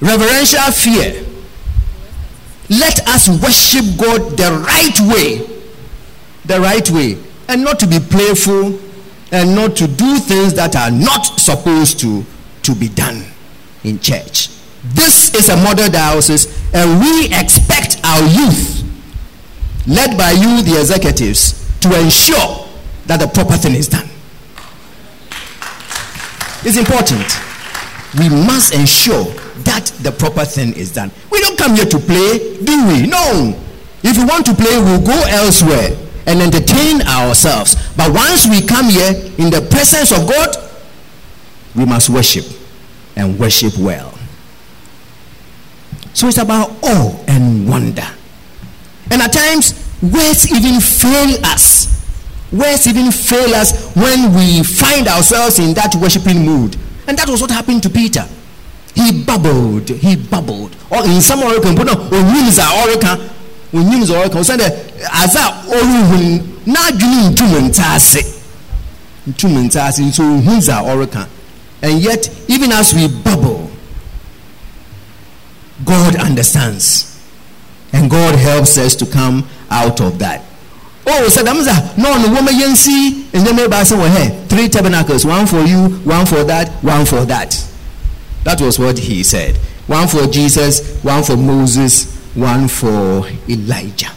Reverential 0.00 0.72
fear. 0.72 1.24
Let 2.68 3.06
us 3.08 3.28
worship 3.28 3.84
God 3.96 4.36
the 4.36 4.50
right 4.66 4.98
way. 5.08 5.46
The 6.44 6.60
right 6.60 6.90
way. 6.90 7.16
And 7.48 7.62
not 7.62 7.78
to 7.78 7.86
be 7.86 8.00
playful 8.00 8.80
and 9.30 9.54
not 9.54 9.76
to 9.76 9.86
do 9.86 10.18
things 10.18 10.54
that 10.54 10.74
are 10.74 10.90
not 10.90 11.40
supposed 11.40 12.00
to 12.00 12.24
to 12.62 12.74
be 12.74 12.88
done 12.88 13.22
in 13.84 14.00
church. 14.00 14.48
This 14.82 15.34
is 15.34 15.48
a 15.48 15.56
model 15.56 15.88
diocese, 15.90 16.46
and 16.74 17.00
we 17.00 17.26
expect 17.26 18.00
our 18.04 18.22
youth, 18.22 18.82
led 19.86 20.16
by 20.18 20.32
you, 20.32 20.62
the 20.62 20.78
executives, 20.80 21.70
to 21.80 21.88
ensure 22.00 22.66
that 23.06 23.20
the 23.20 23.26
proper 23.28 23.56
thing 23.56 23.74
is 23.74 23.88
done. 23.88 24.08
It's 26.64 26.76
important. 26.76 27.26
We 28.18 28.28
must 28.28 28.74
ensure 28.74 29.24
that 29.64 29.86
the 30.02 30.12
proper 30.12 30.44
thing 30.44 30.72
is 30.74 30.92
done. 30.92 31.10
We 31.30 31.40
don't 31.40 31.58
come 31.58 31.74
here 31.74 31.84
to 31.84 31.98
play, 31.98 32.62
do 32.62 32.86
we? 32.88 33.06
No. 33.06 33.58
If 34.02 34.16
we 34.16 34.24
want 34.24 34.46
to 34.46 34.54
play, 34.54 34.78
we'll 34.78 35.04
go 35.04 35.20
elsewhere 35.28 35.96
and 36.26 36.40
entertain 36.40 37.02
ourselves. 37.02 37.74
But 37.96 38.12
once 38.12 38.46
we 38.46 38.62
come 38.66 38.86
here 38.88 39.12
in 39.38 39.50
the 39.50 39.66
presence 39.70 40.12
of 40.12 40.28
God, 40.28 40.56
we 41.74 41.84
must 41.84 42.08
worship 42.08 42.44
and 43.16 43.38
worship 43.38 43.76
well. 43.78 44.16
So 46.14 46.28
it's 46.28 46.38
about 46.38 46.70
awe 46.82 47.24
and 47.26 47.68
wonder. 47.68 48.06
And 49.10 49.20
at 49.20 49.32
times, 49.32 49.74
words 50.00 50.50
even 50.50 50.80
fail 50.80 51.44
us. 51.44 52.03
Words 52.54 52.86
even 52.86 53.10
fail 53.10 53.52
us 53.54 53.94
when 53.96 54.32
we 54.32 54.62
find 54.62 55.08
ourselves 55.08 55.58
in 55.58 55.74
that 55.74 55.94
worshiping 55.96 56.46
mood. 56.46 56.76
And 57.08 57.18
that 57.18 57.28
was 57.28 57.40
what 57.40 57.50
happened 57.50 57.82
to 57.82 57.90
Peter. 57.90 58.24
He 58.94 59.24
bubbled, 59.24 59.88
he 59.88 60.14
bubbled. 60.14 60.76
Or 60.88 61.04
in 61.04 61.20
some 61.20 61.42
Oracle, 61.42 61.74
but 61.74 61.84
no, 61.84 61.94
onyim 61.94 62.50
za 62.52 62.70
Oracle, 62.86 63.26
onyim 63.72 64.04
za 64.04 64.14
Oracle. 64.18 64.44
So 64.44 64.54
as 64.54 65.34
a 65.34 65.66
oruhun, 65.66 66.66
na 66.66 66.90
dwene 66.92 67.30
ntum 67.34 67.70
ntase. 67.70 68.22
Ntum 69.28 69.68
ntase, 69.68 70.12
so 70.12 70.22
ohun 70.22 70.60
za 70.60 70.80
Oracle. 70.80 71.26
And 71.82 72.00
yet, 72.00 72.30
even 72.48 72.70
as 72.70 72.94
we 72.94 73.08
bubble, 73.08 73.68
God 75.84 76.14
understands. 76.16 77.20
And 77.92 78.08
God 78.08 78.36
helps 78.36 78.78
us 78.78 78.94
to 78.96 79.06
come 79.06 79.46
out 79.70 80.00
of 80.00 80.20
that. 80.20 80.44
Oh, 81.06 81.28
means 81.54 81.66
no, 81.98 82.16
no 82.16 82.32
woman 82.32 82.54
see, 82.76 83.28
and 83.34 83.46
then 83.46 83.56
maybe 83.56 83.72
well, 83.98 84.10
hey, 84.10 84.46
three 84.48 84.68
tabernacles, 84.68 85.26
one 85.26 85.46
for 85.46 85.60
you, 85.60 85.88
one 86.04 86.24
for 86.24 86.44
that, 86.44 86.70
one 86.82 87.04
for 87.04 87.24
that. 87.26 87.52
That 88.44 88.60
was 88.60 88.78
what 88.78 88.98
he 88.98 89.22
said. 89.22 89.56
One 89.86 90.08
for 90.08 90.26
Jesus, 90.26 91.02
one 91.02 91.22
for 91.22 91.36
Moses, 91.36 92.14
one 92.34 92.68
for 92.68 93.28
Elijah. 93.48 94.10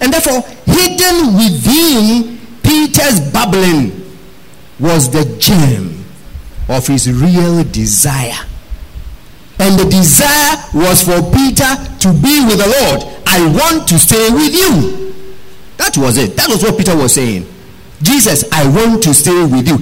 And 0.00 0.12
therefore, 0.12 0.42
hidden 0.66 1.34
within 1.34 2.40
Peter's 2.62 3.20
babbling 3.32 4.18
was 4.80 5.10
the 5.10 5.36
gem 5.38 6.04
of 6.68 6.86
his 6.86 7.10
real 7.10 7.62
desire. 7.64 8.46
And 9.58 9.78
the 9.78 9.84
desire 9.84 10.56
was 10.74 11.02
for 11.02 11.20
Peter 11.32 11.68
to 12.00 12.12
be 12.12 12.44
with 12.46 12.58
the 12.58 12.68
Lord. 12.68 13.02
I 13.26 13.40
want 13.52 13.88
to 13.88 13.98
stay 13.98 14.30
with 14.30 14.52
you. 14.52 15.14
That 15.76 15.96
was 15.96 16.16
it. 16.18 16.36
That 16.36 16.48
was 16.48 16.62
what 16.62 16.76
Peter 16.78 16.96
was 16.96 17.14
saying. 17.14 17.46
Jesus, 18.02 18.44
I 18.52 18.66
want 18.68 19.02
to 19.04 19.14
stay 19.14 19.44
with 19.44 19.68
you. 19.68 19.78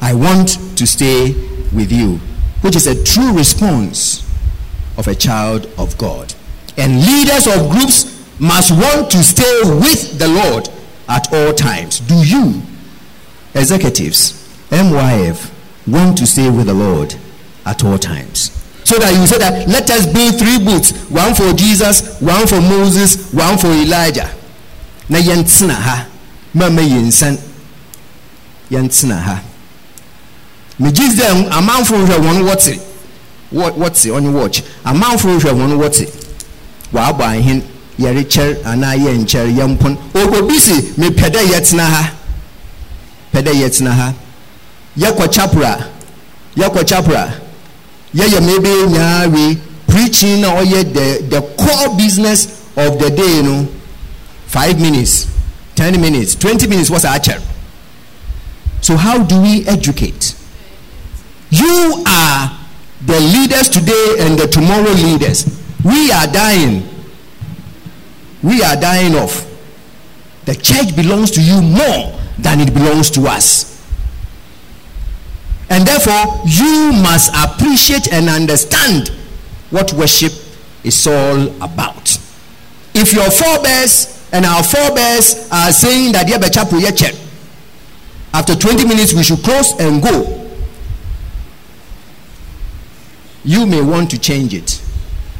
I 0.00 0.14
want 0.14 0.48
to 0.78 0.86
stay 0.86 1.32
with 1.72 1.92
you. 1.92 2.20
Which 2.62 2.76
is 2.76 2.86
a 2.86 3.02
true 3.04 3.36
response 3.36 4.24
of 4.96 5.06
a 5.08 5.14
child 5.14 5.68
of 5.78 5.96
God. 5.98 6.34
And 6.76 7.04
leaders 7.04 7.46
of 7.46 7.70
groups 7.70 8.18
must 8.40 8.70
want 8.70 9.10
to 9.10 9.22
stay 9.22 9.60
with 9.64 10.18
the 10.18 10.28
Lord 10.28 10.68
at 11.08 11.32
all 11.32 11.52
times. 11.52 12.00
Do 12.00 12.14
you, 12.16 12.62
executives, 13.54 14.32
MYF, 14.70 15.50
want 15.90 16.18
to 16.18 16.26
stay 16.26 16.50
with 16.50 16.66
the 16.66 16.74
Lord 16.74 17.14
at 17.64 17.84
all 17.84 17.98
times? 17.98 18.50
So 18.88 18.96
that 18.98 19.12
you 19.12 19.26
say 19.26 19.36
that 19.38 19.68
let 19.68 19.90
us 19.90 20.06
build 20.06 20.38
three 20.38 20.56
booths 20.58 20.92
one 21.10 21.34
for 21.34 21.52
Jesus, 21.52 22.18
one 22.22 22.46
for 22.46 22.60
Moses, 22.60 23.32
one 23.34 23.58
for 23.58 23.68
Elijah. 23.68 24.30
Na 25.10 25.18
yɛntena 25.18 25.74
ha. 25.74 26.08
Mama 26.54 26.80
yɛnsan 26.80 27.36
yɛntena 28.70 29.20
ha. 29.20 29.42
Megye 30.80 31.08
dɛ 31.18 31.50
amanfo 31.50 31.96
hwɛ 32.06 32.16
wɔn 32.16 32.42
wɔte 32.48 32.80
wɔte 33.52 34.08
ɔne 34.10 34.32
watch. 34.32 34.62
Amanfo 34.84 35.38
hwɛ 35.38 35.52
wɔn 35.52 35.76
wɔte 35.76 36.08
wɔabɔ 36.92 37.20
ahen 37.20 37.62
yɛrekyɛr 37.98 38.64
anaa 38.64 38.94
yɛnkyɛr 38.96 39.52
yɛmpon. 39.54 39.98
Obi 40.14 40.58
si 40.58 40.72
mepɛ 40.96 41.28
dɛ 41.30 41.40
yɛtena 41.52 41.84
ha. 41.86 42.12
Pɛ 43.34 43.42
dɛ 43.42 43.52
yɛtena 43.52 43.90
ha 43.92 44.14
yɛkɔ 44.98 45.32
chapra. 45.32 45.86
Yɛkɔ 46.56 46.84
chapra. 46.86 47.40
Yɛyɛ 48.14 48.40
maybe 48.40 48.68
wei 49.32 49.58
preaching 49.86 50.40
na 50.40 50.54
ɔyɛ 50.60 50.92
the 50.92 51.22
the 51.28 51.40
core 51.56 51.96
business 51.96 52.62
of 52.76 52.98
the 52.98 53.10
day 53.10 53.36
you 53.36 53.42
no 53.42 53.68
five 54.46 54.80
minutes 54.80 55.26
ten 55.74 56.00
minutes 56.00 56.34
twenty 56.34 56.66
minutes 56.66 56.90
was 56.90 57.04
our 57.04 57.18
church. 57.18 57.42
so 58.80 58.96
how 58.96 59.18
do 59.18 59.40
we 59.40 59.66
educate? 59.66 60.34
You 61.50 62.04
are 62.06 62.58
the 63.06 63.20
leaders 63.20 63.68
today 63.68 64.16
and 64.20 64.38
the 64.38 64.46
tomorrow 64.46 64.92
leaders. 64.92 65.46
We 65.84 66.10
are 66.12 66.26
dying. 66.26 66.86
We 68.42 68.62
are 68.62 68.76
dying 68.76 69.14
off. 69.14 69.46
The 70.44 70.54
church 70.54 70.94
belongs 70.96 71.30
to 71.32 71.42
you 71.42 71.60
more 71.62 72.18
than 72.38 72.60
it 72.60 72.74
belongs 72.74 73.10
to 73.12 73.26
us 73.26 73.67
and 75.70 75.86
therefore, 75.86 76.42
you 76.46 76.92
must 76.92 77.32
appreciate 77.34 78.12
and 78.12 78.28
understand 78.28 79.08
what 79.70 79.92
worship 79.92 80.32
is 80.82 81.06
all 81.06 81.48
about. 81.62 82.18
If 82.94 83.12
your 83.12 83.30
forebears 83.30 84.26
and 84.32 84.44
our 84.44 84.62
forebears 84.62 85.48
are 85.52 85.72
saying 85.72 86.12
that 86.12 86.28
after 88.34 88.54
20 88.54 88.84
minutes 88.86 89.12
we 89.12 89.22
should 89.22 89.38
close 89.42 89.72
and 89.78 90.02
go, 90.02 90.34
you 93.44 93.66
may 93.66 93.80
want 93.80 94.10
to 94.10 94.18
change 94.18 94.54
it. 94.54 94.70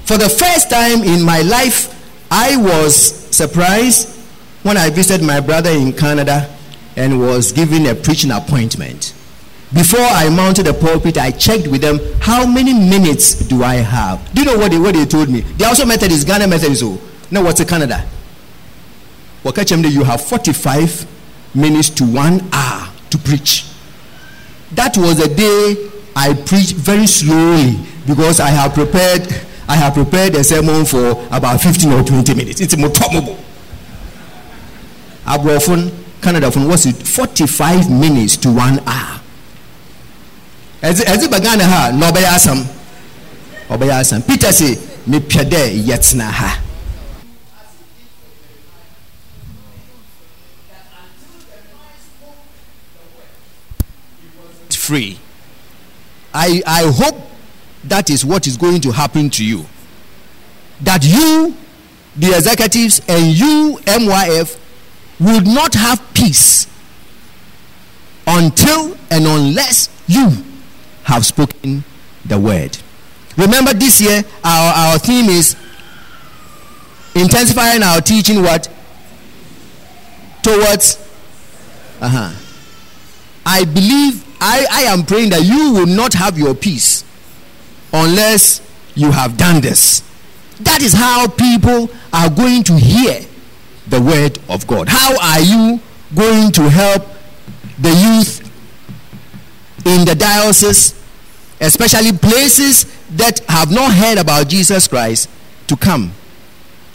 For 0.05 0.17
the 0.17 0.29
first 0.29 0.71
time 0.71 1.03
in 1.03 1.23
my 1.23 1.41
life, 1.43 1.95
I 2.31 2.57
was 2.57 2.95
surprised 3.35 4.17
when 4.63 4.77
I 4.77 4.91
visited 4.91 5.27
my 5.27 5.41
brother 5.41 5.71
in 5.71 5.93
Canada 5.93 6.55
and 6.97 7.21
was 7.21 7.53
given 7.53 7.87
a 7.87 7.95
preaching 7.95 8.31
appointment. 8.31 9.15
Before 9.73 10.01
I 10.01 10.31
mounted 10.31 10.65
the 10.67 10.73
pulpit, 10.73 11.19
I 11.19 11.31
checked 11.31 11.69
with 11.69 11.83
them 11.83 12.01
how 12.21 12.47
many 12.47 12.73
minutes 12.73 13.35
do 13.35 13.63
I 13.63 13.77
have. 13.77 14.33
Do 14.35 14.43
you 14.43 14.47
know 14.47 14.57
what 14.57 14.71
they, 14.71 14.79
what 14.79 14.95
they 14.95 15.05
told 15.05 15.29
me? 15.29 15.41
They 15.41 15.65
also 15.67 15.85
Methodist, 15.85 16.27
Ghana 16.27 16.47
Methodist. 16.47 16.83
Oh, 16.85 16.99
no, 17.31 17.43
what's 17.43 17.61
a 17.61 17.67
Canada? 17.67 18.07
Wakachemde, 19.45 19.91
you 19.91 20.05
have 20.05 20.23
45 20.23 21.07
minutes 21.55 21.91
to 21.91 22.05
one 22.05 22.49
hour 22.53 22.89
to 23.11 23.19
preach. 23.19 23.67
That 24.73 24.97
was 24.97 25.19
the 25.19 25.29
day 25.29 25.91
I 26.17 26.33
preached 26.35 26.75
very 26.75 27.07
slowly 27.07 27.79
because 28.07 28.41
I 28.41 28.49
have 28.49 28.75
prepared 28.75 29.29
I 29.69 29.77
have 29.77 29.93
prepared 29.93 30.35
a 30.35 30.43
sermon 30.43 30.87
for 30.87 31.11
about 31.31 31.61
15 31.61 31.93
or 31.93 32.03
20 32.03 32.35
minutes. 32.35 32.61
It's 32.63 32.75
more 32.75 32.89
probable. 32.89 33.39
Abrofon, 35.27 35.93
Canada, 36.23 36.51
was 36.67 36.87
it 36.87 36.97
45 36.97 37.91
minutes 37.91 38.39
to 38.39 38.51
one 38.51 38.81
hour? 38.87 39.21
Ɛdze 40.83 41.63
ha 41.63 41.91
na 41.93 42.11
ɔbɛyɛ 42.11 42.29
asam. 42.35 42.67
Ɔbɛyɛ 43.71 44.27
peter 44.27 44.53
say 44.53 44.75
mepɛ 45.09 45.45
dɛ 45.51 45.85
yɛtena 45.87 46.31
ha. 46.31 46.61
Free. 54.71 55.19
I 56.33 56.63
i 56.67 56.91
hope 56.91 57.15
that 57.85 58.09
is 58.09 58.25
what 58.25 58.47
is 58.47 58.57
going 58.57 58.81
to 58.81 58.91
happen 58.91 59.29
to 59.29 59.45
you. 59.45 59.67
That 60.81 61.05
you 61.05 61.55
the 62.17 62.35
executives 62.35 63.03
and 63.07 63.27
you 63.37 63.79
myf 63.85 64.57
would 65.21 65.47
not 65.47 65.75
have 65.75 66.01
peace 66.15 66.67
until 68.27 68.97
and 69.11 69.27
unless 69.27 69.91
you 70.07 70.31
have 71.09 71.25
spoken 71.25 71.83
the 72.27 72.39
word. 72.39 72.77
Remember, 73.37 73.73
this 73.73 73.99
year 74.01 74.23
our, 74.45 74.75
our 74.75 74.99
theme 74.99 75.31
is 75.31 75.57
intensifying 77.15 77.83
our 77.83 78.01
teaching 78.01 78.43
what? 78.43 78.69
Towards. 80.43 80.99
Uh 82.01 82.09
huh. 82.09 82.45
I 83.47 83.65
believe, 83.65 84.23
I, 84.41 84.67
I 84.71 84.83
am 84.83 85.05
praying 85.05 85.31
that 85.31 85.43
you 85.45 85.73
will 85.73 85.87
not 85.87 86.13
have 86.13 86.39
your 86.39 86.55
peace 86.55 87.05
unless 87.93 88.61
you 88.95 89.11
have 89.11 89.39
done 89.39 89.63
this. 89.63 90.03
That 90.61 90.83
is 90.83 90.93
how 90.93 91.27
people 91.27 91.89
are 92.13 92.29
going 92.29 92.65
to 92.65 92.75
hear 92.75 93.21
the 93.87 94.01
word 94.03 94.39
of 94.51 94.67
God. 94.67 94.89
How 94.91 95.17
are 95.19 95.41
you 95.41 95.81
going 96.15 96.53
to 96.53 96.69
help 96.69 97.07
the 97.79 97.91
youth 97.91 98.48
in 99.85 100.05
the 100.05 100.15
diocese 100.15 100.99
especially 101.61 102.13
places 102.13 102.85
that 103.11 103.41
have 103.49 103.71
not 103.71 103.93
heard 103.93 104.19
about 104.19 104.49
Jesus 104.49 104.87
Christ, 104.87 105.29
to 105.67 105.77
come 105.77 106.13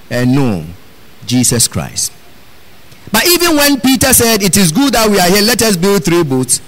and 0.09 0.33
know 0.33 0.65
Jesus 1.25 1.67
Christ. 1.67 2.11
But 3.11 3.27
even 3.27 3.55
when 3.55 3.79
Peter 3.79 4.13
said, 4.13 4.41
It 4.41 4.57
is 4.57 4.71
good 4.71 4.93
that 4.93 5.09
we 5.09 5.19
are 5.19 5.29
here, 5.29 5.41
let 5.41 5.61
us 5.61 5.77
build 5.77 6.03
three 6.03 6.23
boats. 6.23 6.61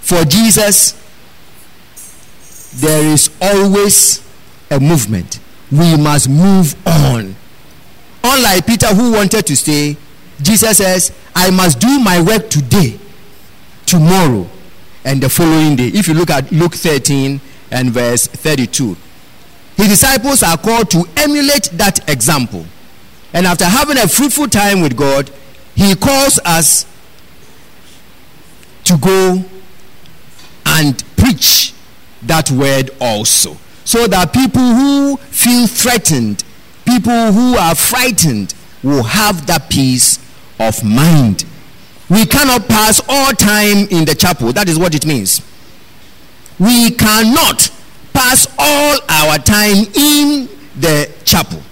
For 0.00 0.24
Jesus, 0.24 0.98
there 2.80 3.04
is 3.04 3.30
always 3.40 4.26
a 4.70 4.80
movement. 4.80 5.38
We 5.70 5.96
must 5.96 6.28
move 6.28 6.74
on. 6.86 7.36
Unlike 8.24 8.66
Peter, 8.66 8.88
who 8.88 9.12
wanted 9.12 9.46
to 9.46 9.56
stay, 9.56 9.96
Jesus 10.40 10.78
says, 10.78 11.12
I 11.34 11.50
must 11.50 11.78
do 11.78 12.00
my 12.00 12.20
work 12.20 12.50
today, 12.50 12.98
tomorrow, 13.92 14.48
and 15.04 15.22
the 15.22 15.28
following 15.28 15.76
day. 15.76 15.88
If 15.88 16.08
you 16.08 16.14
look 16.14 16.30
at 16.30 16.50
Luke 16.50 16.74
13 16.74 17.38
and 17.70 17.90
verse 17.90 18.26
32, 18.26 18.96
His 19.76 19.88
disciples 19.88 20.42
are 20.42 20.56
called 20.56 20.90
to 20.92 21.04
emulate 21.18 21.64
that 21.74 22.08
example. 22.08 22.64
And 23.34 23.46
after 23.46 23.66
having 23.66 23.98
a 23.98 24.08
fruitful 24.08 24.48
time 24.48 24.80
with 24.80 24.96
God, 24.96 25.30
he 25.74 25.94
calls 25.94 26.40
us 26.46 26.86
to 28.84 28.96
go 28.96 29.44
and 30.64 31.04
preach 31.18 31.74
that 32.22 32.50
word 32.50 32.92
also. 32.98 33.58
So 33.84 34.06
that 34.06 34.32
people 34.32 34.62
who 34.62 35.16
feel 35.18 35.66
threatened, 35.66 36.44
people 36.86 37.32
who 37.32 37.56
are 37.58 37.74
frightened, 37.74 38.54
will 38.82 39.02
have 39.02 39.46
that 39.48 39.68
peace 39.68 40.18
of 40.58 40.82
mind. 40.82 41.44
We 42.08 42.26
cannot 42.26 42.68
pass 42.68 43.00
all 43.08 43.32
time 43.32 43.88
in 43.90 44.04
the 44.04 44.14
chapel. 44.14 44.52
That 44.52 44.68
is 44.68 44.78
what 44.78 44.94
it 44.94 45.06
means. 45.06 45.40
We 46.58 46.90
cannot 46.90 47.70
pass 48.12 48.46
all 48.58 48.98
our 49.08 49.38
time 49.38 49.86
in 49.94 50.48
the 50.78 51.12
chapel. 51.24 51.62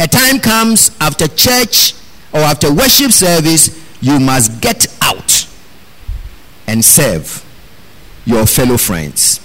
A 0.00 0.06
time 0.06 0.40
comes 0.40 0.90
after 1.00 1.26
church 1.28 1.94
or 2.32 2.40
after 2.40 2.72
worship 2.72 3.12
service, 3.12 3.82
you 4.00 4.20
must 4.20 4.60
get 4.60 4.86
out 5.00 5.46
and 6.66 6.84
serve 6.84 7.44
your 8.24 8.46
fellow 8.46 8.76
friends. 8.76 9.38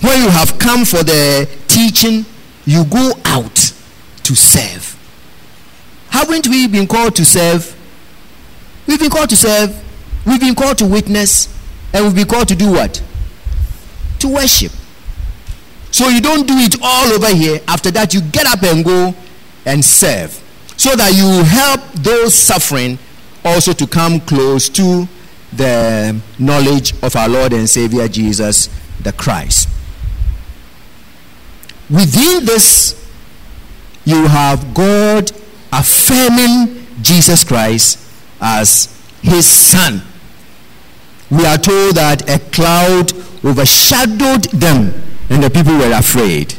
When 0.00 0.22
you 0.22 0.28
have 0.30 0.58
come 0.58 0.84
for 0.84 1.02
the 1.04 1.48
teaching, 1.68 2.24
you 2.64 2.84
go 2.84 3.12
out 3.24 3.72
to 4.24 4.34
serve. 4.34 4.98
Haven't 6.10 6.48
we 6.48 6.66
been 6.66 6.86
called 6.86 7.14
to 7.16 7.24
serve? 7.24 7.70
We've 8.86 9.00
been 9.00 9.10
called 9.10 9.30
to 9.30 9.36
serve, 9.36 9.82
we've 10.26 10.40
been 10.40 10.54
called 10.54 10.78
to 10.78 10.86
witness, 10.86 11.48
and 11.92 12.04
we've 12.04 12.14
been 12.14 12.26
called 12.28 12.48
to 12.48 12.56
do 12.56 12.70
what? 12.72 13.02
To 14.20 14.28
worship. 14.28 14.72
So 15.90 16.08
you 16.08 16.20
don't 16.20 16.46
do 16.46 16.54
it 16.56 16.76
all 16.82 17.12
over 17.12 17.28
here. 17.28 17.60
After 17.68 17.90
that, 17.92 18.12
you 18.12 18.20
get 18.20 18.46
up 18.46 18.62
and 18.62 18.84
go 18.84 19.14
and 19.64 19.84
serve. 19.84 20.32
So 20.76 20.94
that 20.96 21.14
you 21.14 21.44
help 21.44 21.80
those 22.02 22.34
suffering 22.34 22.98
also 23.44 23.72
to 23.72 23.86
come 23.86 24.20
close 24.20 24.68
to 24.70 25.08
the 25.52 26.20
knowledge 26.38 26.94
of 27.02 27.14
our 27.14 27.28
Lord 27.28 27.52
and 27.52 27.70
Savior 27.70 28.08
Jesus 28.08 28.68
the 29.02 29.12
Christ. 29.12 29.68
Within 31.88 32.44
this, 32.44 33.00
you 34.04 34.26
have 34.26 34.74
God 34.74 35.30
affirming 35.72 36.86
Jesus 37.02 37.44
Christ 37.44 38.03
as 38.44 38.94
his 39.22 39.46
son. 39.46 40.02
We 41.30 41.46
are 41.46 41.56
told 41.56 41.96
that 41.96 42.28
a 42.28 42.38
cloud 42.50 43.12
overshadowed 43.42 44.44
them 44.52 44.92
and 45.30 45.42
the 45.42 45.50
people 45.50 45.76
were 45.78 45.92
afraid. 45.92 46.54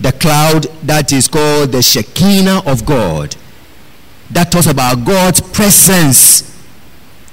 The 0.00 0.12
cloud 0.12 0.64
that 0.84 1.12
is 1.12 1.26
called 1.26 1.72
the 1.72 1.82
Shekinah 1.82 2.62
of 2.66 2.86
God, 2.86 3.34
that 4.30 4.52
talks 4.52 4.66
about 4.66 5.04
God's 5.04 5.40
presence, 5.40 6.56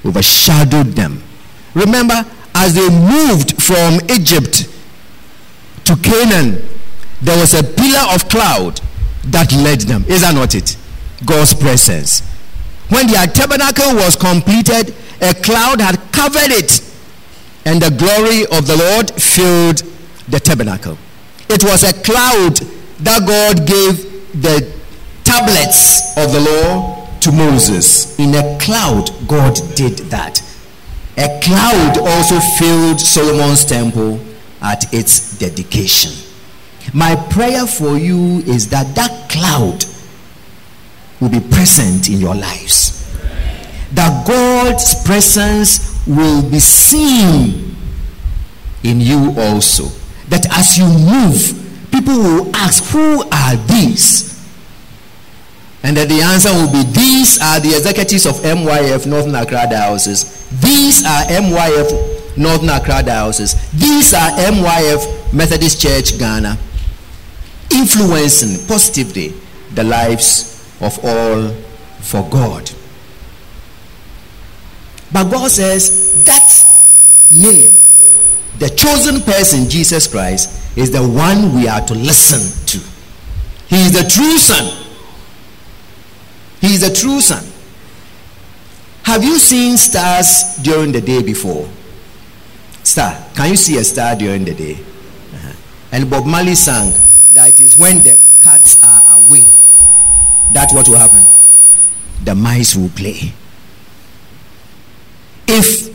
overshadowed 0.03 0.88
them. 0.88 1.24
Remember, 1.76 2.26
as 2.55 2.74
they 2.74 2.89
moved 2.89 3.62
from 3.62 3.99
Egypt 4.09 4.68
to 5.86 5.95
Canaan, 5.97 6.68
there 7.22 7.38
was 7.38 7.53
a 7.53 7.64
pillar 7.64 8.14
of 8.14 8.28
cloud 8.28 8.82
that 9.26 9.53
led 9.53 9.82
them. 9.82 10.03
Is 10.07 10.22
that 10.22 10.34
not 10.34 10.55
it? 10.55 10.76
God's 11.24 11.53
presence. 11.53 12.24
When 12.92 13.08
their 13.08 13.26
tabernacle 13.26 13.96
was 13.96 14.18
completed, 14.18 14.94
a 15.22 15.34
cloud 15.34 15.80
had 15.80 15.96
covered 16.12 16.52
it, 16.52 16.84
and 17.64 17.82
the 17.82 17.89
glory 17.89 18.44
of 18.58 18.68
the 18.68 18.76
Lord 18.76 19.12
filled 19.12 19.84
the 20.28 20.39
tabernacle. 20.39 20.98
It 21.48 21.64
was 21.64 21.84
a 21.84 21.94
cloud 22.04 22.56
that 23.00 23.26
God 23.26 23.66
gave 23.66 24.42
the 24.42 24.74
tablets 25.24 26.18
of 26.18 26.34
the 26.34 26.42
law 26.42 27.08
to 27.22 27.32
Moses. 27.32 28.20
In 28.20 28.36
a 28.36 28.60
cloud, 28.60 29.10
God 29.26 29.56
did 29.76 29.98
that. 30.12 30.42
A 31.18 31.39
cloud 31.42 31.98
also 31.98 32.39
filled 32.60 33.00
Solomon's 33.00 33.64
temple 33.64 34.20
at 34.62 34.94
its 34.94 35.38
dedication. 35.38 36.12
My 36.94 37.16
prayer 37.30 37.66
for 37.66 37.98
you 37.98 38.39
is 38.39 38.68
that 38.70 38.96
that 38.96 39.30
cloud 39.30 39.86
will 41.22 41.30
be 41.30 41.40
present 41.40 42.10
in 42.10 42.20
your 42.20 42.36
lives. 42.36 42.98
That 43.94 44.28
God's 44.28 45.02
presence 45.06 46.06
will 46.08 46.42
be 46.50 46.60
seen 46.60 47.76
in 48.84 49.00
you 49.00 49.34
also. 49.38 49.86
That 50.30 50.48
as 50.58 50.78
you 50.78 50.86
move, 50.86 51.90
people 51.92 52.18
will 52.18 52.56
ask, 52.56 52.84
Who 52.92 53.24
are 53.32 53.56
these? 53.68 54.32
And 55.84 55.96
that 55.98 56.10
the 56.10 56.22
answer 56.22 56.50
will 56.50 56.72
be 56.72 56.84
These 56.92 57.42
are 57.42 57.60
the 57.60 57.76
executives 57.76 58.26
of 58.26 58.36
MYF 58.36 59.06
Northern 59.08 59.36
Accra 59.36 59.68
Diocese. 59.70 60.48
These 60.62 61.06
are 61.06 61.24
MYF 61.26 62.38
Northern 62.38 62.70
Accra 62.70 63.04
Diocese. 63.04 63.72
These 63.72 64.14
are 64.14 64.32
MYF 64.32 65.34
Methodist 65.34 65.82
Church 65.82 66.18
Ghana. 66.18 66.58
Influencing 67.72 68.68
positively 68.68 69.34
the 69.74 69.84
lives 69.84 70.51
of 70.82 71.00
all 71.04 71.50
for 72.02 72.28
God. 72.30 72.70
But 75.14 75.30
God 75.30 75.52
says 75.52 76.24
that 76.26 76.50
name, 77.32 77.78
the 78.58 78.70
chosen 78.70 79.22
person, 79.22 79.70
Jesus 79.70 80.08
Christ, 80.08 80.78
is 80.78 80.92
the 80.92 81.02
one 81.02 81.54
we 81.56 81.68
are 81.68 81.82
to 81.82 81.94
listen 81.94 82.42
to. 82.68 82.86
He 83.68 83.78
is 83.78 83.94
the 83.94 84.10
true 84.10 84.38
Son. 84.38 84.86
He 86.62 86.74
is 86.74 86.82
the 86.88 86.94
true 86.94 87.22
Son. 87.22 87.44
Have 89.04 89.24
you 89.24 89.40
seen 89.40 89.78
stars 89.78 90.58
during 90.62 90.92
the 90.92 91.02
day 91.02 91.22
before? 91.22 91.68
Star. 92.84 93.18
Can 93.36 93.50
you 93.52 93.56
see 93.58 93.78
a 93.78 93.84
star 93.84 94.16
during 94.16 94.46
the 94.46 94.54
day? 94.54 94.74
Uh-huh. 94.74 95.54
And 95.92 96.10
Bob 96.10 96.26
Marley 96.26 96.56
sang 96.56 96.94
that 97.34 97.60
is 97.60 97.78
when 97.78 98.00
the 98.00 98.20
cats 98.42 98.84
are 98.84 99.20
away 99.20 99.46
that 100.54 100.70
what 100.72 100.88
will 100.88 100.97
happen? 100.97 101.26
The 102.24 102.36
mice 102.36 102.76
will 102.76 102.89
play. 102.89 103.34
If 105.47 105.89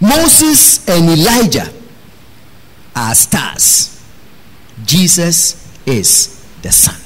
Moses 0.00 0.88
and 0.88 1.08
Elijah 1.08 1.72
are 2.94 3.14
stars, 3.14 4.04
Jesus 4.84 5.68
is 5.86 6.46
the 6.62 6.72
sun. 6.72 7.00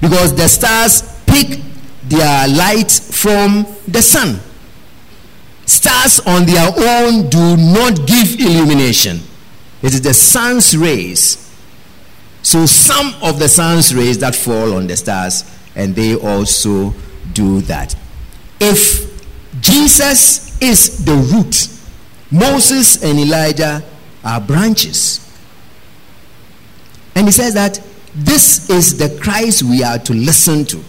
Because 0.00 0.34
the 0.34 0.48
stars 0.48 1.02
pick 1.26 1.60
their 2.04 2.48
light 2.48 2.90
from 2.90 3.66
the 3.86 4.02
sun. 4.02 4.40
Stars 5.64 6.20
on 6.20 6.44
their 6.44 6.68
own 6.76 7.28
do 7.30 7.56
not 7.56 8.06
give 8.06 8.40
illumination. 8.40 9.20
It 9.80 9.94
is 9.94 10.02
the 10.02 10.14
sun's 10.14 10.76
rays 10.76 11.51
so 12.42 12.66
some 12.66 13.14
of 13.22 13.38
the 13.38 13.48
sun's 13.48 13.94
rays 13.94 14.18
that 14.18 14.34
fall 14.34 14.74
on 14.74 14.86
the 14.86 14.96
stars, 14.96 15.44
and 15.74 15.94
they 15.94 16.16
also 16.16 16.92
do 17.32 17.60
that. 17.62 17.94
If 18.60 19.10
Jesus 19.60 20.60
is 20.60 21.04
the 21.04 21.14
root, 21.14 21.68
Moses 22.30 23.02
and 23.02 23.18
Elijah 23.18 23.82
are 24.24 24.40
branches. 24.40 25.18
And 27.14 27.26
he 27.26 27.32
says 27.32 27.54
that 27.54 27.80
this 28.14 28.70
is 28.70 28.98
the 28.98 29.18
Christ 29.22 29.62
we 29.62 29.82
are 29.82 29.98
to 29.98 30.14
listen 30.14 30.64
to. 30.66 30.82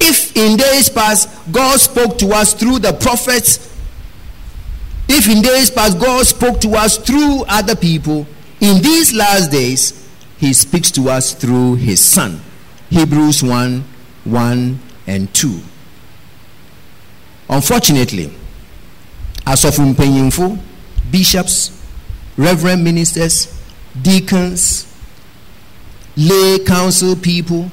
If 0.00 0.36
in 0.36 0.56
days 0.56 0.88
past 0.88 1.28
God 1.52 1.78
spoke 1.78 2.18
to 2.18 2.28
us 2.28 2.54
through 2.54 2.78
the 2.78 2.92
prophets, 2.94 3.66
if 5.08 5.28
in 5.28 5.42
days 5.42 5.70
past 5.70 5.98
God 6.00 6.26
spoke 6.26 6.60
to 6.62 6.70
us 6.70 6.96
through 6.96 7.44
other 7.48 7.76
people, 7.76 8.26
in 8.60 8.82
these 8.82 9.12
last 9.12 9.50
days, 9.50 9.99
he 10.40 10.54
speaks 10.54 10.90
to 10.90 11.10
us 11.10 11.34
through 11.34 11.74
his 11.74 12.00
son. 12.00 12.40
Hebrews 12.88 13.42
1 13.42 13.84
1 14.24 14.80
and 15.06 15.34
2. 15.34 15.60
Unfortunately, 17.50 18.32
as 19.46 19.64
of 19.66 19.74
mpanyinfo, 19.74 20.58
bishops, 21.10 21.84
reverend 22.38 22.82
ministers, 22.82 23.54
deacons, 24.00 24.86
lay 26.16 26.58
council 26.64 27.14
people, 27.16 27.70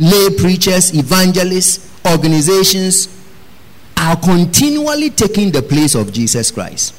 lay 0.00 0.30
preachers, 0.36 0.92
evangelists, 0.92 1.88
organizations 2.10 3.08
are 3.96 4.16
continually 4.16 5.10
taking 5.10 5.52
the 5.52 5.62
place 5.62 5.94
of 5.94 6.12
Jesus 6.12 6.50
Christ 6.50 6.94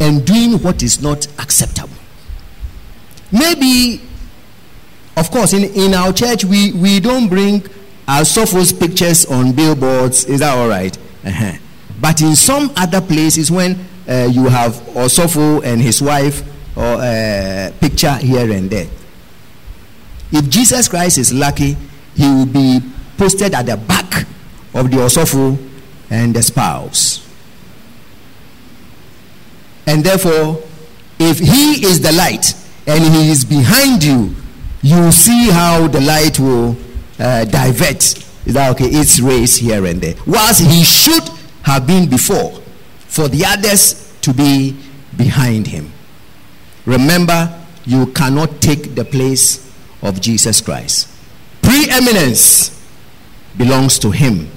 and 0.00 0.26
doing 0.26 0.58
what 0.62 0.82
is 0.82 1.00
not 1.00 1.26
acceptable. 1.38 1.97
Maybe, 3.30 4.00
of 5.16 5.30
course, 5.30 5.52
in, 5.52 5.64
in 5.64 5.94
our 5.94 6.12
church, 6.12 6.44
we, 6.44 6.72
we 6.72 7.00
don't 7.00 7.28
bring 7.28 7.62
our 8.06 8.22
Sopho's 8.22 8.72
pictures 8.72 9.26
on 9.26 9.52
billboards. 9.52 10.24
Is 10.24 10.40
that 10.40 10.56
all 10.56 10.68
right? 10.68 10.96
Uh-huh. 11.24 11.52
But 12.00 12.22
in 12.22 12.34
some 12.36 12.72
other 12.76 13.00
places, 13.00 13.50
when 13.50 13.84
uh, 14.08 14.28
you 14.30 14.46
have 14.46 14.72
Osofo 14.94 15.62
and 15.62 15.80
his 15.80 16.00
wife 16.00 16.42
or 16.76 17.02
uh, 17.02 17.72
picture 17.80 18.14
here 18.16 18.50
and 18.50 18.70
there. 18.70 18.88
If 20.32 20.48
Jesus 20.48 20.88
Christ 20.88 21.18
is 21.18 21.32
lucky, 21.34 21.76
he 22.14 22.26
will 22.26 22.46
be 22.46 22.80
posted 23.16 23.54
at 23.54 23.66
the 23.66 23.76
back 23.76 24.26
of 24.74 24.90
the 24.90 24.98
Osofo 24.98 25.58
and 26.08 26.34
the 26.34 26.42
spouse. 26.42 27.26
And 29.86 30.04
therefore, 30.04 30.62
if 31.18 31.38
he 31.38 31.84
is 31.84 32.00
the 32.00 32.12
light 32.12 32.54
and 32.88 33.04
he 33.04 33.30
is 33.30 33.44
behind 33.44 34.02
you, 34.02 34.34
you 34.80 35.12
see 35.12 35.50
how 35.50 35.86
the 35.88 36.00
light 36.00 36.38
will 36.38 36.76
uh, 37.18 37.44
divert. 37.44 38.02
Is 38.46 38.54
that 38.54 38.70
okay? 38.72 38.86
Its 38.86 39.20
rays 39.20 39.56
here 39.56 39.84
and 39.84 40.00
there. 40.00 40.14
Whilst 40.26 40.62
he 40.62 40.82
should 40.82 41.28
have 41.62 41.86
been 41.86 42.08
before, 42.08 42.62
for 43.06 43.28
the 43.28 43.44
others 43.44 44.14
to 44.22 44.32
be 44.32 44.74
behind 45.16 45.66
him. 45.66 45.92
Remember, 46.86 47.54
you 47.84 48.06
cannot 48.12 48.62
take 48.62 48.94
the 48.94 49.04
place 49.04 49.70
of 50.02 50.20
Jesus 50.20 50.62
Christ. 50.62 51.10
Preeminence 51.60 52.82
belongs 53.58 53.98
to 53.98 54.10
him. 54.10 54.48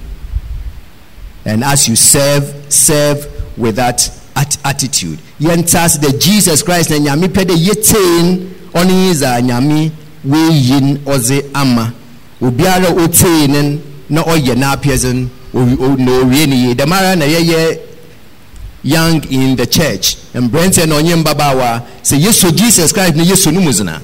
And 1.44 1.64
as 1.64 1.90
you 1.90 1.98
serve, 1.98 2.72
serve 2.72 3.28
with 3.58 3.76
that 3.76 4.21
at- 4.36 4.58
attitude. 4.64 5.20
Yentas 5.40 6.00
the 6.02 6.18
Jesus 6.18 6.64
Christ 6.64 6.90
na 6.90 6.98
nyame 6.98 7.28
pɛ 7.28 7.46
dɛ 7.46 7.56
yɛteen 7.56 8.48
ɔne 8.74 9.08
yi 9.08 9.14
za 9.14 9.40
nyame 9.42 9.92
weyin 10.26 10.98
ɔdze 11.00 11.44
ama. 11.54 11.94
Obiara 12.42 12.90
oteen 12.98 13.52
no 13.52 13.80
na 14.10 14.24
ɔyɛ 14.24 14.56
n'apɛdze 14.56 15.14
no 15.54 15.96
na 15.96 16.12
owie 16.12 16.48
ne 16.48 16.56
yie. 16.68 16.74
Dɛm 16.76 16.92
ara 16.92 17.16
na 17.16 17.26
yɛyɛ 17.26 17.80
young 18.84 19.24
in 19.30 19.56
the 19.56 19.66
church. 19.66 20.16
Mbrɛntiɛ 20.34 20.88
na 20.88 20.96
ɔnyɛ 21.00 21.24
mbabaawa 21.24 21.84
sɛ 22.04 22.20
yeso 22.20 22.52
Jesus 22.56 22.92
Christ 22.92 23.16
na 23.16 23.24
yeso 23.24 23.52
no 23.54 23.62
mu 23.62 23.72
zina. 23.72 24.02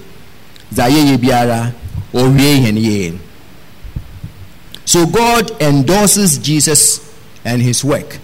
Dza 0.74 0.90
yɛyɛ 0.90 1.18
biara 1.18 1.74
owie 2.14 2.60
hɛn 2.64 2.78
yie. 2.82 3.14
So 4.86 5.06
God 5.06 5.52
endorses 5.62 6.38
Jesus 6.38 7.02
and 7.44 7.62
his 7.62 7.84
work. 7.84 8.20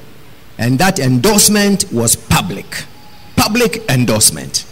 And 0.64 0.80
that 0.80 0.98
endorsement 0.98 1.92
was 1.92 2.16
public. 2.16 2.86
Public 3.36 3.84
endorsement. 3.90 4.66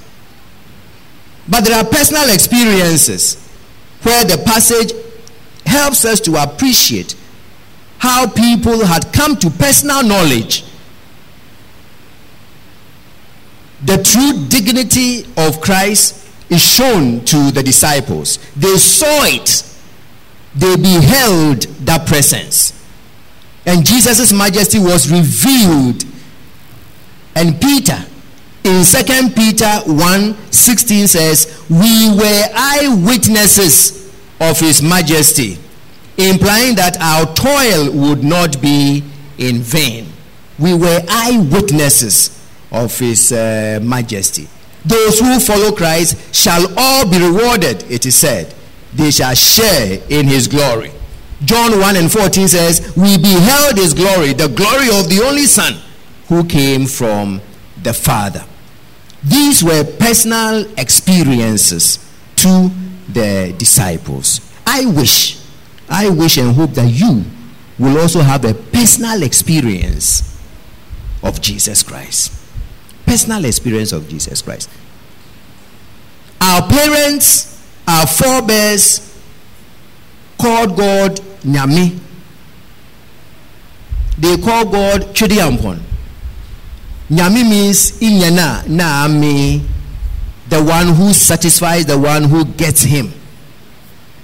But 1.50 1.66
there 1.66 1.78
are 1.78 1.84
personal 1.84 2.34
experiences 2.34 3.36
where 4.04 4.24
the 4.24 4.42
passage 4.46 4.94
helps 5.66 6.06
us 6.06 6.22
to 6.22 6.42
appreciate 6.42 7.16
how 7.98 8.26
people 8.26 8.86
had 8.86 9.12
come 9.12 9.36
to 9.36 9.50
personal 9.50 10.02
knowledge 10.02 10.64
the 13.84 13.98
true 13.98 14.46
dignity 14.48 15.26
of 15.36 15.60
Christ 15.60 16.26
is 16.50 16.62
shown 16.62 17.26
to 17.26 17.52
the 17.52 17.62
disciples. 17.64 18.38
They 18.56 18.78
saw 18.78 19.26
it, 19.26 19.64
they 20.56 20.78
beheld 20.78 21.64
that 21.86 22.08
presence. 22.08 22.80
And 23.66 23.86
Jesus' 23.86 24.34
majesty 24.34 24.80
was 24.80 25.12
revealed. 25.12 26.03
And 27.36 27.59
Peter, 27.62 28.03
in 28.64 28.84
2 28.84 29.30
Peter 29.36 29.70
1 29.86 30.51
16 30.51 31.07
says, 31.07 31.66
We 31.70 32.09
were 32.16 32.43
eyewitnesses 32.55 34.14
of 34.39 34.59
his 34.59 34.82
majesty, 34.82 35.57
implying 36.18 36.76
that 36.76 36.97
our 36.99 37.34
toil 37.34 37.91
would 37.91 38.24
not 38.24 38.62
be 38.62 39.03
in 39.38 39.59
vain. 39.59 40.12
We 40.59 40.74
were 40.74 41.01
eyewitnesses 41.09 42.38
of 42.72 42.97
his 42.97 43.32
uh, 43.32 43.80
majesty. 43.82 44.47
Those 44.86 45.20
who 45.20 45.39
follow 45.39 45.72
Christ 45.72 46.34
shall 46.34 46.68
all 46.78 47.09
be 47.09 47.20
rewarded, 47.20 47.84
it 47.91 48.05
is 48.05 48.16
said. 48.16 48.53
They 48.93 49.12
shall 49.12 49.34
share 49.36 50.01
in 50.09 50.28
his 50.28 50.47
glory. 50.47 50.91
John 51.44 51.80
1 51.80 51.96
and 51.96 52.12
14 52.12 52.48
says, 52.48 52.96
We 52.96 53.18
beheld 53.18 53.78
his 53.78 53.94
glory, 53.94 54.34
the 54.34 54.48
glory 54.48 54.88
of 55.00 55.10
the 55.10 55.24
only 55.26 55.46
Son 55.46 55.74
who 56.28 56.44
came 56.46 56.86
from 56.86 57.42
the 57.82 57.94
Father. 57.94 58.46
These 59.24 59.64
were 59.64 59.84
personal 59.84 60.66
experiences 60.80 61.98
to 62.38 62.72
the 63.10 63.54
disciples. 63.58 64.39
I 64.66 64.86
wish, 64.86 65.39
I 65.89 66.10
wish 66.10 66.38
and 66.38 66.56
hope 66.56 66.72
that 66.72 66.89
you 66.89 67.24
will 67.78 68.00
also 68.00 68.22
have 68.22 68.46
a 68.46 68.54
personal 68.54 69.24
experience 69.24 70.39
of 71.24 71.42
Jesus 71.42 71.84
Christ. 71.84 72.34
Personal 73.06 73.46
experience 73.46 73.92
of 73.92 74.08
Jesus 74.08 74.42
Christ. 74.42 74.70
Our 76.39 76.68
parents, 76.68 77.62
our 77.88 78.08
forebears 78.08 79.08
called 80.39 80.76
God 80.76 81.20
Nyami. 81.44 82.00
They 84.18 84.38
call 84.38 84.66
God 84.72 85.02
Chidiampon. 85.16 85.80
Nyami 87.10 87.50
means 87.50 87.92
Inyana 88.00 88.64
Naami, 88.64 89.62
the 90.50 90.64
one 90.64 90.88
who 90.94 91.14
satisfies 91.14 91.86
the 91.86 91.98
one 91.98 92.24
who 92.24 92.46
gets 92.46 92.84
him. 92.84 93.12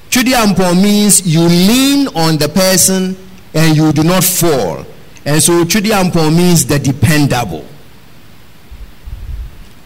Chidiampon 0.09 0.81
means 0.81 1.25
you 1.27 1.41
lean 1.41 2.07
on 2.09 2.37
the 2.37 2.47
person 2.47 3.17
and 3.53 3.75
you 3.75 3.91
do 3.91 4.03
not 4.03 4.23
fall. 4.23 4.85
And 5.25 5.41
so 5.43 5.63
Chidiampon 5.65 6.35
means 6.37 6.65
the 6.65 6.79
dependable. 6.79 7.65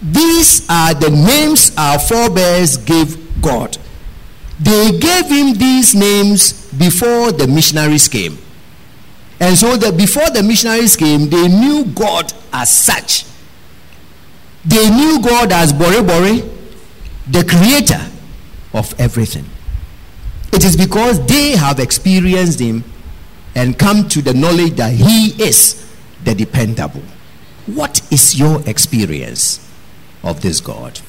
These 0.01 0.67
are 0.69 0.93
the 0.93 1.09
names 1.09 1.71
our 1.77 1.99
forebears 1.99 2.77
gave 2.77 3.41
God. 3.41 3.77
They 4.61 4.97
gave 4.97 5.25
him 5.25 5.53
these 5.53 5.95
names 5.95 6.71
before 6.73 7.31
the 7.31 7.47
missionaries 7.47 8.07
came. 8.07 8.37
And 9.39 9.57
so 9.57 9.75
that 9.75 9.97
before 9.97 10.29
the 10.29 10.43
missionaries 10.43 10.95
came, 10.95 11.29
they 11.29 11.47
knew 11.47 11.85
God 11.85 12.31
as 12.53 12.69
such. 12.69 13.25
They 14.63 14.89
knew 14.91 15.19
God 15.19 15.51
as 15.51 15.73
Bore 15.73 16.03
Bore, 16.03 16.47
the 17.27 17.43
creator 17.43 18.01
of 18.73 18.93
everything. 18.99 19.45
It 20.53 20.63
is 20.63 20.77
because 20.77 21.25
they 21.25 21.51
have 21.51 21.79
experienced 21.79 22.59
him 22.59 22.83
and 23.55 23.79
come 23.79 24.07
to 24.09 24.21
the 24.21 24.33
knowledge 24.33 24.73
that 24.75 24.93
he 24.93 25.29
is 25.41 25.91
the 26.23 26.35
dependable. 26.35 27.01
What 27.65 28.01
is 28.11 28.37
your 28.37 28.61
experience 28.69 29.67
of 30.23 30.41
this 30.41 30.61
God? 30.61 30.99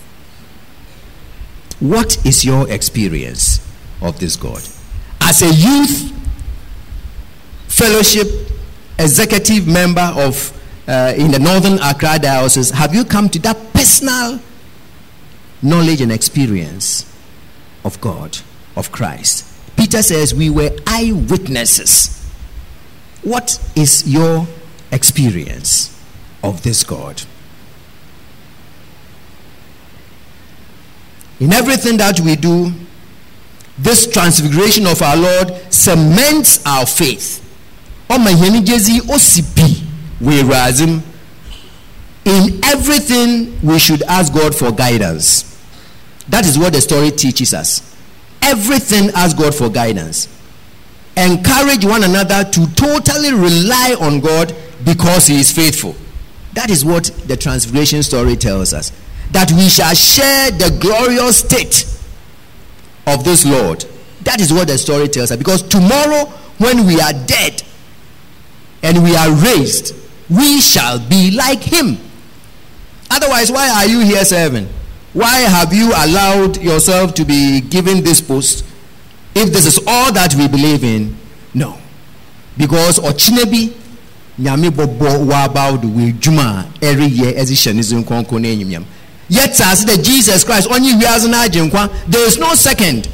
What 1.83 2.25
is 2.25 2.45
your 2.45 2.71
experience 2.71 3.59
of 4.01 4.21
this 4.21 4.37
God? 4.37 4.63
As 5.21 5.43
a 5.43 5.53
youth 5.53 6.13
fellowship 7.67 8.29
executive 9.01 9.67
member 9.67 10.13
of 10.15 10.57
uh, 10.87 11.13
in 11.17 11.33
the 11.33 11.41
Northern 11.41 11.81
Accra 11.81 12.21
Diocese, 12.21 12.71
have 12.71 12.95
you 12.95 13.05
come 13.05 13.29
to 13.31 13.41
that 13.41 13.57
personal 13.73 14.39
knowledge 15.61 16.01
and 16.01 16.13
experience 16.13 17.13
of 17.85 18.01
God, 18.01 18.39
of 18.77 18.93
Christ? 18.93 19.45
Peter 19.77 20.05
says 20.05 20.33
we 20.33 20.51
were 20.51 20.71
eyewitnesses. 20.87 22.25
What 23.23 23.59
is 23.75 24.07
your 24.07 24.47
experience 24.93 26.01
of 26.45 26.63
this 26.63 26.85
God? 26.85 27.23
In 31.43 31.53
everything 31.53 31.97
that 31.97 32.21
we 32.21 32.37
do, 32.37 32.73
this 33.77 34.07
transfiguration 34.07 34.87
of 34.87 35.03
our 35.03 35.17
Lord 35.17 35.73
cements 35.73 36.65
our 36.65 36.87
faith. 36.87 37.41
In 42.25 42.61
everything, 42.65 43.59
we 43.61 43.79
should 43.81 44.03
ask 44.05 44.33
God 44.33 44.55
for 44.55 44.71
guidance. 44.71 45.61
That 46.29 46.47
is 46.47 46.57
what 46.57 46.75
the 46.75 46.81
story 46.81 47.11
teaches 47.11 47.53
us. 47.53 47.97
Everything, 48.41 49.11
ask 49.17 49.37
God 49.37 49.53
for 49.53 49.69
guidance. 49.69 50.29
Encourage 51.17 51.85
one 51.85 52.05
another 52.05 52.45
to 52.53 52.67
totally 52.75 53.33
rely 53.33 53.97
on 54.01 54.21
God 54.21 54.55
because 54.85 55.27
He 55.27 55.41
is 55.41 55.51
faithful. 55.51 55.97
That 56.53 56.71
is 56.71 56.85
what 56.85 57.07
the 57.27 57.37
transfiguration 57.37 58.05
story 58.05 58.37
tells 58.37 58.73
us. 58.73 58.93
That 59.33 59.51
we 59.53 59.69
shall 59.69 59.95
share 59.95 60.51
the 60.51 60.77
glorious 60.81 61.39
state 61.39 61.87
of 63.07 63.25
this 63.25 63.45
Lord. 63.45 63.85
That 64.23 64.41
is 64.41 64.53
what 64.53 64.69
the 64.69 64.79
story 64.79 65.09
tells 65.09 65.31
us. 65.31 65.37
Because 65.37 65.63
tomorrow, 65.63 66.27
when 66.59 66.87
we 66.87 67.01
are 67.01 67.13
dead 67.13 67.63
and 68.83 69.03
we 69.03 69.17
are 69.17 69.31
raised, 69.33 69.95
we 70.31 70.61
shall 70.61 70.99
be 71.09 71.31
like 71.31 71.61
Him. 71.61 71.99
Otherwise, 73.11 73.51
why 73.51 73.69
are 73.69 73.87
you 73.87 74.01
here 74.01 74.25
serving? 74.25 74.69
Why 75.13 75.41
have 75.41 75.73
you 75.75 75.89
allowed 75.95 76.63
yourself 76.63 77.15
to 77.15 77.25
be 77.25 77.61
given 77.61 78.03
this 78.03 78.21
post? 78.21 78.65
If 79.35 79.53
this 79.53 79.67
is 79.67 79.79
all 79.87 80.13
that 80.13 80.35
we 80.35 80.49
believe 80.49 80.85
in, 80.85 81.17
no. 81.55 81.79
Because 82.57 82.99
Ochinebi, 82.99 83.75
nyame 84.39 84.71
bɔbɔ 84.71 85.27
wɔ 85.27 85.45
about 85.47 85.83
wɔ 85.83 86.13
adwuma 86.19 86.67
a 86.81 86.87
ɛreyɛ 86.87 87.37
ɛde 87.39 87.53
hyɛ 87.53 87.75
ne 87.75 87.83
zin 87.83 88.05
yɛte 89.33 89.61
ase 89.73 89.85
dɛ 89.85 90.03
jesus 90.03 90.45
christ 90.45 90.69
ɔnye 90.69 90.93
wiase 91.01 91.29
no 91.29 91.39
agye 91.39 91.63
nkwa 91.71 91.89
there 92.09 92.27
is 92.27 92.39
no 92.39 92.55
second. 92.55 93.09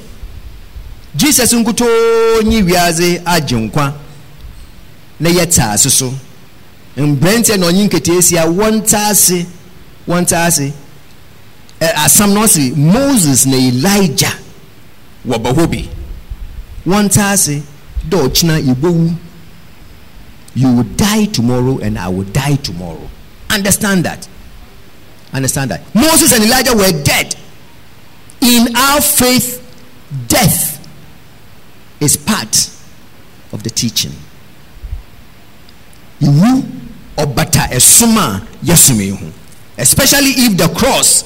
Jesus 1.16 1.52
nkutoo 1.52 2.42
nye 2.44 2.62
wiase 2.62 3.22
agye 3.24 3.58
nkwa 3.58 3.92
na 5.20 5.30
yɛte 5.30 5.62
ase 5.72 5.90
so. 5.90 6.12
Mmeranteɛ 6.96 7.58
na 7.58 7.66
ɔnye 7.66 7.88
nketeesia 7.88 8.44
wɔnte 8.46 8.94
ase 9.10 9.46
wɔnte 10.08 10.32
ase 10.46 10.72
ɛ 11.80 11.88
asam 12.04 12.32
na 12.34 12.40
ɔsi 12.42 12.74
moses 12.76 13.46
na 13.46 13.56
elijah 13.56 14.34
wɔbɔ 15.26 15.52
hɔ 15.54 15.70
bi 15.70 15.88
wɔnte 16.86 17.18
ase 17.32 17.62
dɛ 18.08 18.28
ɔkyena 18.28 18.60
yɛbɛwu 18.64 19.14
you 20.54 20.68
will 20.72 20.82
die 20.96 21.26
tomorrow 21.26 21.78
and 21.78 21.96
i 21.98 22.08
will 22.08 22.24
die 22.24 22.56
tomorrow. 22.56 23.08
Understand 23.50 24.04
that 24.04 24.26
understand 25.38 25.70
that. 25.70 25.80
Moses 25.94 26.32
and 26.34 26.44
elijah 26.44 26.76
were 26.76 26.92
dead. 27.02 27.34
In 28.40 28.76
our 28.76 29.00
faith 29.00 29.64
death 30.28 30.76
is 32.00 32.16
part 32.16 32.70
of 33.52 33.62
the 33.62 33.70
teaching. 33.70 34.12
Especially 39.78 40.30
if 40.30 40.56
the 40.56 40.68
cross 40.76 41.24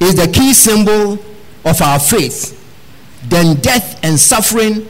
is 0.00 0.14
the 0.14 0.28
key 0.32 0.52
symbol 0.52 1.18
of 1.64 1.80
our 1.82 1.98
faith 1.98 2.56
then 3.28 3.56
death 3.56 3.98
and 4.04 4.18
suffering 4.18 4.88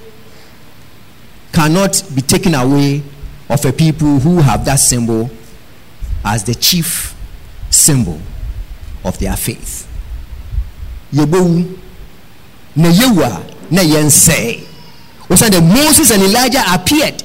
cannot 1.52 2.02
be 2.14 2.20
taken 2.20 2.54
away 2.54 3.02
of 3.48 3.64
a 3.64 3.72
people 3.72 4.18
who 4.18 4.38
have 4.38 4.64
that 4.64 4.76
symbol 4.76 5.30
as 6.24 6.44
the 6.44 6.54
chief 6.54 7.14
symbol 7.70 8.20
of 9.06 9.18
their 9.18 9.36
faith 9.36 9.86
yɛbɛwu 11.14 11.78
na 12.76 12.88
yɛwu 12.90 13.22
a 13.22 13.42
na 13.70 13.82
yɛnsɛe 13.82 14.66
Listen, 15.28 15.50
the 15.50 15.60
Moses 15.60 16.10
and 16.12 16.22
Elijah 16.22 16.62
appeared. 16.72 17.22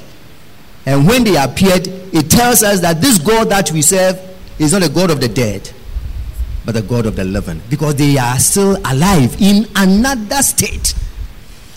And 0.85 1.07
when 1.07 1.23
they 1.23 1.35
appeared, 1.35 1.87
it 1.87 2.29
tells 2.31 2.63
us 2.63 2.79
that 2.81 2.99
this 3.01 3.19
God 3.19 3.49
that 3.49 3.71
we 3.71 3.81
serve 3.81 4.19
is 4.57 4.73
not 4.73 4.83
a 4.83 4.89
God 4.89 5.11
of 5.11 5.21
the 5.21 5.27
dead, 5.27 5.69
but 6.65 6.73
the 6.73 6.81
God 6.81 7.05
of 7.05 7.15
the 7.15 7.23
living. 7.23 7.61
Because 7.69 7.95
they 7.95 8.17
are 8.17 8.39
still 8.39 8.77
alive 8.85 9.39
in 9.39 9.67
another 9.75 10.41
state. 10.41 10.95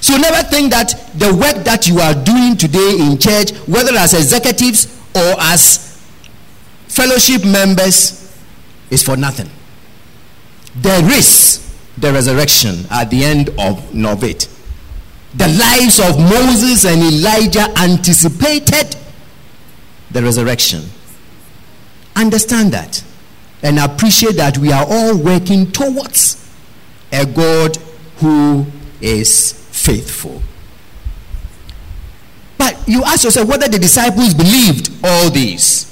So 0.00 0.16
never 0.16 0.42
think 0.48 0.70
that 0.70 1.12
the 1.14 1.34
work 1.34 1.64
that 1.64 1.88
you 1.88 1.98
are 1.98 2.14
doing 2.14 2.56
today 2.56 2.96
in 3.00 3.18
church, 3.18 3.50
whether 3.66 3.92
as 3.96 4.14
executives 4.14 4.86
or 5.14 5.34
as 5.40 6.02
fellowship 6.88 7.44
members, 7.44 8.32
is 8.90 9.02
for 9.02 9.16
nothing. 9.16 9.50
There 10.76 11.04
is 11.12 11.60
the 11.98 12.12
resurrection 12.12 12.86
at 12.90 13.10
the 13.10 13.24
end 13.24 13.50
of, 13.58 13.94
it 14.24 14.48
the 15.36 15.48
lives 15.48 15.98
of 15.98 16.18
Moses 16.18 16.84
and 16.84 17.02
Elijah 17.02 17.66
anticipated 17.78 18.96
the 20.10 20.22
resurrection. 20.22 20.82
Understand 22.14 22.72
that 22.72 23.02
and 23.62 23.80
appreciate 23.80 24.36
that 24.36 24.58
we 24.58 24.70
are 24.70 24.86
all 24.88 25.16
working 25.16 25.72
towards 25.72 26.48
a 27.12 27.26
God 27.26 27.76
who 28.18 28.66
is 29.00 29.52
faithful. 29.72 30.40
But 32.56 32.76
you 32.86 33.02
ask 33.02 33.24
yourself 33.24 33.48
whether 33.48 33.66
the 33.66 33.78
disciples 33.78 34.34
believed 34.34 34.92
all 35.02 35.30
these. 35.30 35.90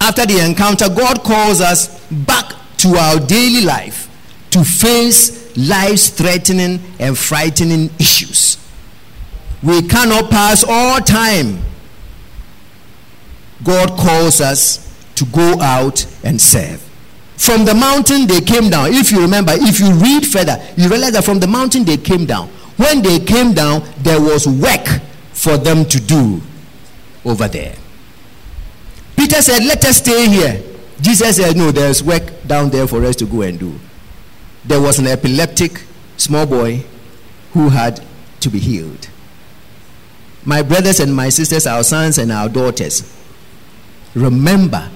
After 0.00 0.26
the 0.26 0.44
encounter, 0.44 0.88
God 0.88 1.22
calls 1.22 1.60
us 1.60 2.00
back 2.10 2.54
to 2.78 2.96
our 2.96 3.20
daily 3.20 3.60
life 3.62 4.08
to 4.50 4.64
face 4.64 5.56
life 5.56 6.00
threatening 6.14 6.80
and 6.98 7.16
frightening 7.18 7.90
issues. 7.98 8.56
We 9.62 9.82
cannot 9.82 10.30
pass 10.30 10.64
all 10.66 11.00
time. 11.00 11.58
God 13.64 13.90
calls 13.98 14.40
us 14.40 14.84
to 15.16 15.24
go 15.26 15.60
out 15.60 16.06
and 16.22 16.40
serve. 16.40 16.80
From 17.36 17.64
the 17.64 17.74
mountain 17.74 18.26
they 18.26 18.40
came 18.40 18.70
down. 18.70 18.92
If 18.92 19.12
you 19.12 19.20
remember, 19.20 19.52
if 19.54 19.80
you 19.80 19.92
read 19.92 20.26
further, 20.26 20.60
you 20.76 20.88
realize 20.88 21.12
that 21.12 21.24
from 21.24 21.40
the 21.40 21.46
mountain 21.46 21.84
they 21.84 21.96
came 21.96 22.24
down. 22.24 22.48
When 22.76 23.02
they 23.02 23.18
came 23.18 23.52
down, 23.52 23.82
there 23.98 24.20
was 24.20 24.46
work 24.46 24.86
for 25.32 25.56
them 25.56 25.84
to 25.86 26.00
do 26.00 26.40
over 27.24 27.48
there. 27.48 27.74
Peter 29.16 29.42
said, 29.42 29.64
Let 29.64 29.84
us 29.84 29.98
stay 29.98 30.28
here. 30.28 30.62
Jesus 31.00 31.36
said, 31.36 31.56
No, 31.56 31.70
there's 31.70 32.02
work 32.02 32.22
down 32.46 32.70
there 32.70 32.86
for 32.86 33.04
us 33.04 33.16
to 33.16 33.26
go 33.26 33.42
and 33.42 33.58
do 33.58 33.78
there 34.68 34.80
was 34.80 34.98
an 34.98 35.06
epileptic 35.06 35.82
small 36.18 36.46
boy 36.46 36.84
who 37.52 37.70
had 37.70 38.04
to 38.40 38.50
be 38.50 38.58
healed. 38.58 39.08
My 40.44 40.62
brothers 40.62 41.00
and 41.00 41.14
my 41.14 41.30
sisters, 41.30 41.66
our 41.66 41.82
sons 41.82 42.18
and 42.18 42.30
our 42.30 42.48
daughters, 42.48 43.14
remember 44.14 44.88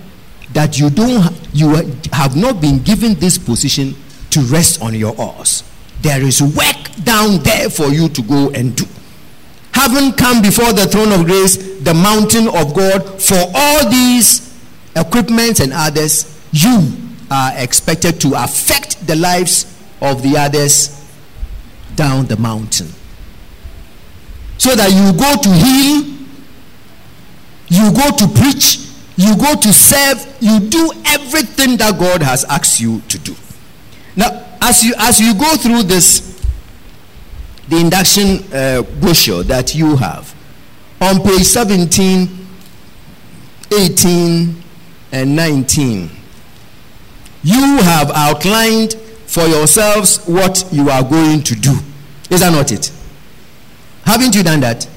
that 0.53 0.79
you 0.79 0.91
don't 0.91 1.33
you 1.55 1.75
have 2.13 2.37
not 2.37 2.61
been 2.61 2.83
given 2.83 3.15
this 3.15 3.39
position 3.39 3.95
to 4.31 4.41
rest 4.41 4.83
on 4.83 4.95
your 4.95 5.19
oars. 5.19 5.65
There 6.03 6.23
is 6.23 6.43
work 6.43 7.05
down 7.05 7.39
there 7.43 7.71
for 7.71 7.89
you 7.89 8.09
to 8.11 8.23
go 8.23 8.51
and 8.51 8.77
do. 8.77 8.85
Having 9.73 10.13
come 10.13 10.43
before 10.43 10.73
the 10.73 10.87
throne 10.87 11.13
of 11.13 11.25
grace, 11.27 11.57
the 11.81 11.95
mountain 11.95 12.49
of 12.49 12.75
God, 12.75 13.23
for 13.23 13.39
all 13.55 13.89
these 13.89 14.52
equipments 14.97 15.61
and 15.61 15.73
others, 15.73 16.41
you 16.53 16.93
are 17.31 17.53
expected 17.57 18.21
to 18.21 18.35
affect 18.43 19.07
the 19.07 19.17
lives 19.17 19.65
of 20.01 20.23
the 20.23 20.37
others 20.37 21.03
down 21.97 22.27
the 22.27 22.37
mountain. 22.37 22.89
So 24.59 24.75
that 24.75 24.91
you 24.93 25.13
go 25.19 25.41
to 25.43 25.49
heal, 25.51 26.13
you 27.69 27.93
go 27.93 28.17
to 28.17 28.29
preach, 28.41 28.87
you 29.17 29.37
go 29.37 29.55
to 29.61 29.73
serve, 29.73 30.37
you 30.41 30.61
do 30.61 30.93
everything 31.07 31.77
that 31.79 31.99
God 31.99 32.23
has 32.23 32.45
asked 32.45 32.81
you 32.81 33.01
to 33.09 33.19
do. 33.19 33.35
Now, 34.17 34.45
as 34.61 34.85
you 34.85 34.95
as 34.99 35.21
you 35.21 35.35
go 35.35 35.57
through 35.57 35.85
this, 35.85 36.45
the 37.69 37.79
induction 37.79 38.45
uh, 38.53 38.83
brochure 39.01 39.43
that 39.45 39.75
you 39.75 39.97
have 39.97 40.35
on 41.01 41.21
page 41.23 41.45
17, 41.45 42.29
18, 43.77 44.62
and 45.13 45.37
19 45.37 46.11
you 47.43 47.79
have 47.83 48.11
outlined 48.13 48.95
for 49.27 49.47
yourselves 49.47 50.25
what 50.27 50.65
you 50.71 50.91
are 50.91 51.03
going 51.03 51.43
to 51.43 51.55
do. 51.55 51.73
Is 52.31 52.41
that 52.41 52.53
not 52.53 52.71
it? 52.71 52.93
Haven't 54.05 54.35
you 54.35 54.43
done 54.43 54.61
that? 54.61 54.89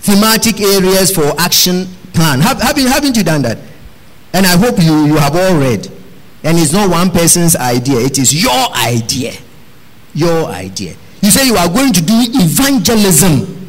Thematic 0.00 0.60
areas 0.60 1.14
for 1.14 1.38
action 1.40 1.86
plan. 2.12 2.40
Have, 2.40 2.60
haven't, 2.60 2.86
haven't 2.86 3.16
you 3.16 3.24
done 3.24 3.42
that? 3.42 3.58
And 4.32 4.44
I 4.44 4.56
hope 4.56 4.78
you, 4.78 5.06
you 5.06 5.16
have 5.16 5.34
all 5.34 5.56
read. 5.56 5.90
And 6.42 6.58
it's 6.58 6.72
not 6.72 6.90
one 6.90 7.10
person's 7.10 7.56
idea, 7.56 8.00
it 8.00 8.18
is 8.18 8.42
your 8.42 8.70
idea. 8.76 9.32
Your 10.12 10.46
idea. 10.46 10.94
You 11.22 11.30
say 11.30 11.46
you 11.46 11.56
are 11.56 11.68
going 11.68 11.92
to 11.94 12.02
do 12.02 12.14
evangelism. 12.14 13.63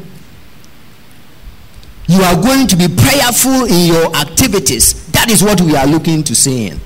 You 2.08 2.22
are 2.22 2.40
going 2.40 2.66
to 2.68 2.76
be 2.76 2.88
prayerful 2.88 3.64
in 3.64 3.86
your 3.86 4.14
activities. 4.16 5.06
That 5.12 5.30
is 5.30 5.42
what 5.42 5.60
we 5.60 5.76
are 5.76 5.86
looking 5.86 6.22
to 6.24 6.34
see 6.34 6.68
in 6.68 6.80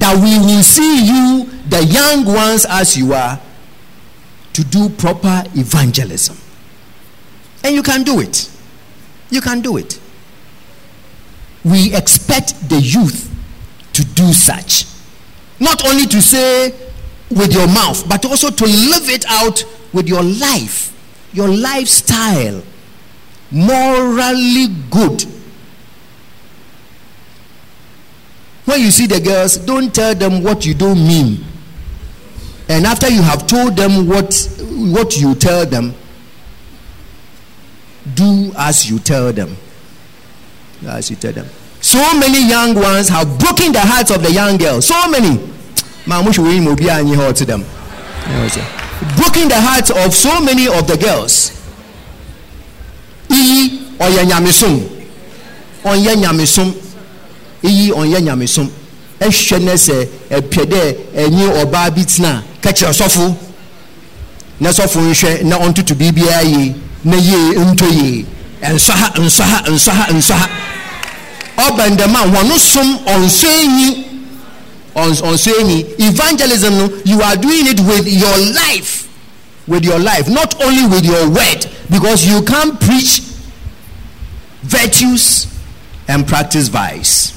that 0.00 0.16
we 0.16 0.38
will 0.38 0.62
see 0.62 1.04
you, 1.04 1.44
the 1.68 1.84
young 1.84 2.24
ones 2.24 2.64
as 2.68 2.96
you 2.96 3.12
are, 3.12 3.38
to 4.54 4.64
do 4.64 4.88
proper 4.88 5.44
evangelism. 5.54 6.36
And 7.62 7.74
you 7.74 7.82
can 7.82 8.02
do 8.02 8.20
it. 8.20 8.50
You 9.28 9.42
can 9.42 9.60
do 9.60 9.76
it. 9.76 10.00
We 11.64 11.94
expect 11.94 12.68
the 12.70 12.80
youth 12.80 13.30
to 13.92 14.04
do 14.14 14.32
such. 14.32 14.86
Not 15.60 15.86
only 15.86 16.06
to 16.06 16.22
say 16.22 16.74
with 17.30 17.52
your 17.52 17.66
mouth, 17.66 18.08
but 18.08 18.24
also 18.24 18.48
to 18.48 18.64
live 18.64 19.10
it 19.10 19.26
out 19.28 19.62
with 19.92 20.08
your 20.08 20.22
life, 20.22 20.96
your 21.34 21.48
lifestyle. 21.48 22.62
Morally 23.50 24.68
good 24.90 25.24
When 28.70 28.80
you 28.82 28.92
see 28.92 29.06
the 29.08 29.18
girls, 29.18 29.56
don't 29.56 29.92
tell 29.92 30.14
them 30.14 30.44
what 30.44 30.64
you 30.64 30.74
don't 30.74 30.98
mean. 31.04 31.44
And 32.68 32.86
after 32.86 33.08
you 33.08 33.20
have 33.20 33.48
told 33.48 33.74
them 33.76 34.06
what, 34.06 34.32
what 34.94 35.18
you 35.18 35.34
tell 35.34 35.66
them, 35.66 35.92
do 38.14 38.52
as 38.56 38.88
you 38.88 39.00
tell 39.00 39.32
them. 39.32 39.56
As 40.86 41.10
you 41.10 41.16
tell 41.16 41.32
them. 41.32 41.46
So 41.80 41.98
many 42.16 42.48
young 42.48 42.76
ones 42.76 43.08
have 43.08 43.40
broken 43.40 43.72
the 43.72 43.80
hearts 43.80 44.12
of 44.12 44.22
the 44.22 44.30
young 44.30 44.56
girls. 44.56 44.86
So 44.86 45.08
many. 45.10 45.38
Broken 49.16 49.48
the 49.48 49.60
hearts 49.60 49.90
of 49.90 50.14
so 50.14 50.40
many 50.40 50.68
of 50.68 50.86
the 50.86 50.96
girls. 50.96 51.59
E 53.30 53.80
or 53.98 54.06
ɔnyɛ 55.84 56.14
nyamesom 56.16 56.72
eyi 57.62 57.90
ɔnyɛ 57.92 58.20
nyamesom 58.22 58.68
ɛhwɛ 59.20 59.58
ne 59.62 59.72
sɛ 59.76 60.08
ɛpɛ 60.30 60.64
dɛ 60.66 60.96
ɛnye 61.16 61.62
ɔbaa 61.62 61.90
bi 61.94 62.04
tena 62.04 62.42
kɛkyerɛ 62.62 62.92
sɔfo 62.92 63.34
na 64.60 64.70
sɔfo 64.70 65.00
nhwɛ 65.00 65.42
na 65.44 65.56
ɔntoto 65.58 65.94
biribiara 65.94 66.42
yie 66.44 66.74
na 67.04 67.16
yie 67.16 67.54
ntɔ 67.56 67.86
yie 67.92 68.24
nsɔ 68.62 68.92
ha 68.92 69.08
nsɔ 69.16 69.42
ha 69.42 69.62
nsɔ 69.70 69.90
ha 69.92 70.06
nsɔ 70.12 70.34
ha 70.34 70.48
ɔbɛn 71.68 71.96
dɛm 71.96 72.14
a 72.14 72.26
wɔn 72.28 72.58
som 72.58 72.98
ɔnsɔ 73.06 73.48
enyi 73.64 74.04
ɔnsɔ 74.96 75.52
enyi 75.60 75.86
evangelism 75.98 76.76
no 76.78 76.90
you 77.04 77.20
are 77.22 77.36
doing 77.36 77.66
it 77.66 77.80
with 77.80 78.06
your 78.08 78.36
life. 78.54 79.06
With 79.66 79.84
your 79.84 79.98
life 80.00 80.28
not 80.28 80.60
only 80.64 80.86
with 80.86 81.04
your 81.04 81.28
word 81.28 81.66
because 81.90 82.24
you 82.26 82.42
can't 82.42 82.80
preach 82.80 83.20
virtues 84.62 85.46
and 86.08 86.26
practice 86.26 86.68
vice. 86.68 87.32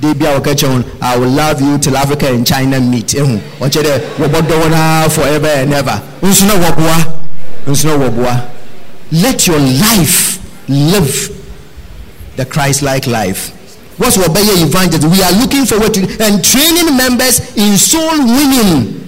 bi 0.00 0.08
a 0.10 0.12
wɔka 0.40 0.54
kyerɛ 0.54 0.68
wɔn 0.68 0.84
i 1.00 1.16
will 1.16 1.28
love 1.30 1.60
you 1.60 1.78
till 1.78 1.96
africa 1.96 2.28
and 2.28 2.46
china 2.46 2.78
meet. 2.80 3.08
Wɔn 3.08 4.72
ara 4.74 5.10
forever 5.10 5.46
and 5.48 5.72
ever. 5.72 6.02
Let 9.12 9.46
your 9.46 9.58
life 9.58 10.68
live 10.68 11.30
the 12.36 12.44
christ 12.44 12.82
like 12.82 13.06
life. 13.06 13.50
What's 13.98 14.16
wɔbɛyɛ 14.18 14.62
evangelist 14.66 15.08
we 15.08 15.22
are 15.22 15.32
looking 15.40 15.64
forward 15.64 15.94
to 15.94 16.00
and 16.22 16.44
training 16.44 16.96
members 16.96 17.40
in 17.56 17.76
soul 17.78 18.18
winning 18.18 19.05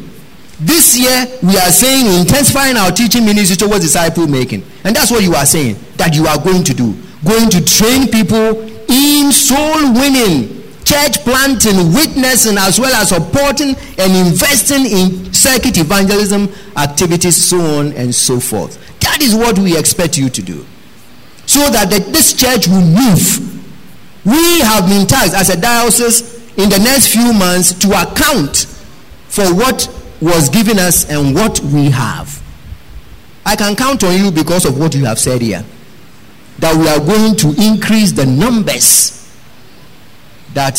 this 0.61 0.99
year 0.99 1.27
we 1.43 1.57
are 1.57 1.71
saying 1.71 2.07
intensifying 2.21 2.77
our 2.77 2.91
teaching 2.91 3.25
ministry 3.25 3.57
towards 3.57 3.85
disciple 3.85 4.27
making 4.27 4.65
and 4.85 4.95
that's 4.95 5.11
what 5.11 5.23
you 5.23 5.35
are 5.35 5.47
saying 5.47 5.77
that 5.97 6.15
you 6.15 6.27
are 6.27 6.39
going 6.39 6.65
to 6.65 6.75
do 6.75 6.95
going 7.25 7.49
to 7.49 7.65
train 7.65 8.09
people 8.09 8.61
in 8.89 9.31
soul 9.33 9.93
winning 9.95 10.59
church 10.89 11.19
planting, 11.21 11.93
witnessing, 11.93 12.57
as 12.57 12.81
well 12.81 12.95
as 12.95 13.11
supporting 13.11 13.77
and 13.99 14.27
investing 14.27 14.87
in 14.87 15.33
circuit 15.35 15.77
evangelism 15.77 16.49
activities, 16.79 17.37
so 17.37 17.61
on 17.61 17.93
and 17.93 18.15
so 18.15 18.41
forth. 18.41 18.79
That 19.01 19.21
is 19.21 19.35
what 19.35 19.59
we 19.59 19.77
expect 19.77 20.17
you 20.17 20.31
to 20.31 20.43
do. 20.43 20.65
So 21.45 21.61
that 21.71 21.91
the, 21.91 21.99
this 22.11 22.33
church 22.33 22.67
will 22.69 22.81
move. 22.81 23.45
We 24.25 24.61
have 24.61 24.89
been 24.89 25.07
tasked 25.07 25.35
as 25.35 25.51
a 25.51 25.61
diocese 25.61 26.37
in 26.57 26.71
the 26.71 26.79
next 26.79 27.09
few 27.13 27.33
months 27.35 27.73
to 27.81 27.89
account 27.93 28.65
for 29.29 29.45
what 29.55 29.85
was 30.21 30.49
given 30.49 30.79
us 30.79 31.09
and 31.09 31.35
what 31.35 31.61
we 31.61 31.91
have. 31.91 32.43
I 33.47 33.57
can 33.57 33.77
count 33.77 34.05
on 34.05 34.17
you 34.17 34.31
because 34.31 34.65
of 34.65 34.79
what 34.79 34.95
you 34.95 35.05
have 35.05 35.19
said 35.19 35.41
here. 35.41 35.65
That 36.59 36.77
we 36.77 36.89
are 36.89 36.99
going 36.99 37.37
to 37.37 37.55
increase 37.63 38.13
the 38.13 38.27
numbers 38.27 39.15
that 40.55 40.79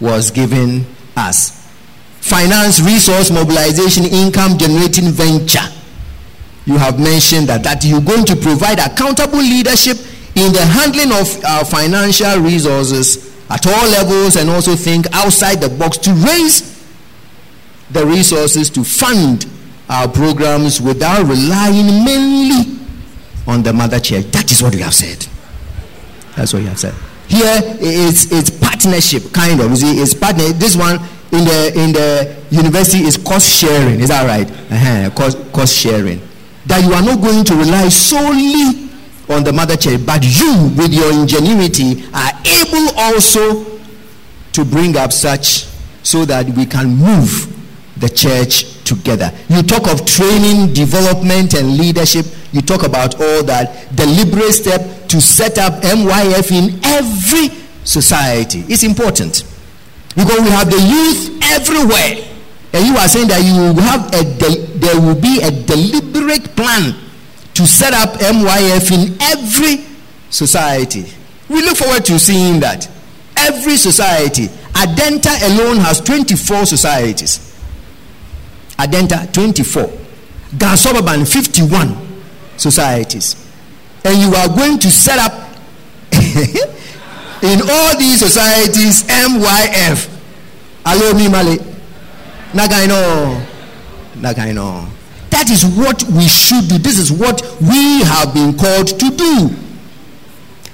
was 0.00 0.30
given 0.30 0.86
us. 1.16 1.66
Finance, 2.20 2.80
resource 2.80 3.30
mobilization, 3.30 4.04
income 4.04 4.58
generating 4.58 5.10
venture. 5.10 5.66
You 6.66 6.78
have 6.78 6.98
mentioned 6.98 7.48
that, 7.48 7.62
that 7.62 7.84
you're 7.84 8.00
going 8.00 8.24
to 8.26 8.36
provide 8.36 8.78
accountable 8.78 9.38
leadership 9.38 9.98
in 10.34 10.52
the 10.52 10.64
handling 10.64 11.12
of 11.12 11.44
our 11.44 11.64
financial 11.64 12.40
resources 12.40 13.34
at 13.48 13.66
all 13.66 13.88
levels 13.90 14.36
and 14.36 14.50
also 14.50 14.74
think 14.74 15.06
outside 15.12 15.60
the 15.60 15.68
box 15.68 15.98
to 15.98 16.12
raise 16.12 16.75
the 17.90 18.04
resources 18.04 18.70
to 18.70 18.84
fund 18.84 19.46
our 19.88 20.08
programs 20.08 20.80
without 20.80 21.24
relying 21.26 22.04
mainly 22.04 22.78
on 23.46 23.62
the 23.62 23.72
mother 23.72 24.00
church. 24.00 24.26
That 24.26 24.50
is 24.50 24.62
what 24.62 24.74
you 24.74 24.82
have 24.82 24.94
said. 24.94 25.26
That's 26.36 26.52
what 26.52 26.62
you 26.62 26.68
have 26.68 26.78
said. 26.78 26.94
Here 27.28 27.60
it's 27.80 28.30
it's 28.30 28.50
partnership 28.50 29.32
kind 29.32 29.60
of. 29.60 29.70
You 29.70 29.76
see, 29.76 30.00
it's 30.00 30.14
partner. 30.14 30.44
This 30.52 30.76
one 30.76 30.96
in 31.32 31.44
the 31.44 31.72
in 31.74 31.92
the 31.92 32.36
university 32.50 33.04
is 33.04 33.16
cost 33.16 33.48
sharing. 33.48 34.00
Is 34.00 34.08
that 34.08 34.26
right? 34.26 34.50
Uh-huh. 34.50 35.10
Cost 35.10 35.38
cost 35.52 35.74
sharing. 35.74 36.20
That 36.66 36.84
you 36.84 36.92
are 36.92 37.02
not 37.02 37.20
going 37.20 37.44
to 37.44 37.54
rely 37.54 37.88
solely 37.88 38.90
on 39.28 39.44
the 39.44 39.52
mother 39.52 39.76
church, 39.76 40.04
but 40.04 40.22
you, 40.22 40.70
with 40.76 40.92
your 40.92 41.12
ingenuity, 41.12 42.04
are 42.14 42.30
able 42.44 42.98
also 42.98 43.78
to 44.52 44.64
bring 44.64 44.96
up 44.96 45.12
such 45.12 45.66
so 46.02 46.24
that 46.24 46.48
we 46.50 46.64
can 46.66 46.88
move 46.88 47.55
the 47.98 48.08
church 48.08 48.82
together. 48.84 49.32
You 49.48 49.62
talk 49.62 49.88
of 49.88 50.04
training, 50.06 50.74
development, 50.74 51.54
and 51.54 51.76
leadership. 51.78 52.26
You 52.52 52.60
talk 52.62 52.82
about 52.84 53.14
all 53.20 53.42
that. 53.44 53.94
Deliberate 53.96 54.52
step 54.52 55.08
to 55.08 55.20
set 55.20 55.58
up 55.58 55.82
MYF 55.82 56.50
in 56.52 56.80
every 56.84 57.48
society. 57.84 58.64
It's 58.68 58.82
important 58.82 59.44
because 60.14 60.40
we 60.40 60.50
have 60.50 60.70
the 60.70 60.80
youth 60.80 61.38
everywhere. 61.52 62.24
And 62.72 62.86
you 62.86 62.96
are 62.96 63.08
saying 63.08 63.28
that 63.28 63.40
you 63.42 63.80
have 63.82 64.12
a 64.12 64.24
de- 64.38 64.66
there 64.78 65.00
will 65.00 65.18
be 65.18 65.40
a 65.42 65.50
deliberate 65.50 66.54
plan 66.56 66.94
to 67.54 67.66
set 67.66 67.94
up 67.94 68.18
MYF 68.20 68.92
in 68.92 69.16
every 69.22 69.84
society. 70.28 71.06
We 71.48 71.62
look 71.62 71.76
forward 71.78 72.04
to 72.06 72.18
seeing 72.18 72.60
that. 72.60 72.88
Every 73.36 73.76
society. 73.76 74.48
Adenta 74.74 75.30
alone 75.54 75.78
has 75.78 76.00
24 76.00 76.66
societies. 76.66 77.45
Adenta 78.78 79.26
24. 79.32 79.90
Gansobaban 80.56 81.26
51 81.26 81.96
societies. 82.56 83.36
And 84.04 84.18
you 84.20 84.34
are 84.34 84.48
going 84.48 84.78
to 84.78 84.90
set 84.90 85.18
up 85.18 85.32
in 87.42 87.60
all 87.68 87.98
these 87.98 88.20
societies 88.20 89.02
MYF. 89.04 90.08
Alomi 90.84 91.30
Male. 91.30 91.58
Nagaino. 92.52 93.44
Nagaino. 94.16 94.88
That 95.30 95.50
is 95.50 95.64
what 95.64 96.02
we 96.04 96.26
should 96.28 96.68
do. 96.68 96.78
This 96.78 96.98
is 96.98 97.10
what 97.12 97.42
we 97.60 98.02
have 98.04 98.32
been 98.32 98.56
called 98.56 98.88
to 98.88 99.10
do. 99.10 99.50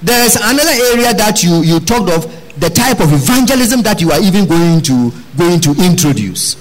There 0.03 0.25
is 0.27 0.37
another 0.37 0.71
area 0.93 1.15
that 1.15 1.43
you, 1.43 1.63
you 1.63 1.81
talked 1.81 2.11
of, 2.11 2.27
the 2.61 2.69
type 2.69 3.01
of 3.01 3.13
evangelism 3.13 3.83
that 3.83 4.01
you 4.01 4.11
are 4.13 4.21
even 4.21 4.47
going 4.47 4.83
to 4.83 5.11
going 5.39 5.59
to 5.61 5.71
introduce. 5.83 6.57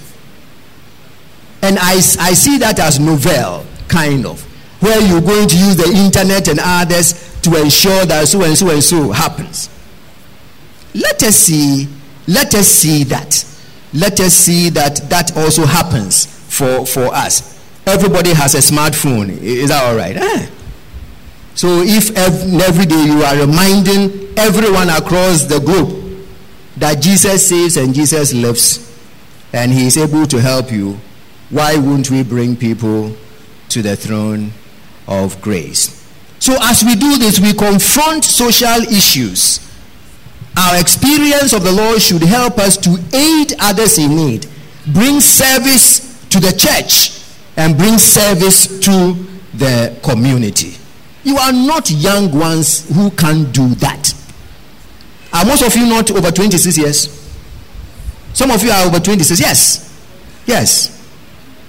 And 1.61 1.77
I, 1.79 1.95
I 1.95 2.33
see 2.33 2.57
that 2.59 2.79
as 2.79 2.99
novel, 2.99 3.65
kind 3.87 4.25
of, 4.25 4.41
where 4.81 4.99
you're 5.01 5.21
going 5.21 5.47
to 5.47 5.57
use 5.57 5.75
the 5.75 5.91
internet 5.93 6.47
and 6.47 6.59
others 6.61 7.39
to 7.41 7.61
ensure 7.61 8.05
that 8.05 8.27
so 8.27 8.43
and 8.43 8.57
so 8.57 8.69
and 8.69 8.83
so 8.83 9.11
happens. 9.11 9.69
Let 10.93 11.21
us 11.23 11.35
see, 11.35 11.87
let 12.27 12.53
us 12.55 12.67
see 12.67 13.03
that. 13.05 13.45
Let 13.93 14.19
us 14.19 14.33
see 14.33 14.69
that 14.69 15.09
that 15.09 15.35
also 15.37 15.65
happens 15.65 16.25
for, 16.25 16.85
for 16.85 17.13
us. 17.13 17.59
Everybody 17.85 18.33
has 18.33 18.55
a 18.55 18.59
smartphone. 18.59 19.29
Is 19.41 19.69
that 19.69 19.83
all 19.83 19.95
right? 19.95 20.15
Eh? 20.15 20.49
So 21.55 21.81
if 21.81 22.15
every 22.15 22.85
day 22.85 23.03
you 23.05 23.23
are 23.23 23.35
reminding 23.37 24.37
everyone 24.37 24.89
across 24.89 25.43
the 25.43 25.59
globe 25.59 26.25
that 26.77 27.01
Jesus 27.01 27.47
saves 27.47 27.77
and 27.77 27.93
Jesus 27.93 28.33
lives 28.33 28.87
and 29.53 29.71
he 29.71 29.87
is 29.87 29.97
able 29.97 30.25
to 30.27 30.39
help 30.39 30.71
you, 30.71 30.97
why 31.51 31.77
won't 31.77 32.09
we 32.09 32.23
bring 32.23 32.55
people 32.55 33.15
to 33.69 33.81
the 33.81 33.95
throne 33.95 34.51
of 35.07 35.39
grace? 35.41 35.97
So 36.39 36.55
as 36.61 36.83
we 36.83 36.95
do 36.95 37.17
this, 37.17 37.39
we 37.39 37.53
confront 37.53 38.23
social 38.23 38.81
issues. 38.89 39.59
Our 40.57 40.79
experience 40.79 41.53
of 41.53 41.63
the 41.63 41.71
Lord 41.71 42.01
should 42.01 42.23
help 42.23 42.57
us 42.57 42.77
to 42.77 42.97
aid 43.13 43.53
others 43.59 43.97
in 43.99 44.15
need, 44.15 44.47
bring 44.87 45.19
service 45.21 46.25
to 46.29 46.39
the 46.39 46.51
church, 46.51 47.21
and 47.57 47.77
bring 47.77 47.97
service 47.97 48.79
to 48.79 49.13
the 49.53 49.97
community. 50.03 50.77
You 51.23 51.37
are 51.37 51.51
not 51.51 51.91
young 51.91 52.31
ones 52.37 52.87
who 52.95 53.11
can 53.11 53.51
do 53.51 53.67
that. 53.75 54.13
Are 55.33 55.45
most 55.45 55.61
of 55.63 55.75
you 55.75 55.85
not 55.87 56.09
over 56.11 56.31
26 56.31 56.77
years? 56.77 57.31
Some 58.33 58.49
of 58.51 58.63
you 58.63 58.71
are 58.71 58.85
over 58.87 58.99
26. 58.99 59.39
Yes. 59.39 59.87
Yes. 60.45 60.97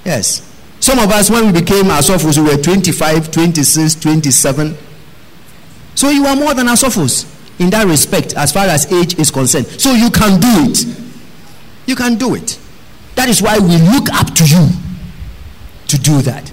Yes. 0.05 0.49
Some 0.81 0.99
of 0.99 1.11
us, 1.11 1.31
when 1.31 1.47
we 1.47 1.61
became 1.61 1.85
Asofos, 1.85 2.39
we 2.39 2.51
were 2.57 2.61
25, 2.61 3.31
26, 3.31 3.95
27. 3.97 4.77
So 5.95 6.11
you 6.11 6.27
are 6.27 6.35
more 6.35 6.55
than 6.55 6.67
Asofos 6.67 7.29
in 7.61 7.71
that 7.71 7.87
respect, 7.87 8.35
as 8.35 8.53
far 8.53 8.67
as 8.67 8.91
age 8.93 9.19
is 9.19 9.31
concerned. 9.31 9.67
So 9.81 9.93
you 9.93 10.11
can 10.11 10.41
do 10.41 10.71
it. 10.71 10.85
You 11.87 11.95
can 11.95 12.17
do 12.17 12.35
it. 12.35 12.59
That 13.15 13.29
is 13.29 13.41
why 13.43 13.59
we 13.59 13.77
look 13.79 14.13
up 14.13 14.35
to 14.35 14.45
you 14.45 14.69
to 15.89 15.99
do 15.99 16.23
that. 16.23 16.51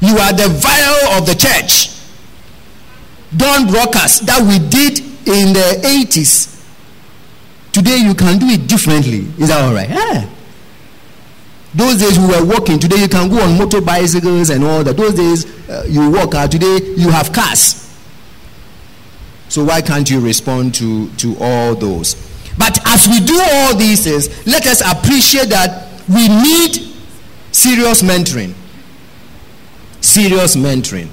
You 0.00 0.16
are 0.18 0.32
the 0.32 0.48
vial 0.48 1.18
of 1.18 1.26
the 1.26 1.34
church. 1.34 1.90
Dawn 3.36 3.66
broadcast 3.66 4.26
that 4.26 4.40
we 4.42 4.58
did 4.68 5.00
in 5.26 5.52
the 5.52 5.80
80s. 5.82 6.64
Today 7.72 7.96
you 7.96 8.14
can 8.14 8.38
do 8.38 8.46
it 8.46 8.68
differently. 8.68 9.26
Is 9.42 9.48
that 9.48 9.62
all 9.64 9.74
right? 9.74 9.88
Yeah. 9.88 10.30
Those 11.76 11.98
days 11.98 12.18
we 12.18 12.26
were 12.26 12.42
walking. 12.42 12.78
Today 12.78 13.02
you 13.02 13.08
can 13.08 13.28
go 13.28 13.38
on 13.38 13.58
motor 13.58 13.82
bicycles 13.82 14.48
and 14.48 14.64
all 14.64 14.82
that. 14.82 14.96
Those 14.96 15.12
days 15.14 15.68
uh, 15.68 15.84
you 15.86 16.10
walk 16.10 16.34
out. 16.34 16.50
Today 16.50 16.78
you 16.96 17.10
have 17.10 17.34
cars. 17.34 17.82
So 19.50 19.62
why 19.62 19.82
can't 19.82 20.10
you 20.10 20.20
respond 20.20 20.74
to, 20.76 21.10
to 21.16 21.36
all 21.38 21.74
those? 21.74 22.14
But 22.56 22.78
as 22.86 23.06
we 23.06 23.20
do 23.20 23.38
all 23.38 23.76
these 23.76 24.04
things, 24.04 24.46
let 24.46 24.66
us 24.66 24.80
appreciate 24.80 25.50
that 25.50 26.00
we 26.08 26.28
need 26.28 26.94
serious 27.52 28.00
mentoring. 28.00 28.54
Serious 30.00 30.56
mentoring. 30.56 31.10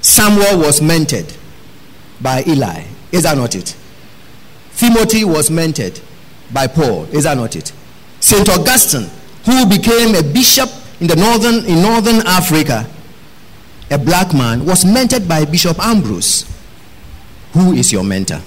Samuel 0.00 0.58
was 0.58 0.80
mentored 0.80 1.36
by 2.20 2.42
Eli. 2.48 2.82
Is 3.12 3.22
that 3.22 3.36
not 3.38 3.54
it? 3.54 3.76
Timothy 4.74 5.24
was 5.24 5.50
mentored 5.50 6.02
by 6.52 6.66
Paul. 6.66 7.04
Is 7.14 7.22
that 7.22 7.36
not 7.36 7.54
it? 7.54 7.72
Saint 8.22 8.48
Augustine, 8.48 9.10
who 9.44 9.66
became 9.66 10.14
a 10.14 10.22
bishop 10.22 10.70
in 11.00 11.08
the 11.08 11.16
northern 11.16 11.64
in 11.66 11.82
northern 11.82 12.24
Africa, 12.24 12.86
a 13.90 13.98
black 13.98 14.32
man, 14.32 14.64
was 14.64 14.84
mentored 14.84 15.26
by 15.28 15.44
Bishop 15.44 15.76
Ambrose. 15.80 16.46
Who 17.52 17.72
is 17.72 17.90
your 17.90 18.04
mentor? 18.04 18.40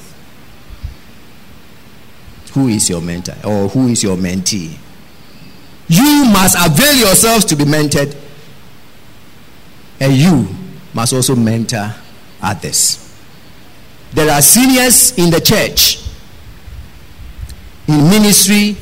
Who 2.54 2.70
is 2.70 2.90
your 2.90 3.02
mentor 3.02 3.36
or 3.44 3.68
who 3.68 3.90
is 3.90 4.02
your 4.02 4.16
mentee? 4.16 4.78
You 5.90 6.26
must 6.32 6.56
avail 6.58 6.96
yourselves 6.96 7.44
to 7.46 7.58
be 7.58 7.66
mentored, 7.66 8.16
and 10.00 10.14
you 10.14 10.48
must 10.94 11.12
also 11.12 11.36
mentor 11.36 11.94
others. 12.42 13.02
There 14.14 14.32
are 14.32 14.42
seniors 14.42 15.18
in 15.18 15.30
the 15.32 15.42
church, 15.42 16.00
in 17.90 18.10
ministry, 18.10 18.78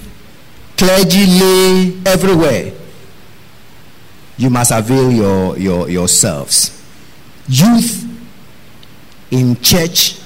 clergy, 0.83 1.25
lay, 1.25 1.93
everywhere. 2.05 2.73
You 4.35 4.49
must 4.49 4.71
avail 4.71 5.11
your, 5.11 5.57
your, 5.57 5.89
yourselves. 5.89 6.83
Youth 7.47 8.03
in 9.31 9.55
church 9.61 10.19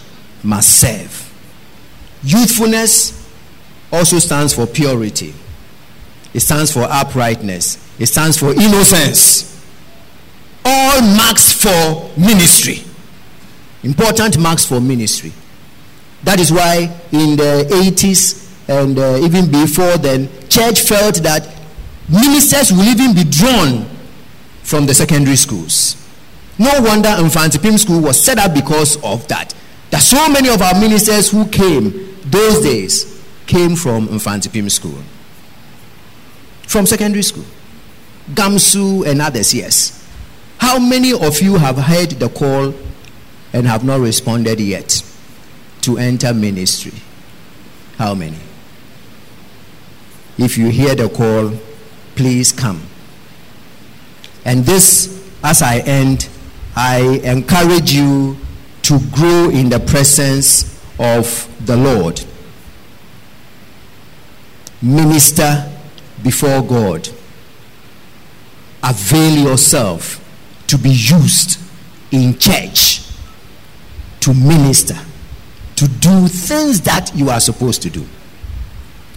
must 0.43 0.82
serve. 0.82 1.24
Youthfulness 2.24 3.14
also 3.91 4.18
stands 4.18 4.53
for 4.53 4.66
purity, 4.66 5.34
it 6.34 6.39
stands 6.39 6.74
for 6.74 6.82
uprightness, 6.82 7.78
it 7.99 8.08
stands 8.08 8.38
for 8.39 8.51
innocence. 8.51 9.53
All 10.66 11.01
marks 11.01 11.53
for 11.53 12.12
ministry. 12.20 12.84
Important 13.84 14.38
marks 14.38 14.66
for 14.66 14.82
ministry. 14.82 15.32
That 16.24 16.39
is 16.41 16.51
why 16.51 16.93
in 17.12 17.38
the 17.38 17.68
80s 17.70 18.46
and 18.68 18.97
uh, 18.99 19.18
even 19.22 19.49
before 19.49 19.97
then, 19.97 20.28
church 20.49 20.82
felt 20.82 21.15
that 21.24 21.47
ministers 22.09 22.72
will 22.72 22.84
even 22.84 23.13
be 23.15 23.24
drawn 23.24 23.86
from 24.63 24.86
the 24.86 24.93
secondary 24.93 25.36
schools. 25.38 25.95
No 26.59 26.72
wonder 26.82 27.09
Mfantsipim 27.09 27.78
School 27.80 28.01
was 28.01 28.20
set 28.22 28.38
up 28.39 28.53
because 28.53 29.01
of 29.03 29.28
that. 29.28 29.53
Are 29.93 29.99
so 29.99 30.28
many 30.30 30.49
of 30.49 30.61
our 30.61 30.80
ministers 30.80 31.32
who 31.32 31.47
came 31.47 32.15
those 32.26 32.61
days 32.61 33.24
came 33.45 33.76
from 33.76 34.07
Mfantsipim 34.09 34.70
School. 34.70 34.99
From 36.63 36.86
secondary 36.86 37.24
school. 37.24 37.45
Gamsu 38.34 39.07
and 39.07 39.22
others, 39.22 39.53
yes. 39.53 40.05
How 40.57 40.78
many 40.80 41.13
of 41.13 41.39
you 41.41 41.55
have 41.55 41.78
heard 41.78 42.09
the 42.11 42.28
call 42.28 42.74
and 43.53 43.65
have 43.65 43.86
not 43.86 44.01
responded 44.01 44.59
yet 44.59 45.01
to 45.82 45.97
enter 45.97 46.34
ministry? 46.34 46.93
How 47.97 48.13
many? 48.13 48.38
If 50.38 50.57
you 50.57 50.69
hear 50.69 50.95
the 50.95 51.09
call, 51.09 51.53
please 52.15 52.51
come. 52.51 52.81
And 54.45 54.65
this, 54.65 55.29
as 55.43 55.61
I 55.61 55.79
end, 55.79 56.29
I 56.75 56.99
encourage 57.23 57.91
you 57.91 58.38
to 58.83 58.99
grow 59.11 59.49
in 59.49 59.69
the 59.69 59.79
presence 59.79 60.81
of 60.99 61.47
the 61.65 61.75
Lord. 61.75 62.23
Minister 64.81 65.71
before 66.23 66.61
God. 66.61 67.09
Avail 68.83 69.49
yourself 69.49 70.23
to 70.67 70.77
be 70.77 70.91
used 70.91 71.59
in 72.11 72.38
church 72.38 73.01
to 74.21 74.33
minister, 74.33 74.97
to 75.77 75.88
do 75.88 76.27
things 76.27 76.81
that 76.81 77.11
you 77.15 77.29
are 77.29 77.39
supposed 77.39 77.81
to 77.81 77.89
do. 77.89 78.05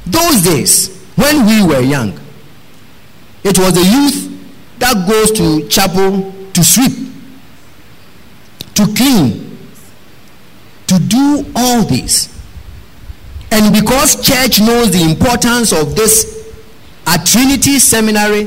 Those 0.07 0.43
days, 0.43 1.00
when 1.17 1.47
we 1.47 1.67
were 1.67 1.81
young, 1.81 2.19
it 3.43 3.59
was 3.59 3.75
the 3.75 3.85
youth 3.85 4.79
that 4.79 5.09
goes 5.09 5.33
to 5.33 5.69
chapel 5.69 6.33
to 6.53 6.65
sweep, 6.65 7.13
to 8.75 8.87
clean, 8.97 9.59
to 10.87 10.99
do 10.99 11.47
all 11.55 11.83
this. 11.85 12.29
And 13.53 13.75
because 13.75 14.25
church 14.27 14.61
knows 14.61 14.93
the 14.93 15.03
importance 15.03 15.73
of 15.73 15.97
this 15.97 16.55
at 17.07 17.27
Trinity 17.27 17.79
Seminary, 17.79 18.45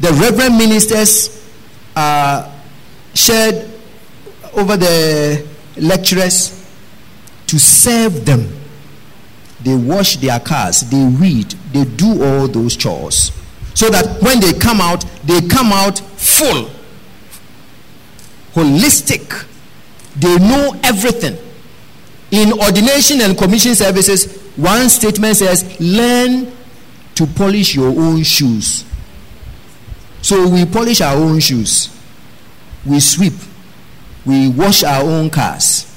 the 0.00 0.10
reverend 0.20 0.58
ministers 0.58 1.46
uh, 1.94 2.50
shared 3.14 3.70
over 4.54 4.76
the 4.76 5.46
lecturers 5.76 6.68
to 7.46 7.58
serve 7.58 8.24
them. 8.24 8.61
They 9.64 9.76
wash 9.76 10.16
their 10.16 10.40
cars, 10.40 10.80
they 10.82 11.04
read, 11.04 11.50
they 11.72 11.84
do 11.84 12.22
all 12.22 12.48
those 12.48 12.76
chores. 12.76 13.30
So 13.74 13.88
that 13.90 14.20
when 14.22 14.40
they 14.40 14.52
come 14.52 14.80
out, 14.80 15.04
they 15.24 15.40
come 15.48 15.72
out 15.72 15.98
full, 15.98 16.70
holistic. 18.54 19.46
They 20.16 20.36
know 20.38 20.78
everything. 20.84 21.38
In 22.30 22.52
ordination 22.58 23.20
and 23.20 23.36
commission 23.36 23.74
services, 23.74 24.40
one 24.56 24.88
statement 24.88 25.36
says, 25.36 25.78
Learn 25.80 26.52
to 27.14 27.26
polish 27.26 27.74
your 27.74 27.88
own 27.88 28.22
shoes. 28.22 28.84
So 30.22 30.48
we 30.48 30.64
polish 30.64 31.00
our 31.00 31.16
own 31.16 31.40
shoes, 31.40 31.88
we 32.86 33.00
sweep, 33.00 33.32
we 34.24 34.48
wash 34.48 34.84
our 34.84 35.02
own 35.02 35.30
cars. 35.30 35.88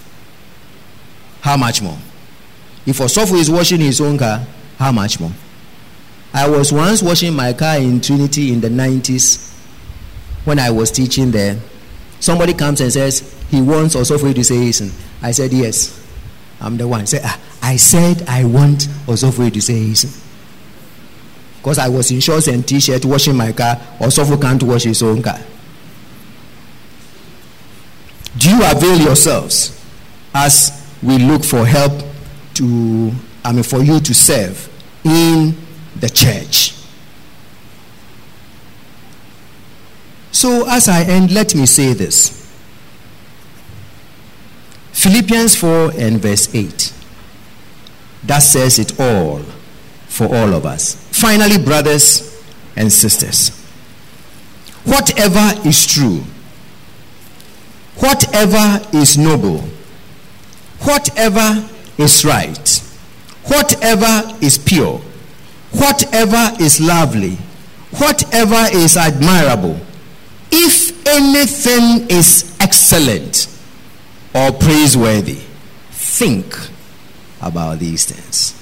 How 1.42 1.58
much 1.58 1.82
more? 1.82 1.98
If 2.86 3.00
Osofo 3.00 3.34
is 3.38 3.50
washing 3.50 3.80
his 3.82 4.00
own 4.00 4.18
car, 4.18 4.46
how 4.78 4.92
much 4.92 5.20
more? 5.20 5.32
I 6.34 6.48
was 6.50 6.72
once 6.72 7.02
washing 7.02 7.34
my 7.34 7.54
car 7.54 7.78
in 7.78 8.02
Trinity 8.02 8.52
in 8.52 8.62
the 8.62 8.68
90s 8.70 9.54
when 10.44 10.60
I 10.60 10.70
was 10.70 10.92
teaching 10.92 11.32
there. 11.32 11.58
Somebody 12.20 12.54
comes 12.54 12.82
and 12.82 12.92
says 12.92 13.34
he 13.50 13.62
wants 13.62 13.96
Osofo 13.96 14.34
to 14.36 14.44
say 14.44 14.58
listen. 14.58 14.92
I 15.22 15.32
said, 15.32 15.54
Yes, 15.54 16.02
I'm 16.60 16.78
the 16.78 16.88
one. 16.88 17.08
Say, 17.08 17.20
ah, 17.24 17.40
I 17.62 17.76
said 17.78 18.28
I 18.28 18.44
want 18.46 18.82
Osofo 19.08 19.52
to 19.52 19.62
say 19.62 19.80
listen. 19.80 20.12
Because 21.58 21.80
I 21.80 21.88
was 21.90 22.12
in 22.12 22.20
shorts 22.20 22.48
and 22.48 22.68
t 22.68 22.80
shirt 22.80 23.06
washing 23.06 23.36
my 23.36 23.52
car, 23.52 23.76
Osofo 24.00 24.40
can't 24.40 24.62
wash 24.62 24.84
his 24.84 25.02
own 25.02 25.24
car. 25.24 25.40
Do 28.38 28.50
you 28.50 28.62
avail 28.64 29.00
yourselves 29.00 29.84
as 30.34 30.86
we 31.02 31.18
look 31.18 31.44
for 31.44 31.66
help 31.66 31.94
to, 32.56 33.12
I 33.44 33.52
mean, 33.52 33.64
for 33.64 33.84
you 33.84 34.00
to 34.00 34.14
serve 34.14 34.70
in 35.04 35.56
the 36.00 36.10
church? 36.10 36.74
So, 40.32 40.68
as 40.70 40.90
I 40.90 41.04
end, 41.04 41.32
let 41.32 41.56
me 41.56 41.66
say 41.66 41.94
this 41.94 42.46
Philippians 44.92 45.56
4 45.56 45.92
and 45.98 46.22
verse 46.22 46.54
8. 46.54 46.94
That 48.24 48.40
says 48.40 48.80
it 48.80 49.00
all 49.00 49.40
for 50.08 50.26
all 50.26 50.54
of 50.54 50.66
us. 50.66 50.96
Finally, 51.12 51.64
brothers 51.64 52.44
and 52.76 52.92
sisters, 52.92 53.50
whatever 54.84 55.52
is 55.68 55.86
true, 55.86 56.24
whatever 57.98 58.82
is 58.94 59.18
noble, 59.18 59.60
whatever 60.82 61.70
is 61.98 62.26
right, 62.26 62.84
whatever 63.46 64.24
is 64.42 64.58
pure, 64.58 65.00
whatever 65.72 66.52
is 66.60 66.80
lovely, 66.82 67.38
whatever 67.98 68.68
is 68.74 68.98
admirable, 68.98 69.80
if 70.52 71.08
anything 71.08 72.08
is 72.10 72.56
excellent 72.60 73.48
or 74.34 74.52
praiseworthy, 74.52 75.40
think 75.92 76.54
about 77.42 77.80
these 77.80 78.06
things. 78.06 78.54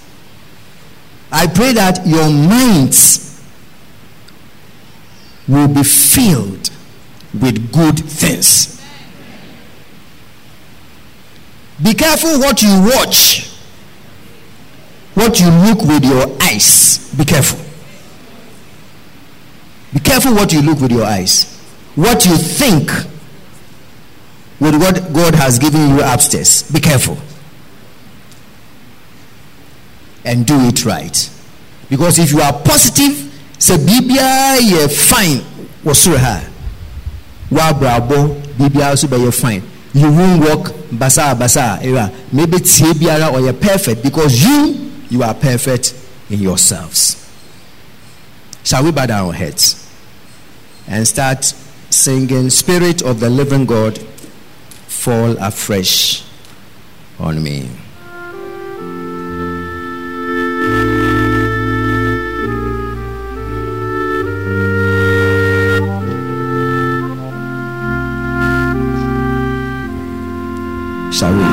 I 1.31 1.47
pray 1.47 1.73
that 1.73 2.05
your 2.05 2.29
minds 2.29 3.41
will 5.47 5.67
be 5.67 5.83
filled 5.83 6.69
with 7.33 7.71
good 7.71 7.97
things. 7.99 8.72
Be 11.81 11.93
careful 11.93 12.39
what 12.39 12.61
you 12.61 12.81
watch, 12.95 13.49
what 15.15 15.39
you 15.39 15.49
look 15.49 15.81
with 15.81 16.03
your 16.05 16.27
eyes. 16.41 17.13
Be 17.17 17.25
careful. 17.25 17.59
Be 19.93 19.99
careful 19.99 20.33
what 20.33 20.51
you 20.53 20.61
look 20.61 20.79
with 20.79 20.91
your 20.91 21.03
eyes. 21.05 21.49
What 21.95 22.25
you 22.25 22.35
think 22.37 22.89
with 24.59 24.75
what 24.75 25.13
God 25.13 25.35
has 25.35 25.59
given 25.59 25.89
you 25.89 26.03
upstairs. 26.03 26.63
Be 26.71 26.79
careful. 26.79 27.17
And 30.25 30.45
do 30.45 30.55
it 30.67 30.85
right. 30.85 31.29
Because 31.89 32.17
if 32.17 32.31
you 32.31 32.39
are 32.41 32.53
positive, 32.53 33.31
say 33.59 33.75
Bibia 33.75 34.59
ye 34.61 34.87
fine 34.87 35.41
ha. 36.17 36.49
Wa 37.51 37.73
brabo 37.73 38.41
Bibia 38.53 38.97
so 38.97 39.07
be 39.07 39.31
fine. 39.31 39.61
You 39.93 40.11
won't 40.11 40.41
walk 40.41 40.73
basa 40.91 41.35
basa 41.37 41.81
era. 41.83 42.11
Maybe 42.31 42.59
tie 42.59 42.93
biara 42.93 43.31
or 43.31 43.39
you're 43.41 43.53
perfect 43.53 44.03
because 44.03 44.43
you 44.43 44.91
you 45.09 45.23
are 45.23 45.33
perfect 45.33 45.93
in 46.29 46.39
yourselves. 46.39 47.19
Shall 48.63 48.83
we 48.83 48.91
bow 48.91 49.05
down 49.05 49.27
our 49.27 49.33
heads 49.33 49.79
and 50.87 51.07
start 51.07 51.43
singing 51.89 52.49
Spirit 52.49 53.01
of 53.01 53.19
the 53.19 53.29
Living 53.29 53.65
God 53.65 53.99
fall 54.87 55.37
afresh 55.37 56.23
on 57.19 57.41
me. 57.43 57.69
Shall 71.13 71.31
we? 71.31 71.43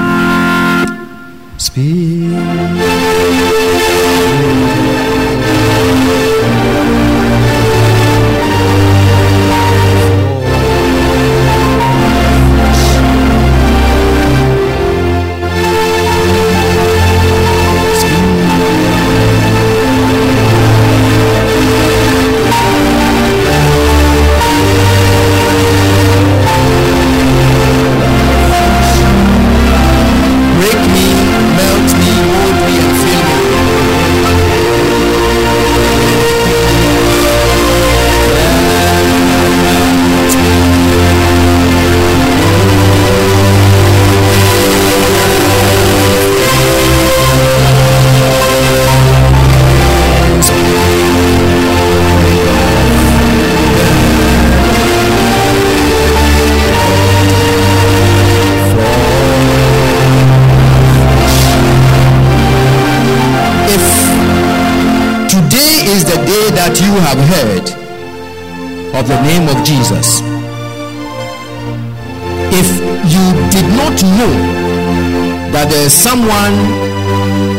Someone 76.21 76.57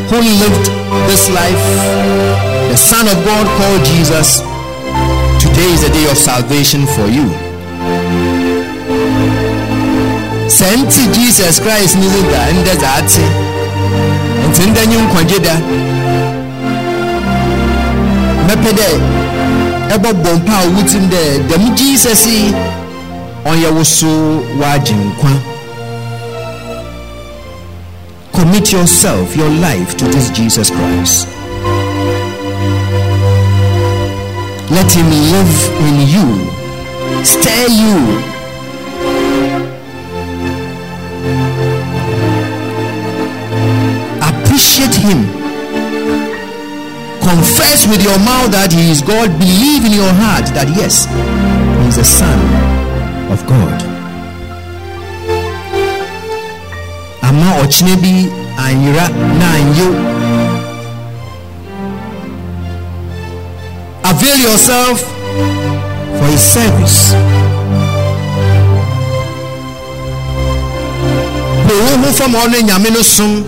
who 0.10 0.18
lived 0.22 0.66
this 1.10 1.30
life, 1.34 1.64
the 2.70 2.78
Son 2.78 3.08
of 3.08 3.18
God 3.26 3.46
called 3.58 3.84
Jesus, 3.86 4.40
today 5.42 5.70
is 5.74 5.82
the 5.82 5.90
day 5.90 6.06
of 6.12 6.18
salvation 6.18 6.86
for 6.86 7.08
you. 7.10 7.26
Senti 10.50 11.10
Jesus 11.16 11.60
Christ 11.60 11.96
ni 11.98 12.08
da 12.32 12.42
ndɛ 12.54 12.74
dza 12.76 12.90
ate 13.00 13.26
nti 14.50 14.64
ndɛ 14.70 14.82
nye 14.88 14.98
nkwagye 15.06 15.40
da 15.40 15.56
mɛpɛ 18.48 18.72
dɛ 18.80 18.88
ɛbɛbɔ 19.96 20.30
mpa 20.38 20.56
a 20.64 20.68
wotim 20.76 21.10
jesus 21.76 22.26
yi 22.26 22.54
ɔnyɛ 23.46 23.86
so 23.86 24.12
commit 28.52 28.74
yourself 28.74 29.34
your 29.34 29.48
life 29.48 29.96
to 29.96 30.04
this 30.08 30.30
jesus 30.32 30.70
christ. 30.70 31.26
Let 34.70 34.92
him 34.92 35.08
live 35.32 35.56
in 35.88 35.96
you. 36.14 36.28
Stir 37.24 37.68
you. 37.82 37.98
Appreciate 44.22 44.96
him. 44.96 45.22
Confess 47.22 47.88
with 47.88 48.04
your 48.04 48.20
mouth 48.20 48.52
that 48.52 48.74
he 48.74 48.92
is 48.92 49.02
God, 49.02 49.30
believe 49.40 49.86
in 49.86 49.94
your 49.94 50.12
heart 50.12 50.48
that 50.56 50.68
yes, 50.76 51.06
he 51.06 51.88
is 51.88 51.96
the 51.96 52.04
Son 52.04 52.40
of 53.32 53.48
God. 53.48 53.82
Ama 57.24 57.64
ɔkyene 57.64 57.96
bi 58.02 58.41
anyera 58.58 59.10
na 59.40 59.48
anyo. 59.58 59.90
Avail 64.04 64.38
yourself 64.40 65.00
for 66.18 66.26
his 66.32 66.42
service. 66.42 67.14
Pe 71.68 71.74
wo 71.74 71.98
ho 72.04 72.12
fam 72.14 72.34
ɔno 72.34 72.62
nyame 72.62 72.90
no 72.92 73.02
som. 73.02 73.44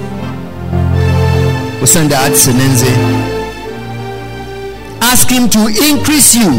Wosan 1.82 2.08
da 2.10 2.28
ne 2.30 2.66
nze. 2.74 3.24
ask 5.14 5.30
him 5.30 5.48
to 5.50 5.60
increase 5.92 6.34
you 6.34 6.50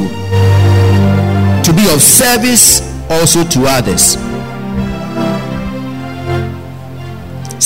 to 1.64 1.72
be 1.72 1.90
of 1.92 2.00
service 2.02 2.82
also 3.10 3.42
to 3.48 3.64
others. 3.66 4.16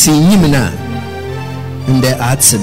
See 0.09 0.23
him 0.23 0.51
now 0.51 0.73
in 1.87 2.01
the 2.01 2.17
arts 2.19 2.55
and 2.55 2.63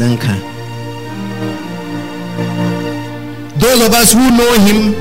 Those 3.61 3.85
of 3.85 3.93
us 3.93 4.13
who 4.13 4.31
know 4.35 4.51
him 4.65 4.95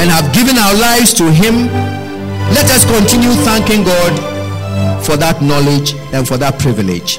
and 0.00 0.10
have 0.10 0.32
given 0.32 0.56
our 0.56 0.72
lives 0.72 1.12
to 1.20 1.30
him, 1.30 1.66
let 2.56 2.64
us 2.70 2.86
continue 2.86 3.32
thanking 3.44 3.84
God 3.84 5.04
for 5.04 5.18
that 5.18 5.42
knowledge 5.42 5.92
and 6.14 6.26
for 6.26 6.38
that 6.38 6.58
privilege. 6.58 7.18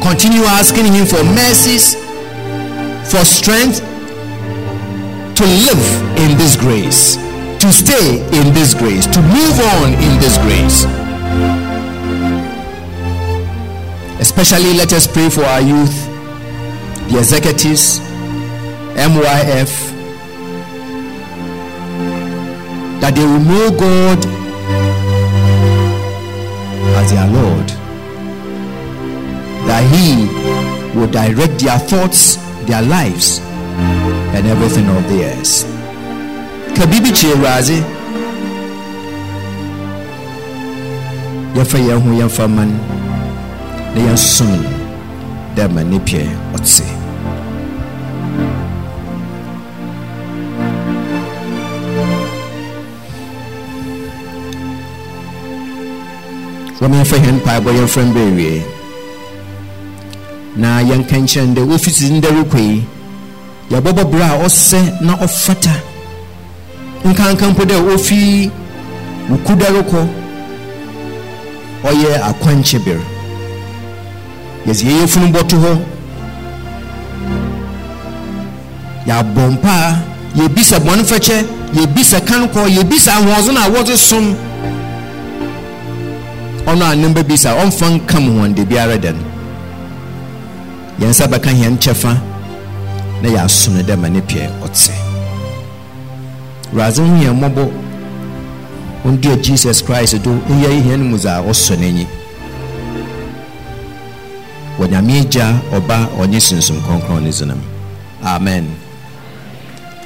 continue 0.00 0.44
asking 0.44 0.86
him 0.92 1.04
for 1.04 1.22
mercies 1.24 1.94
for 3.10 3.22
strength 3.24 3.80
to 5.36 5.44
live 5.44 6.18
in 6.18 6.38
this 6.38 6.56
grace 6.56 7.23
to 7.64 7.72
stay 7.72 8.18
in 8.38 8.52
this 8.52 8.74
grace 8.74 9.06
to 9.06 9.22
move 9.22 9.58
on 9.72 9.94
in 9.94 10.20
this 10.20 10.36
grace 10.44 10.84
especially 14.20 14.74
let 14.74 14.92
us 14.92 15.06
pray 15.06 15.30
for 15.30 15.44
our 15.44 15.62
youth 15.62 15.96
the 17.08 17.16
executives 17.18 18.00
myf 18.96 19.72
that 23.00 23.14
they 23.14 23.24
will 23.24 23.40
know 23.40 23.70
god 23.70 24.20
as 27.00 27.10
their 27.12 27.26
lord 27.28 27.68
that 29.66 29.82
He 29.90 30.26
will 30.98 31.08
direct 31.10 31.58
their 31.58 31.78
thoughts, 31.78 32.36
their 32.66 32.82
lives, 32.82 33.40
and 34.36 34.46
everything 34.46 34.86
of 34.88 35.02
theirs. 35.08 35.73
Kabibi 36.76 37.10
Chirazi, 37.12 37.78
yɛfa 41.56 41.78
yɛn 41.78 42.00
ho 42.02 42.10
yɛmfa 42.20 42.46
man. 42.48 42.70
Na 43.94 44.00
yɛnsom 44.00 44.50
no 44.62 44.68
dɛ 45.54 45.64
ma 45.74 45.82
ne 45.82 45.98
pɛ 45.98 46.20
ɔte 46.56 46.82
wɔmɛmfa 56.80 57.16
yɛn 57.24 57.36
mpaebɔ 57.38 57.70
yɛmfa 57.78 58.00
mbɛ 58.10 58.20
awie 58.28 58.62
na 60.56 60.68
yɛnka 60.82 61.16
nkyɛn 61.22 61.54
dɛ 61.54 61.62
ofisi 61.74 62.10
ndɛ 62.10 62.28
rekɔ 62.38 62.58
yi 62.58 62.84
yɛbɔbɔ 63.70 64.02
berɛ 64.10 64.26
a 64.34 64.36
ɔsɛ 64.46 64.80
na 65.02 65.12
ɔfata 65.24 65.93
nkanka 67.04 67.48
mpo 67.50 67.62
dɛ 67.64 67.76
ofi 67.94 68.50
wo 69.28 69.36
kudare 69.46 69.82
kɔ 69.90 70.00
ɔyɛ 71.88 72.10
akwankyebere 72.28 73.04
yɛsɛ 74.66 74.84
yɛyɛ 74.88 75.06
funu 75.12 75.28
bɔto 75.32 75.56
hɔ. 75.64 75.72
Yɛabɔ 79.08 79.42
mpaa 79.54 79.96
yɛbisa 80.38 80.76
bɔnefɛkyɛ 80.86 81.36
yɛbisa 81.76 82.18
kankɔ 82.28 82.60
yɛbisa 82.76 83.10
ahoɔden 83.18 83.56
a 83.56 83.70
wɔdze 83.70 83.96
som. 83.96 84.34
Ɔno 86.66 86.82
a 86.92 86.96
ne 86.96 87.08
mbɛbisa 87.08 87.50
ɔmfa 87.62 87.86
nka 87.94 88.20
mu 88.20 88.40
wɔn 88.40 88.54
de 88.54 88.64
biara 88.64 88.96
da 88.98 89.10
no. 89.12 89.24
Yɛn 91.00 91.10
nsa 91.10 91.26
bɛka 91.26 91.50
yɛn 91.52 91.76
kyɛfa 91.78 92.16
na 93.22 93.28
yɛaso 93.28 93.68
no 93.72 93.82
dɛ 93.82 93.96
ma 94.00 94.08
ne 94.08 94.20
pɛ 94.20 94.48
ɔte 94.64 95.03
wurade 96.74 96.98
ho 96.98 97.14
yɛn 97.22 97.34
mmɔbɔ 97.38 97.64
ɔndua 99.06 99.36
jesus 99.42 99.82
christ 99.82 100.22
do 100.22 100.30
ɛyɛ 100.50 100.68
yɛn 100.86 101.00
mu 101.10 101.16
dza 101.16 101.42
ɔsɔ 101.48 101.76
n'enyi. 101.78 102.06
Wɔ 104.78 104.86
nyame 104.90 105.20
agya 105.20 105.46
ɔba 105.72 106.08
ɔnye 106.18 106.40
sunsum 106.40 106.76
kronkron 106.82 107.22
ne 107.22 107.30
dzenam 107.30 107.60
amen. 108.24 108.66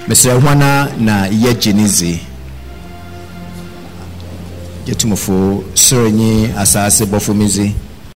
Mesrɛ 0.08 0.38
hwana 0.40 0.88
na 0.98 1.26
yɛgye 1.28 1.72
ne 1.74 1.84
dzi 1.84 2.20
yɛtumfo 4.86 5.62
soro 5.74 6.10
nye 6.10 6.52
asase 6.56 7.04
bɔfo 7.06 7.34
me 7.34 7.46
dzi 7.46 7.72